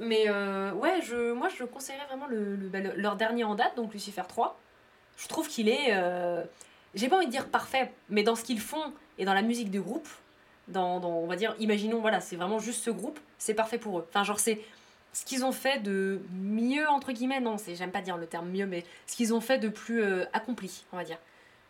[0.01, 3.55] Mais euh, ouais, je, moi je conseillerais vraiment le, le- bah, le- leur dernier en
[3.55, 4.59] date, donc Lucifer 3.
[5.19, 5.91] Je trouve qu'il est.
[5.91, 6.43] euh,
[6.95, 9.71] J'ai pas envie de dire parfait, mais dans ce qu'ils font et dans la musique
[9.71, 10.09] du groupe,
[10.69, 13.99] dans, dans- on va dire, imaginons, voilà, c'est vraiment juste ce groupe, c'est parfait pour
[13.99, 14.07] eux.
[14.09, 14.61] Enfin, genre, c'est
[15.13, 18.49] ce qu'ils ont fait de mieux, entre guillemets, non, c'est- j'aime pas dire le terme
[18.51, 21.19] mieux, mais ce qu'ils ont fait de plus euh, accompli, on va dire.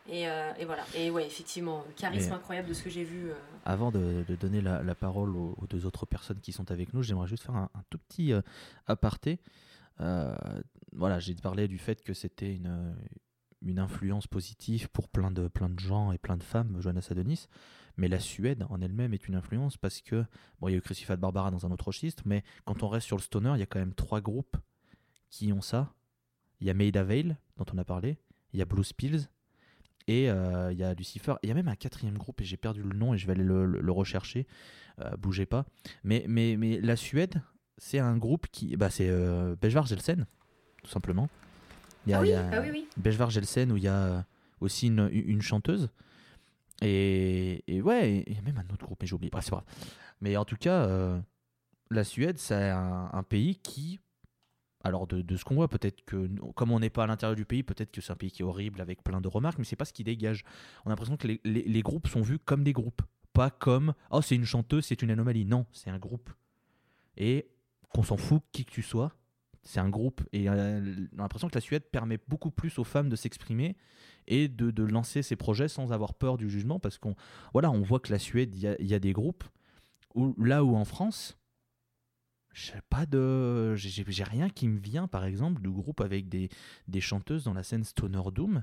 [0.08, 0.82] Et, euh, et voilà.
[0.96, 3.30] Et ouais, effectivement, charisme Mais- incroyable de ce que j'ai vu.
[3.30, 3.34] euh.
[3.64, 6.92] Avant de, de donner la, la parole aux, aux deux autres personnes qui sont avec
[6.92, 8.40] nous, j'aimerais juste faire un, un tout petit euh,
[8.88, 9.38] aparté.
[10.00, 10.34] Euh,
[10.92, 12.94] voilà, j'ai parlé du fait que c'était une,
[13.64, 17.46] une influence positive pour plein de, plein de gens et plein de femmes, Johanna Sadonis.
[17.96, 20.24] Mais la Suède en elle-même est une influence parce que,
[20.60, 23.06] bon, il y a eu Crucified Barbara dans un autre registre, mais quand on reste
[23.06, 24.56] sur le stoner, il y a quand même trois groupes
[25.30, 25.92] qui ont ça.
[26.60, 28.18] Il y a Maida Vale, dont on a parlé,
[28.52, 29.28] il y a Blue Spills,
[30.08, 31.34] et euh, il y a Lucifer.
[31.42, 33.32] Il y a même un quatrième groupe, et j'ai perdu le nom, et je vais
[33.32, 34.46] aller le, le- le rechercher.
[35.00, 35.64] Euh, bougez pas.
[36.04, 37.42] Mais, mais, mais la Suède,
[37.78, 38.76] c'est un groupe qui.
[38.76, 40.26] Bah, c'est euh, Bejvar Gelsen,
[40.82, 41.28] tout simplement.
[42.06, 42.88] Il y a- Ah oui, il y a- ah oui, oui.
[42.96, 44.24] Bejvar Gelsen où il y a
[44.60, 45.88] aussi une, une chanteuse.
[46.82, 49.30] Et, ouais, il y a même un autre groupe, mais j'ai oublié.
[49.30, 49.56] Bref, c'est.
[50.20, 51.20] Mais en tout cas, euh,
[51.90, 54.00] la Suède, c'est un, pays qui.
[54.84, 57.62] Alors, de, ce qu'on voit, peut-être que, comme on n'est pas à l'intérieur du pays,
[57.62, 59.84] peut-être que c'est un pays qui est horrible avec plein de remarques, mais c'est pas
[59.84, 60.44] ce qui dégage.
[60.84, 63.02] On a l'impression que les groupes sont vus comme des groupes,
[63.32, 65.44] pas comme oh, c'est une chanteuse, c'est une anomalie.
[65.44, 66.30] Non, c'est un groupe.
[67.16, 67.48] Et
[67.94, 69.12] qu'on s'en fout qui que tu sois,
[69.62, 70.22] c'est un groupe.
[70.32, 73.76] Et euh, on a l'impression que la Suède permet beaucoup plus aux femmes de s'exprimer
[74.26, 77.14] et de, de lancer ses projets sans avoir peur du jugement parce qu'on
[77.52, 79.44] voilà, on voit que la Suède, il y a, des groupes
[80.14, 81.36] où, là où en France,
[82.52, 86.48] j'ai pas rien qui me vient par exemple de groupe avec des,
[86.88, 88.62] des chanteuses dans la scène Stoner Doom.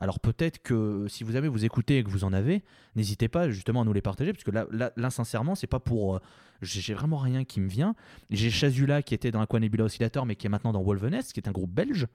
[0.00, 2.62] Alors peut-être que si vous avez vous écoutez et que vous en avez,
[2.94, 5.80] n'hésitez pas justement à nous les partager parce que là, là, là, sincèrement c'est pas
[5.80, 6.20] pour, euh,
[6.62, 7.96] j'ai vraiment rien qui me vient.
[8.30, 11.48] J'ai Chazula qui était dans Aquanebula Oscillator mais qui est maintenant dans Wolvenest, qui est
[11.48, 12.06] un groupe belge.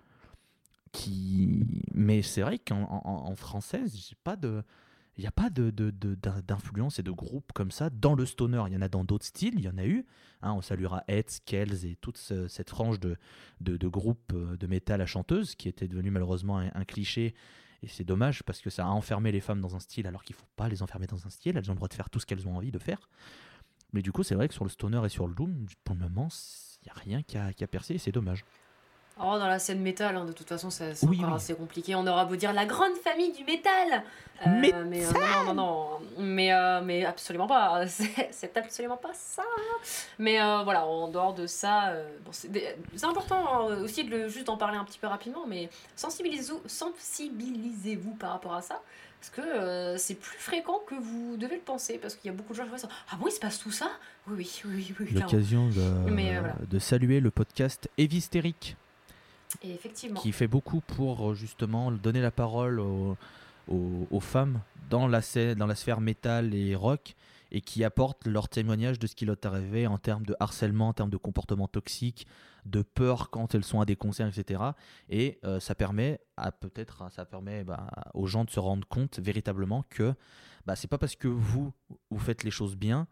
[1.94, 3.96] Mais c'est vrai qu'en en, française.
[3.96, 8.16] Il n'y a pas de, de- de- d'in- d'influence et de groupe comme ça dans
[8.16, 8.64] le stoner.
[8.68, 10.06] Il y en a dans d'autres styles, il y en a eu.
[10.42, 13.16] Hein, on saluera Hetz, Kells et toute ce- cette frange de,
[13.62, 17.36] de, de groupes euh, de métal à chanteuse qui était devenu malheureusement un, un cliché.
[17.84, 20.36] Et c'est dommage parce que ça a enfermé les femmes dans un style alors qu'il
[20.36, 21.58] ne faut pas les enfermer dans un style.
[21.58, 23.10] Elles ont le droit de faire tout ce qu'elles ont envie de faire.
[23.92, 26.02] Mais du coup, c'est vrai que sur le stoner et sur le doom, pour le
[26.02, 26.30] moment,
[26.82, 28.44] il n'y a rien qui a, qui a percé et c'est dommage.
[29.20, 31.36] Oh, dans la scène métal, hein, de toute façon, c'est Oui, encore oui.
[31.36, 31.94] assez compliqué.
[31.96, 34.04] On aura beau dire la grande famille du métal.
[34.46, 35.12] Métal mais euh,
[35.46, 35.88] non, non, non.
[36.18, 37.86] Mais, euh, mais absolument pas.
[37.88, 39.44] C'est absolument pas ça.
[40.18, 44.28] Mais euh, voilà, en dehors de ça, euh, bon, c'est important hein, aussi de le,
[44.30, 48.82] juste d'en parler un petit peu rapidement, mais sensibilisez-vous sensibilisez-vous par rapport à ça.
[49.20, 51.98] Parce que euh, c'est plus fréquent que vous devez le penser.
[51.98, 52.90] Parce qu'il y a beaucoup de gens qui ça.
[53.10, 53.90] Ah bon, il se passe tout ça?
[54.28, 55.12] Oui, oui, oui, oui.
[55.14, 56.56] L'occasion de, Mais, euh, voilà.
[56.70, 58.76] de saluer le podcast Évistérique
[60.20, 63.18] Qui fait beaucoup pour euh, justement donner la parole aux,
[64.20, 65.22] femmes dans la,
[65.56, 67.16] dans la sphère métal et rock
[67.52, 70.90] et qui apportent leur témoignage de ce qui leur est arrivé en termes de harcèlement,
[70.90, 72.26] en termes de comportement toxique,
[72.66, 74.62] de peur quand elles sont à des concerts, etc.
[75.10, 79.20] Et euh, ça permet à peut-être ça permet bah, aux gens de se rendre compte
[79.20, 80.16] véritablement que
[80.66, 81.72] bah, c'est pas parce que vous
[82.10, 83.08] vous faites les choses bien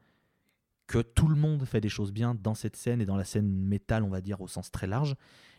[0.88, 3.50] que tout le monde fait des choses bien dans cette scène et dans la scène
[3.50, 5.16] métal, on va dire au sens très large,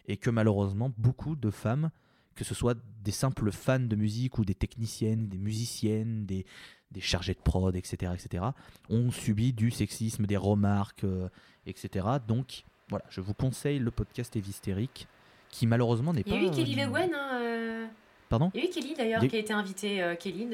[0.09, 1.91] et que malheureusement beaucoup de femmes,
[2.35, 6.47] que ce soit des simples fans de musique ou des techniciennes, des musiciennes, des,
[6.91, 8.45] des chargés de prod, etc., etc.,
[8.89, 11.29] ont subi du sexisme, des remarques, euh,
[11.67, 12.07] etc.
[12.27, 15.07] Donc voilà, je vous conseille le podcast Évistérique,
[15.51, 16.37] qui malheureusement n'est Il pas...
[16.41, 17.87] y a eu Kelly Le Guen, hein, euh,
[18.31, 20.49] Pardon Il y a eu Kelly d'ailleurs Il a- qui a été invitée, euh, Kelly,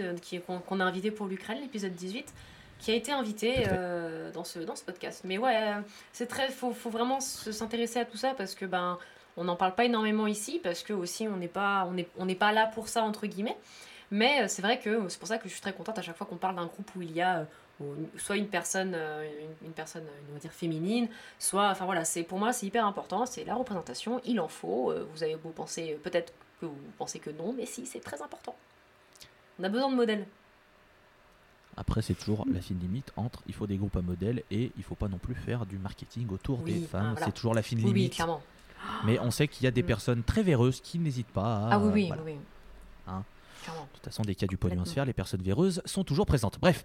[0.66, 2.34] qu'on a invité pour l'Ukraine, l'épisode 18,
[2.80, 3.66] qui a été fait.
[3.70, 5.22] euh, dans, ce, dans ce podcast.
[5.24, 5.74] Mais ouais,
[6.12, 8.98] c'est très, faut, faut vraiment se- s'intéresser à tout ça parce que ben,
[9.36, 12.26] on n'en parle pas énormément ici parce que aussi on n'est pas, on est, on
[12.34, 13.56] pas là pour ça entre guillemets.
[14.10, 16.16] Mais euh, c'est vrai que c'est pour ça que je suis très contente à chaque
[16.16, 17.46] fois qu'on parle d'un groupe où il y a
[17.80, 17.84] euh,
[18.16, 19.28] soit une personne, euh,
[19.62, 22.66] une, une personne, euh, on va dire féminine, soit, enfin voilà, c'est pour moi c'est
[22.66, 24.90] hyper important, c'est la représentation, il en faut.
[24.90, 28.00] euh, vous avez beau penser, euh, peut-être que vous pensez que non, mais si, c'est
[28.00, 28.56] très important.
[29.60, 30.26] On a besoin de modèles.
[31.76, 34.82] Après, c'est toujours la fine limite entre il faut des groupes à modèle et il
[34.82, 37.12] faut pas non plus faire du marketing autour Oui, des femmes.
[37.12, 37.26] voilà.
[37.26, 38.14] C'est toujours la fine Oui, oui, limite.
[38.14, 38.42] clairement.
[39.04, 39.86] Mais on sait qu'il y a des Mm.
[39.86, 41.68] personnes très véreuses qui n'hésitent pas à.
[41.72, 42.22] Ah oui, oui, voilà.
[42.22, 42.32] oui.
[42.32, 42.38] oui.
[43.06, 43.24] Hein.
[43.66, 44.56] De toute façon, des cas du
[44.86, 46.58] faire, les personnes véreuses sont toujours présentes.
[46.60, 46.84] Bref.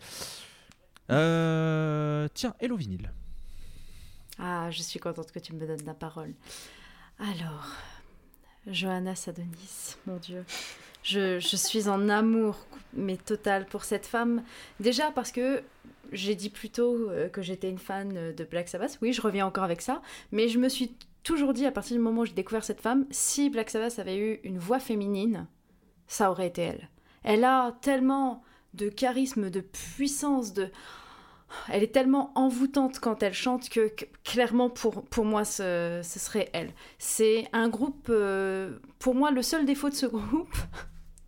[1.09, 3.11] Euh, Tiens, Hello Vinyl.
[4.39, 6.33] Ah, je suis contente que tu me donnes la parole.
[7.19, 7.67] Alors,
[8.67, 10.43] Johanna Sadonis, mon Dieu.
[11.03, 14.43] Je, je suis en amour, mais total, pour cette femme.
[14.79, 15.61] Déjà parce que
[16.11, 18.97] j'ai dit plus tôt euh, que j'étais une fan de Black Sabbath.
[19.01, 20.01] Oui, je reviens encore avec ça.
[20.31, 23.05] Mais je me suis toujours dit, à partir du moment où j'ai découvert cette femme,
[23.11, 25.47] si Black Sabbath avait eu une voix féminine,
[26.07, 26.89] ça aurait été elle.
[27.23, 28.43] Elle a tellement
[28.73, 30.69] de charisme, de puissance, de...
[31.69, 33.91] Elle est tellement envoûtante quand elle chante que,
[34.23, 36.71] clairement pour, pour moi ce, ce serait elle.
[36.97, 40.55] C'est un groupe, euh, pour moi le seul défaut de ce groupe,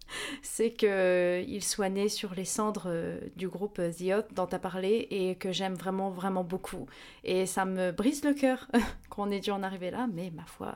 [0.41, 4.59] c'est qu'il soit né sur les cendres euh, du groupe The Hot dont tu as
[4.59, 6.87] parlé et que j'aime vraiment vraiment beaucoup.
[7.23, 8.67] Et ça me brise le cœur
[9.09, 10.75] qu'on ait dû en arriver là, mais ma foi,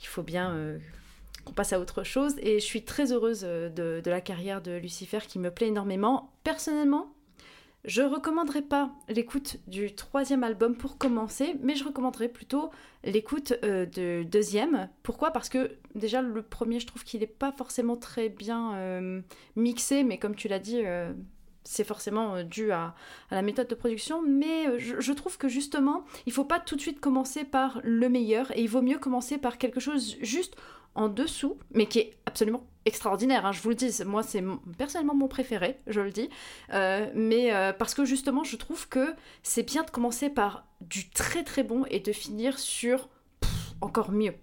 [0.00, 0.78] il faut bien euh,
[1.44, 2.34] qu'on passe à autre chose.
[2.38, 6.32] Et je suis très heureuse euh, de la carrière de Lucifer qui me plaît énormément.
[6.44, 7.12] Personnellement,
[7.84, 12.70] je recommanderais pas l'écoute du troisième album pour commencer, mais je recommanderais plutôt
[13.04, 14.88] l'écoute euh, du deuxième.
[15.02, 15.30] Pourquoi?
[15.30, 19.22] Parce que déjà le premier, je trouve qu'il n'est pas forcément très bien euh,
[19.56, 21.12] mixé, mais comme tu l'as dit, euh,
[21.64, 22.94] c'est forcément dû à,
[23.30, 24.22] la méthode de production.
[24.22, 28.10] Mais je, je trouve que justement, il faut pas tout de suite commencer par le
[28.10, 30.54] meilleur, et il vaut mieux commencer par quelque chose juste
[30.94, 34.42] en dessous, mais qui est absolument extraordinaire, hein, je vous le dis, moi c'est
[34.78, 36.30] personnellement mon préféré, je le dis,
[36.72, 41.10] Euh, mais euh, parce que justement je trouve que c'est bien de commencer par du
[41.10, 43.08] très très bon et de finir sur
[43.80, 44.34] encore mieux.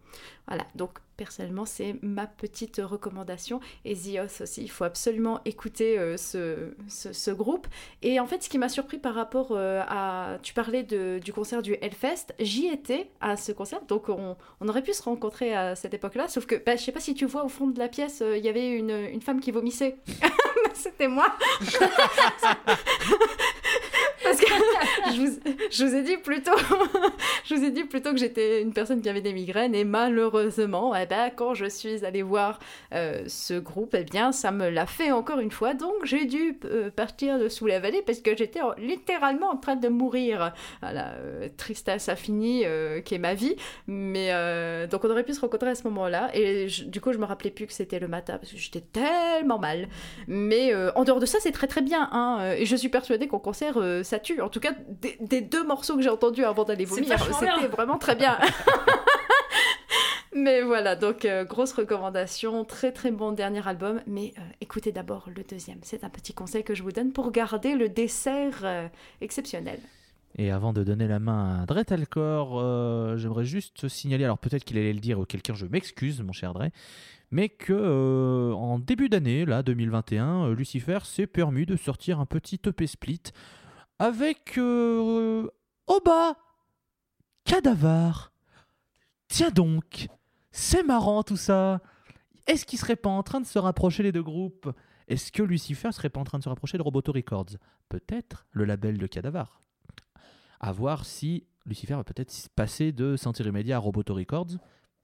[0.47, 6.15] Voilà, donc personnellement c'est ma petite recommandation et Zios aussi, il faut absolument écouter euh,
[6.17, 7.67] ce, groupe.
[8.01, 11.61] Et en fait ce qui m'a surpris par rapport euh, à, tu parlais du concert
[11.61, 15.75] du Hellfest, j'y étais à ce concert, donc on, on aurait pu se rencontrer à
[15.75, 17.87] cette époque-là, sauf que bah, je sais pas si tu vois au fond de la
[17.87, 19.97] pièce, euh, il y avait une, une femme qui vomissait.
[20.73, 21.35] C'était moi.
[24.37, 26.51] Parce que je vous, ai dit plus tôt,
[27.45, 30.95] je vous ai dit plutôt que j'étais une personne qui avait des migraines et malheureusement,
[30.95, 32.59] eh ben, quand je suis allée voir
[32.93, 35.73] euh, ce groupe, eh bien, ça me l'a fait encore une fois.
[35.73, 39.57] Donc, j'ai dû euh, partir de sous la vallée parce que j'étais en- littéralement en
[39.57, 40.53] train de mourir.
[40.81, 43.55] Voilà, euh, tristesse infinie euh, qui est ma vie.
[43.87, 44.27] Mais
[44.87, 46.29] donc, on aurait pu se rencontrer à ce moment-là.
[46.33, 49.59] Et du coup, je me rappelais plus que c'était le matin parce que j'étais tellement
[49.59, 49.87] mal.
[50.27, 52.09] Mais en dehors de ça, c'est très très bien.
[52.11, 55.95] Hein, et je suis persuadée qu'en concert, ça En tout cas, des, des deux morceaux
[55.95, 58.37] que j'ai entendus avant d'aller vomir, c'était vraiment très bien.
[60.35, 64.01] Mais voilà, donc euh, grosse recommandation, très très bon dernier album.
[64.05, 65.79] Mais euh, écoutez d'abord le deuxième.
[65.81, 68.87] C'est un petit conseil que je vous donne pour garder le dessert euh,
[69.19, 69.79] exceptionnel.
[70.37, 74.63] Et avant de donner la main à Dre Talcor, euh, j'aimerais juste signaler, alors peut-être
[74.63, 76.67] qu'il allait le dire, ou quelqu'un, je m'excuse, mon cher Dre,
[77.31, 82.27] mais que euh, en début d'année, là, 2021, euh, Lucifer s'est permis de sortir un
[82.27, 83.21] petit EP split
[83.99, 85.47] avec euh,
[85.87, 86.35] Oba
[87.45, 88.31] Cadavar.
[89.27, 90.07] Tiens donc,
[90.51, 91.81] c'est marrant tout ça.
[92.47, 94.71] Est-ce qu'il serait pas en train de se rapprocher les deux groupes?
[95.07, 97.57] Est-ce que Lucifer serait pas en train de se rapprocher de Roboto Records?
[97.89, 99.61] Peut-être le label de Cadavar.
[100.59, 104.57] À voir si Lucifer va peut-être passer de Sentir Immédiat à Roboto Records.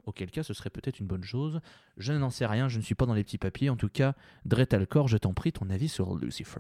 [0.06, 1.62] Auquel cas, ce serait peut-être une bonne chose.
[1.98, 3.70] Je n'en sais rien, je ne suis pas dans les petits papiers.
[3.70, 4.16] En tout cas,
[4.46, 6.60] Dre Talcor, je t'en prie, ton avis sur Lucifer.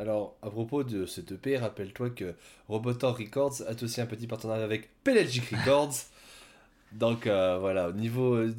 [0.00, 2.34] Alors, à propos de cette EP, rappelle-toi que
[2.68, 5.92] Robotor Records a aussi un petit partenariat avec Pelagic Records.
[6.92, 8.32] Donc euh, voilà, au niveau.
[8.32, 8.54] euh,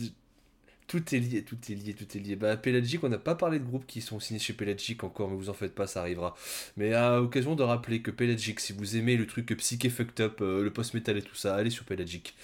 [0.85, 2.35] tout est lié, tout est lié, tout est lié.
[2.35, 5.35] Bah, Pelagic, on n'a pas parlé de groupes qui sont signés chez Pelagic encore, mais
[5.35, 6.35] vous en faites pas, ça arrivera.
[6.77, 10.41] Mais à l'occasion de rappeler que Pelagic, si vous aimez le truc psyché fucked up,
[10.41, 12.35] euh, le post-metal et tout ça, allez sur Pelagic.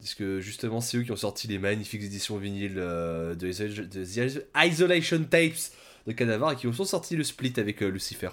[0.00, 5.22] Parce que justement, c'est eux qui ont sorti les magnifiques éditions vinyles de The Isolation
[5.22, 5.70] Tapes
[6.06, 8.30] de Cadavar et qui ont sorti le split avec euh, Lucifer.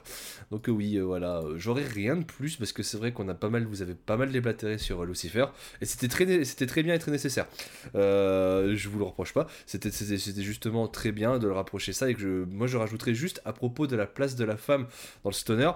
[0.52, 3.34] Donc euh, oui, euh, voilà, j'aurais rien de plus parce que c'est vrai qu'on a
[3.34, 5.45] pas mal, vous avez pas mal déblatéré sur Lucifer
[5.81, 7.48] et c'était très, c'était très bien et très nécessaire.
[7.93, 9.91] Je vous le reproche pas, c'était,
[10.41, 13.53] justement très bien de le rapprocher ça et que je, moi je rajouterais juste à
[13.53, 14.88] propos de la place de la femme
[15.23, 15.72] dans le stoner,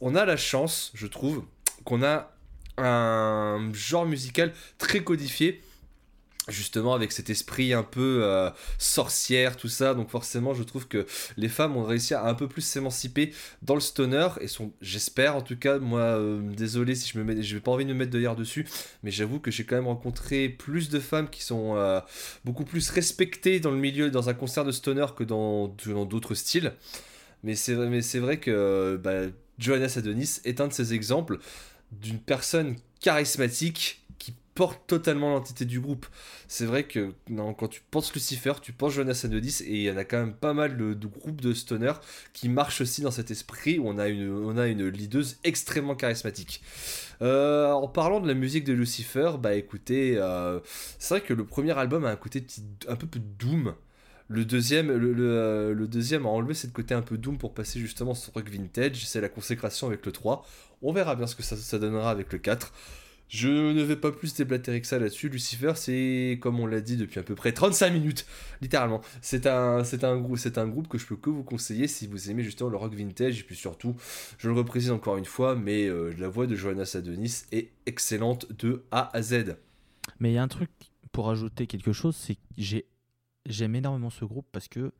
[0.00, 1.44] on a la chance, je trouve,
[1.84, 2.32] qu'on a
[2.78, 5.62] un genre musical très codifié
[6.48, 9.94] justement avec cet esprit un peu euh, sorcière tout ça.
[9.94, 11.06] Donc forcément je trouve que
[11.36, 13.32] les femmes ont réussi à un peu plus s'émanciper
[13.62, 17.24] dans le stoner et sont j'espère en tout cas moi euh, désolé si je me
[17.24, 18.66] mets pas envie de me mettre hier dessus
[19.02, 22.00] mais j'avoue que j'ai quand même rencontré plus de femmes qui sont euh,
[22.44, 26.34] beaucoup plus respectées dans le milieu dans un concert de stoner que dans dans d'autres
[26.34, 26.72] styles.
[27.42, 31.38] Mais c'est mais c'est vrai que bah, Johanna Adonis est un de ces exemples
[31.92, 34.05] d'une personne charismatique
[34.56, 36.06] porte totalement l'entité du groupe.
[36.48, 39.98] C'est vrai que quand tu penses Lucifer, tu penses Jonas Adonis et il y en
[39.98, 41.92] a quand même pas mal de, de groupes de stoner
[42.32, 45.94] qui marchent aussi dans cet esprit où on a une, on a une leaduse extrêmement
[45.94, 46.62] charismatique.
[47.20, 50.58] Euh, en parlant de la musique de Lucifer, bah écoutez, euh,
[50.98, 52.44] c'est vrai que le premier album a un côté
[52.88, 53.74] un peu plus doom.
[54.28, 58.14] Le deuxième, euh, le deuxième a enlevé cette côté un peu doom pour passer justement
[58.14, 59.06] sur rock vintage.
[59.06, 60.44] C'est la consécration avec le 3.
[60.82, 62.72] On verra bien ce que ça, ça donnera avec le 4.
[63.28, 65.28] Je ne vais pas plus déblatérer que ça là-dessus.
[65.28, 68.26] Lucifer, c'est comme on l'a dit depuis à peu près 35 minutes,
[68.60, 69.00] littéralement.
[69.20, 69.82] C'est un,
[70.18, 73.40] groupe que je peux que vous conseiller si vous aimez justement le rock vintage.
[73.40, 73.96] Et puis surtout,
[74.38, 78.46] je le reprécise encore une fois, mais euh, la voix de Johanna Adonis est excellente
[78.52, 79.56] de A à Z.
[80.20, 80.70] Mais il y a un truc
[81.10, 82.86] pour ajouter quelque chose, c'est que j'ai
[83.48, 84.92] j'aime énormément ce groupe parce que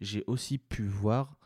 [0.00, 1.36] j'ai aussi pu voir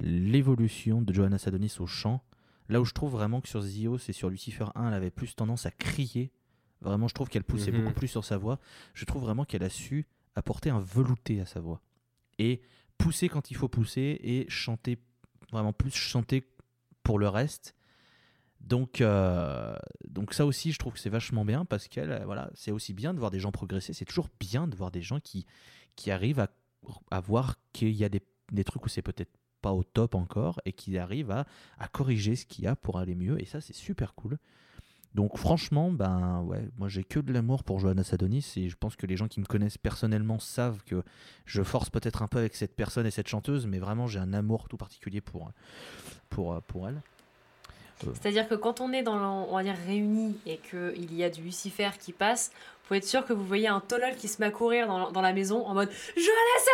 [0.00, 2.22] l'évolution de Johanna Sadonis au chant.
[2.70, 5.34] Là où je trouve vraiment que sur Zios et sur Lucifer 1, elle avait plus
[5.34, 6.32] tendance à crier.
[6.80, 7.82] Vraiment, je trouve qu'elle poussait Mhm.
[7.82, 8.58] beaucoup plus sur sa voix.
[8.94, 11.82] Je trouve vraiment qu'elle a su apporter un velouté à sa voix.
[12.38, 12.62] Et
[12.96, 14.98] pousser quand il faut pousser et chanter,
[15.52, 16.48] vraiment plus chanter
[17.02, 17.74] pour le reste.
[18.60, 19.74] Donc, euh,
[20.08, 22.92] donc ça aussi, je trouve que c'est vachement bien parce qu'elle, euh, voilà, c'est aussi
[22.92, 23.92] bien de voir des gens progresser.
[23.94, 25.46] C'est toujours bien de voir des gens qui,
[25.96, 26.50] qui arrivent à,
[27.10, 28.22] à voir qu'il y a des,
[28.52, 31.46] des trucs où c'est peut-être pas au top encore et qui arrivent à,
[31.92, 33.40] corriger ce qu'il y a pour aller mieux.
[33.40, 34.38] Et ça, c'est super cool.
[35.14, 38.94] Donc franchement, ben ouais, moi j'ai que de l'amour pour Johanna Sadonis et je pense
[38.94, 41.02] que les gens qui me connaissent personnellement savent que
[41.46, 44.32] je force peut-être un peu avec cette personne et cette chanteuse, mais vraiment j'ai un
[44.32, 45.50] amour tout particulier pour
[46.86, 47.02] elle.
[48.14, 51.42] C'est-à-dire que quand on est dans, on va dire réunis et qu'il y a du
[51.42, 52.52] Lucifer qui passe,
[52.84, 55.20] faut être sûr que vous voyez un tollol qui se met à courir dans, dans
[55.20, 56.66] la maison en mode Johannes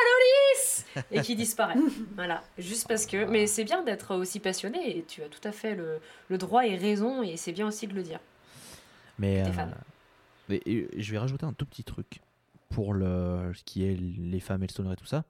[1.03, 1.75] Adonis et qui disparaît.
[2.17, 3.25] voilà, juste parce que.
[3.27, 5.99] Mais c'est bien d'être aussi passionné et tu as tout à fait le,
[6.29, 8.21] le droit et raison et c'est bien aussi de le dire.
[9.19, 9.45] Mais euh,
[10.65, 12.21] et je vais rajouter un tout petit truc
[12.71, 15.25] pour le, ce qui est les femmes et le stoner et tout ça.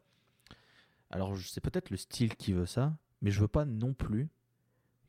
[1.10, 2.92] Alors je- c'est peut-être le style qui veut ça,
[3.22, 4.28] mais je veux pas non plus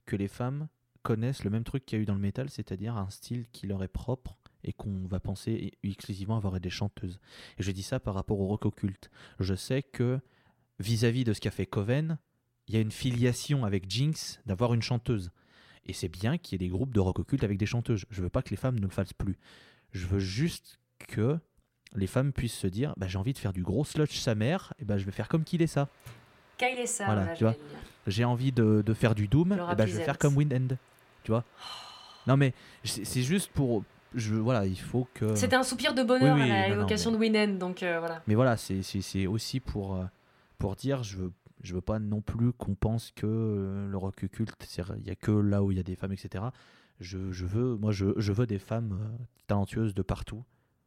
[0.05, 0.67] que les femmes
[1.07, 3.65] connaissent le même truc qu'il y a eu dans le métal, c'est-à-dire un style qui
[3.65, 4.35] leur est propre
[4.65, 7.21] et qu'on va penser exclusivement avoir des chanteuses.
[7.57, 9.09] Et je dis ça par rapport au rock occulte.
[9.39, 10.19] Je sais que
[10.79, 12.17] vis-à-vis de ce qu'a fait Coven,
[12.67, 15.31] il y a une filiation avec Jinx d'avoir une chanteuse.
[15.85, 18.03] Et c'est bien qu'il y ait des groupes de rock occulte avec des chanteuses.
[18.09, 19.37] Je veux pas que les femmes ne le fassent plus.
[19.93, 20.77] Je veux juste
[21.07, 21.39] que
[21.95, 24.73] les femmes puissent se dire bah, j'ai envie de faire du gros sludge sa mère,
[24.77, 25.87] et ben je vais faire comme qu'il est ça.
[26.57, 27.55] Kyle et ça, Voilà, tu vois.
[28.07, 30.53] J'ai envie de, de faire du doom, et rap je vais is faire comme Wind
[30.53, 30.75] End.
[31.27, 31.43] Tu vois
[32.25, 32.53] Non mais
[32.85, 33.83] c'est juste pour.
[34.15, 35.35] Je, voilà, il faut que.
[35.35, 38.23] C'était un soupir de bonheur Oui, oui, à l'évocation mais- de Winen, donc euh, voilà.
[38.27, 40.05] Mais voilà, c'est- aussi pour, euh,
[40.57, 41.33] pour dire je veux,
[41.63, 44.53] Je veux pas non plus qu'on pense que euh, le rock culte,
[44.99, 46.45] il y a que là où il y a des femmes, etc.
[47.01, 50.45] Je, je veux, moi, je, je veux des femmes euh, talentueuses de partout.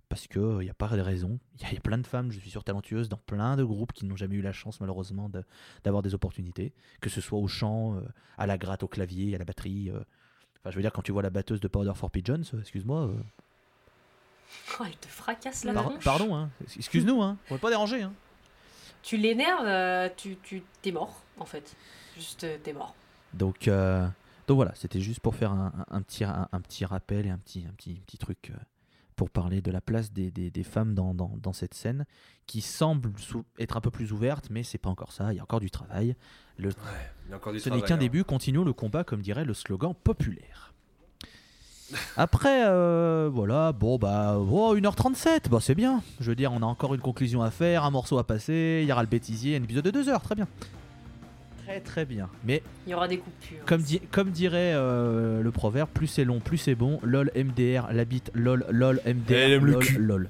[0.09, 1.39] Parce qu'il n'y a pas de raison.
[1.57, 3.57] Il y, a- il y a plein de femmes, je suis sûr, talentueuses dans plein
[3.57, 5.45] de groupes qui n'ont jamais eu la chance, malheureusement, de-
[5.85, 6.73] d'avoir des opportunités.
[7.01, 8.01] Que ce soit au chant, euh,
[8.39, 9.91] à la gratte, au clavier, à la batterie.
[9.91, 10.01] euh.
[10.62, 13.03] Enfin, je veux dire, quand tu vois la batteuse de Powder for Pigeons, euh, excuse-moi.
[13.07, 13.12] euh,
[14.81, 16.51] Oh, il te fracasse la par- pardon, hein.
[16.77, 17.37] excuse-nous, hein.
[17.51, 18.03] on va pas déranger.
[18.03, 18.12] Hein.
[19.03, 21.77] Tu l'énerves, euh, tu, tu t'es mort en fait.
[22.16, 22.95] Juste t'es mort.
[23.32, 24.07] Donc, euh,
[24.49, 27.31] donc voilà, c'était juste pour faire un, un- un petit, un, un petit rappel et
[27.31, 28.57] un petit, un petit, petit truc euh,
[29.21, 32.07] pour parler de la place des, des- des femmes dans, dans- dans cette scène
[32.47, 33.13] qui semble
[33.59, 35.71] être un peu plus ouverte, mais c'est pas encore ça, il y a encore du
[35.71, 36.17] travail.
[36.57, 36.75] Le, Ouais,
[37.27, 37.99] il y a encore du ce n'est qu'un hein.
[37.99, 40.73] début, continuons le combat, comme dirait le slogan populaire.
[42.17, 46.03] Après, euh, voilà, bon bah, oh, 1h37, bah c'est bien.
[46.21, 48.89] Je veux dire, on a encore une conclusion à faire, un morceau à passer, il
[48.89, 50.49] y aura le bêtisier, un épisode de 2 heures, très bien.
[51.71, 52.29] Très très bien.
[52.45, 53.65] Mais Il y aura des coupures.
[53.65, 56.99] comme, di- comme dirait euh, le proverbe, plus c'est long, plus c'est bon.
[57.03, 59.99] LOL, MDR, la bite, LOL, LOL, MDR, Elle aime le LOL, cul.
[59.99, 60.29] LOL.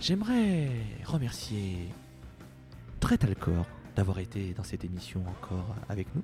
[0.00, 0.68] J'aimerais
[1.04, 1.88] remercier
[3.00, 3.66] Trétalcor
[3.96, 6.22] d'avoir été dans cette émission encore avec nous.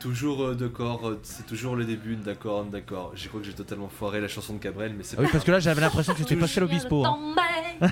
[0.00, 3.12] Toujours euh, d'accord, euh, c'est toujours le début, d'accord, d'accord.
[3.14, 5.42] J'ai crois que j'ai totalement foiré la chanson de Cabrel, mais c'est Ah oui, parce
[5.44, 7.04] que là j'avais l'impression que c'était Pascal Obispo.
[7.04, 7.18] hein.
[7.18, 7.36] de.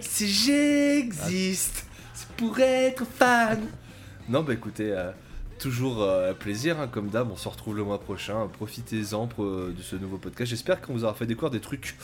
[0.00, 3.60] Si j'existe, c'est pour être fan.
[4.28, 5.10] Non, bah écoutez, euh,
[5.58, 7.30] toujours euh, un plaisir, hein, comme d'hab.
[7.30, 8.48] On se retrouve le mois prochain.
[8.54, 10.50] Profitez-en pour, euh, de ce nouveau podcast.
[10.50, 11.96] J'espère qu'on vous aura fait découvrir des trucs,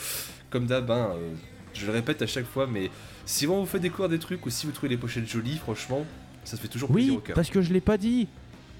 [0.50, 0.90] comme d'hab.
[0.90, 1.32] hein, euh,
[1.72, 2.90] je le répète à chaque fois, mais
[3.24, 6.04] si on vous fait découvrir des trucs ou si vous trouvez les pochettes jolies, franchement,
[6.44, 7.34] ça se fait toujours plaisir Oui, au cœur.
[7.34, 8.28] parce que je l'ai pas dit.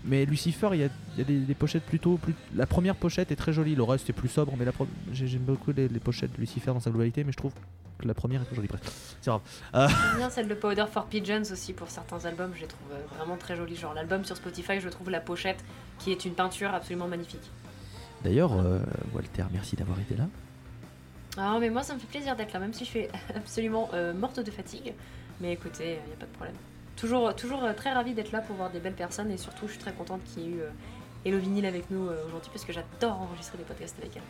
[0.02, 2.16] Mais Lucifer, il y a, il y a des, des pochettes plutôt.
[2.16, 2.34] Plus...
[2.56, 4.54] La première pochette est très jolie, le reste est plus sobre.
[4.58, 7.32] Mais la pro- j'ai- j'aime beaucoup les, les pochettes de Lucifer dans sa globalité, mais
[7.32, 7.52] je trouve
[7.98, 8.68] que la première est plus jolie.
[8.68, 8.80] Bref,
[9.20, 9.42] c'est grave.
[9.74, 13.16] J'aime bien celle de Powder for Pigeons aussi pour certains albums, je les trouve euh,
[13.18, 13.76] vraiment très jolie.
[13.76, 15.62] Genre l'album sur Spotify, je trouve la pochette
[15.98, 17.50] qui est une peinture absolument magnifique.
[18.24, 18.78] D'ailleurs, euh,
[19.14, 20.28] Walter, merci d'avoir été là.
[21.36, 23.06] Ah mais moi ça me fait plaisir d'être là, même si je suis
[23.36, 24.94] absolument euh, morte de fatigue.
[25.42, 26.56] Mais écoutez, il n'y a pas de problème.
[27.01, 29.72] Toujours, toujours euh, très ravie d'être là pour voir des belles personnes et surtout je
[29.72, 30.68] suis très contente qu'il y ait eu euh,
[31.24, 34.22] Hello Vinyl avec nous euh, aujourd'hui parce que j'adore enregistrer des podcasts avec elle.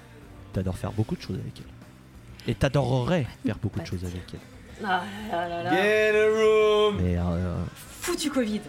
[0.53, 2.51] T'adores faire beaucoup de choses avec elle.
[2.51, 4.41] Et t'adorerais faire beaucoup de choses avec elle.
[4.85, 5.03] Ah
[5.33, 5.71] là là là.
[5.73, 8.61] Get a room Mais euh, Foutu Covid.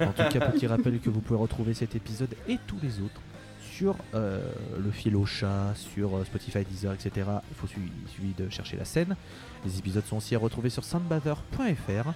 [0.00, 3.20] en tout cas, petit rappel que vous pouvez retrouver cet épisode et tous les autres
[3.76, 4.40] sur euh,
[4.82, 7.28] le fil au chat, sur euh, Spotify, Deezer, etc.
[7.50, 9.16] Il faut suffit de chercher la scène.
[9.64, 12.12] Les épisodes sont aussi à retrouver sur soundbather.fr.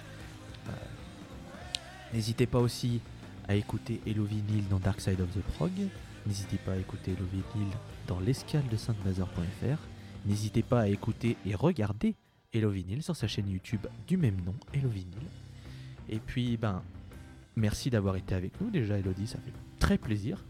[2.13, 2.99] N'hésitez pas aussi
[3.47, 5.71] à écouter Hello Vinyl dans Dark Side of the Prog.
[6.25, 7.71] N'hésitez pas à écouter Hello Vinyl
[8.07, 9.77] dans l'escale de soundbather.fr.
[10.25, 12.15] N'hésitez pas à écouter et regarder
[12.53, 15.23] Hello Vinyl sur sa chaîne YouTube du même nom, Hello Vinyl.
[16.09, 16.83] Et puis, ben,
[17.55, 20.43] merci d'avoir été avec nous déjà, Elodie, ça fait très plaisir.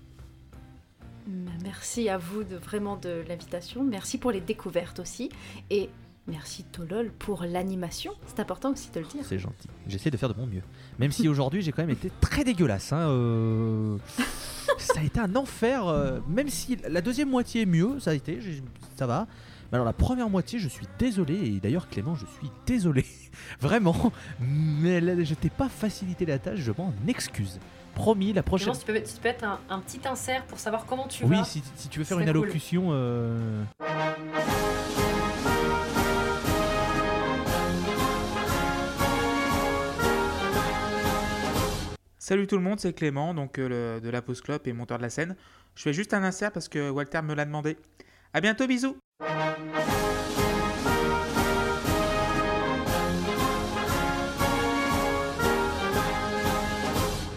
[1.27, 3.83] Bah, Merci à vous vraiment de l'invitation.
[3.83, 5.29] Merci pour les découvertes aussi.
[5.69, 5.89] Et
[6.27, 8.13] merci Tolol pour l'animation.
[8.27, 9.21] C'est important aussi de le dire.
[9.23, 9.67] C'est gentil.
[9.87, 10.61] J'essaie de faire de mon mieux.
[10.99, 12.93] Même si aujourd'hui j'ai quand même été très dégueulasse.
[12.93, 13.97] hein, euh,
[14.77, 15.87] ça a été un enfer.
[15.87, 18.39] euh, Même si la deuxième moitié est mieux, ça a été,
[18.95, 19.27] ça va.
[19.71, 21.33] Mais alors la première moitié, je suis désolé.
[21.35, 23.05] Et d'ailleurs Clément, je suis désolé.
[23.61, 24.11] Vraiment.
[24.39, 27.59] Mais là, je t'ai pas facilité la tâche, je m'en excuse.
[27.95, 28.73] Promis, la prochaine...
[28.73, 31.25] Si tu peux, si tu peux être un, un petit insert pour savoir comment tu
[31.25, 31.43] Oui, vas.
[31.43, 32.37] si, si tu veux faire une cool.
[32.43, 32.87] allocution...
[32.91, 33.63] euh,
[42.23, 45.01] Salut tout le monde, c'est Clément, donc euh, de la Pause Club et monteur de
[45.01, 45.35] la scène.
[45.73, 47.77] Je fais juste un insert parce que Walter me l'a demandé.
[48.31, 48.95] À bientôt, bisous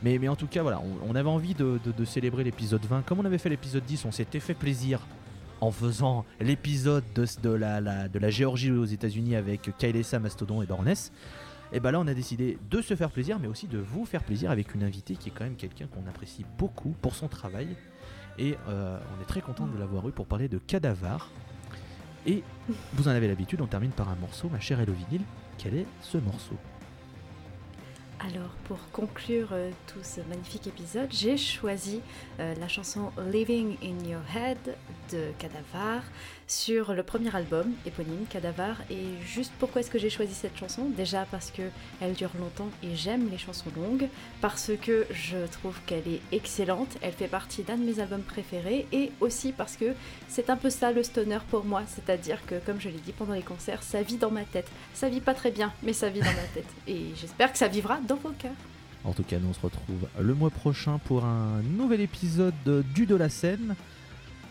[0.03, 3.07] Mais, mais en tout cas, voilà, on, avait envie de, célébrer l'épisode 20.
[3.07, 5.01] Comme on avait fait l'épisode 10, on s'était fait plaisir
[5.63, 10.67] en faisant l'épisode de, de la, de la Géorgie aux États-Unis avec Kailessa, Mastodon et
[10.67, 11.11] Barnès.
[11.75, 14.23] Et bah là, on a décidé de se faire plaisir, mais aussi de vous faire
[14.23, 17.67] plaisir avec une invitée qui est quand même quelqu'un qu'on apprécie beaucoup pour son travail.
[18.39, 21.33] Et euh, on est très content de l'avoir eu pour parler de Cadavar.
[22.27, 22.45] Et
[22.93, 25.23] vous en avez l'habitude, on termine par un morceau, ma chère Elovinil.
[25.59, 26.57] Quel est ce morceau?
[28.21, 32.01] Alors, pour conclure euh, tout ce magnifique épisode, j'ai choisi
[32.39, 34.77] euh, la chanson Living in Your Head
[35.13, 36.03] de Cadavar
[36.47, 38.77] sur le premier album éponyme Cadavar.
[38.91, 40.89] Et juste pourquoi est-ce que j'ai choisi cette chanson?
[40.97, 41.63] Déjà parce que
[42.01, 44.09] elle dure longtemps et j'aime les chansons longues,
[44.41, 48.87] parce que je trouve qu'elle est excellente, elle fait partie d'un de mes albums préférés,
[48.93, 49.95] et aussi parce que
[50.29, 53.35] c'est un peu ça le stoner pour moi, c'est-à-dire que comme je l'ai dit pendant
[53.35, 54.69] les concerts, ça vit dans ma tête.
[54.93, 56.69] Ça vit pas très bien, mais ça vit dans ma tête.
[56.87, 58.53] Et j'espère que ça vivra dans vos cœurs.
[59.05, 62.55] En tout cas, nous on se retrouve le mois prochain pour un nouvel épisode
[62.95, 63.75] du de la scène.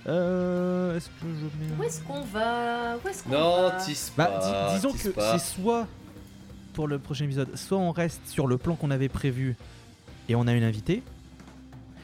[0.08, 1.80] Euh, est-ce que je mets...
[1.80, 2.98] Où est-ce qu'on va?
[3.04, 3.72] Où est-ce qu'on Non, va?
[3.78, 4.40] tisse Bah,
[4.70, 5.38] dis- disons tisse que pas.
[5.38, 5.88] c'est soit
[6.74, 9.56] pour le prochain épisode, soit on reste sur le plan qu'on avait prévu
[10.28, 11.04] et on a une invitée,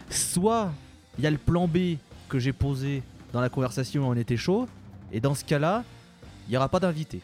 [0.10, 0.72] soit
[1.18, 1.98] il y a le plan B
[2.30, 3.04] que j'ai posé
[3.34, 4.68] dans la conversation où on était chaud,
[5.12, 5.84] et dans ce cas-là,
[6.48, 7.22] il n'y aura pas d'invité.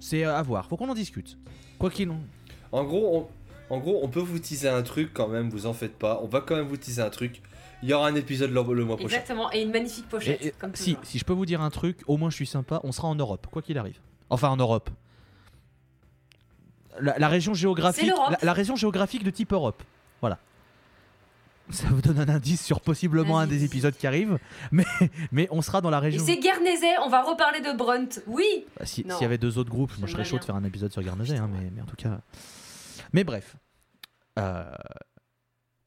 [0.00, 1.36] C'est à voir, faut qu'on en discute.
[1.78, 2.20] Quoi qu'il en.
[2.72, 3.28] En gros,
[3.70, 6.20] on, en gros, on peut vous teaser un truc quand même, vous en faites pas.
[6.22, 7.42] On va quand même vous teaser un truc.
[7.82, 9.14] Il y aura un épisode le, le mois prochain.
[9.16, 11.70] Exactement, et une magnifique pochette, Et- et- comme si, si je peux vous dire un
[11.70, 13.98] truc, au moins je suis sympa, on sera en Europe, quoi qu'il arrive.
[14.30, 14.90] Enfin en Europe.
[17.00, 18.30] La, la région géographique, C'est l'Europe.
[18.30, 19.82] la, la région géographique de type Europe.
[20.20, 20.38] Voilà.
[21.70, 24.38] Ça vous donne un indice sur possiblement un des épisodes qui arrivent,
[24.72, 24.86] mais,
[25.30, 26.24] mais on sera dans la région.
[26.24, 28.08] c'est Guernesey, on va reparler de Brunt.
[28.26, 30.56] Oui Bah, si- S'il y avait deux autres groupes, moi je serais chaud de faire
[30.56, 32.20] un épisode sur Guernesey, hein, mais, mais en tout cas.
[33.12, 33.54] Mais bref.
[34.38, 34.64] Euh,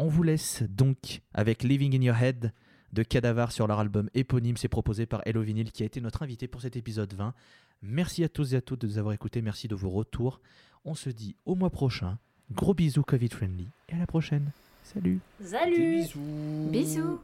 [0.02, 2.52] on vous laisse donc avec Living in Your Head
[2.92, 4.58] de Cadavar sur leur album éponyme.
[4.58, 7.36] C'est proposé par Hello Vinyl qui a été notre invité pour cet épisode 20.
[7.84, 9.44] Merci à tous et à toutes de nous avoir écoutés.
[9.44, 10.42] Merci de vos retours.
[10.86, 12.18] On se dit au mois prochain.
[12.52, 14.50] Gros bisous Covid friendly et à la prochaine.
[14.84, 15.20] Salut.
[15.40, 16.70] Des Salut bisous.
[16.72, 17.20] Bisous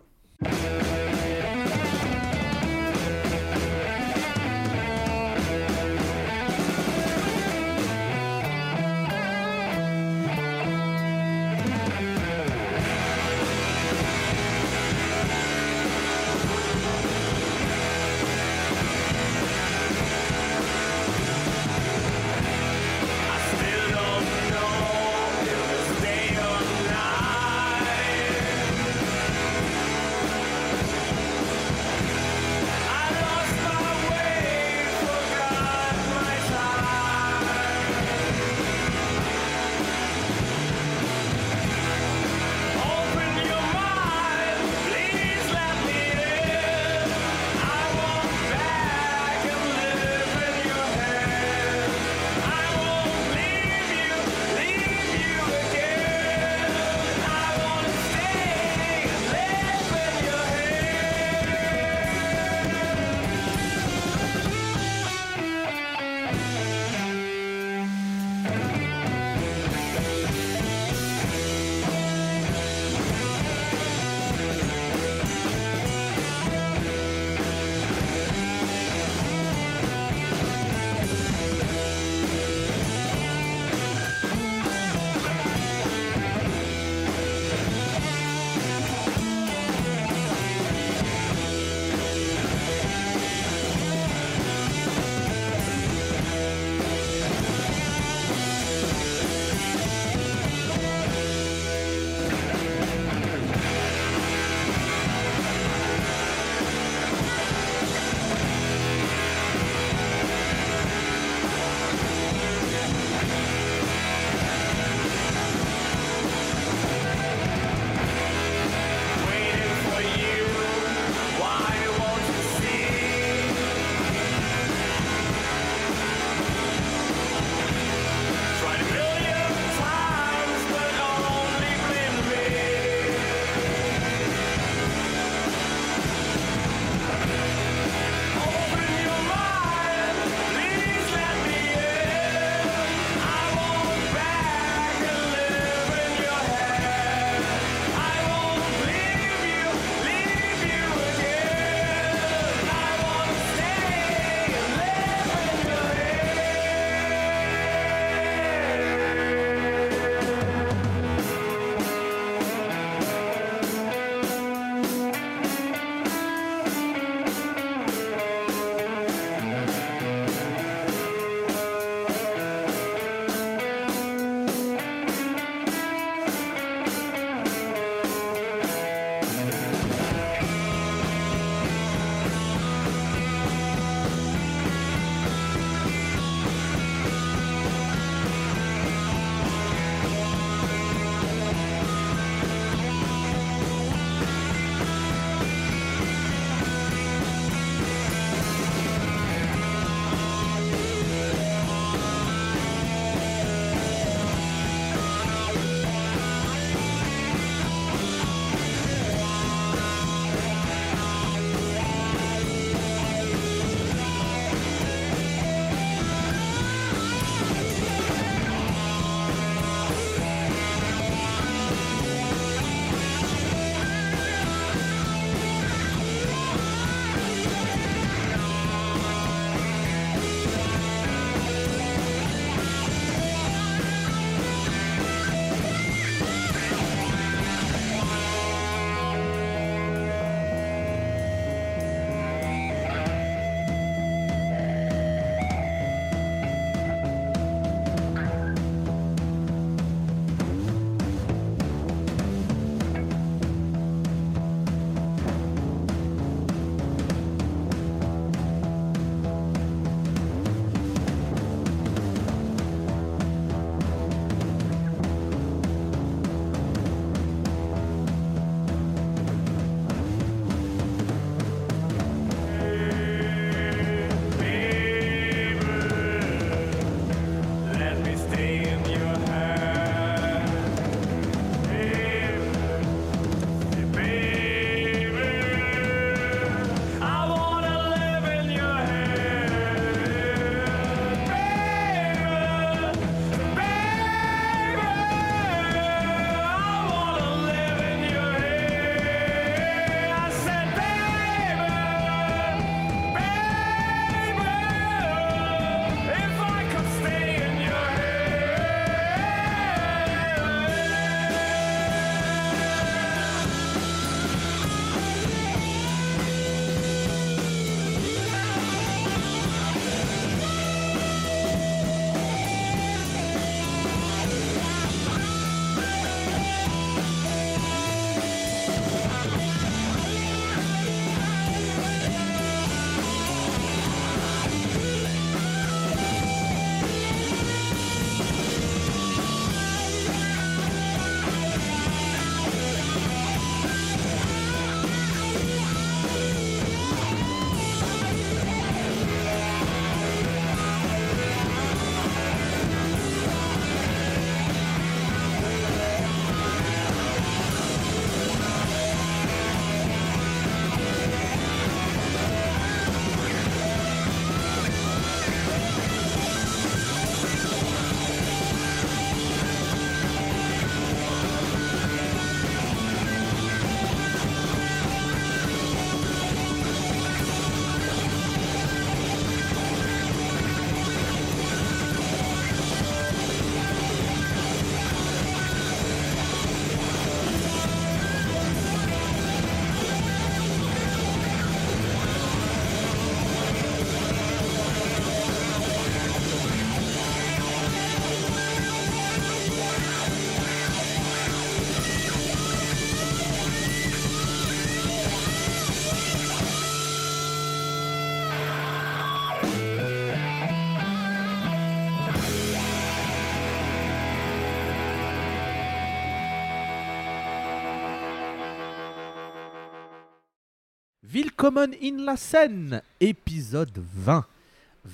[421.39, 424.25] Willkommen in la Seine, épisode 20.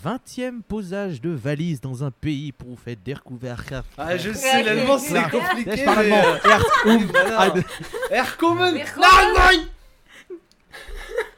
[0.04, 3.56] 20e posage de valise dans un pays pour vous faire découvrir.
[3.98, 5.78] Ah, je sais, l'allemand c'est compliqué.
[5.78, 7.64] Je parle allemand.
[8.12, 9.34] Erkommen Willkommen.
[9.38, 9.68] Nein,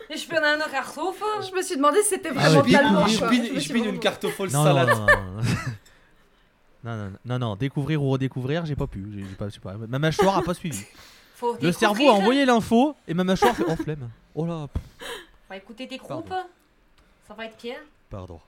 [0.10, 1.28] Ich bin eine Kartoffel.
[1.52, 3.02] Je me suis demandé si c'était Ah vraiment l'allemand.
[3.04, 4.00] bin, ich bin, ich suis bin une.
[4.00, 4.90] Kartoffel salade.
[6.84, 7.12] non, non.
[7.24, 9.06] Non, non, découvrir ou redécouvrir, j'ai pas pu.
[9.16, 10.84] J'ai pas, pas- ma mâchoire a pas suivi.
[11.36, 14.10] Faut Le cerveau a envoyé l'info et ma mâchoire fait oh flemme.
[14.34, 14.70] Oh là, On
[15.50, 16.16] va écouter tes Pardon.
[16.22, 16.34] groupes.
[17.28, 17.76] Ça va être bien.
[18.10, 18.40] pardon.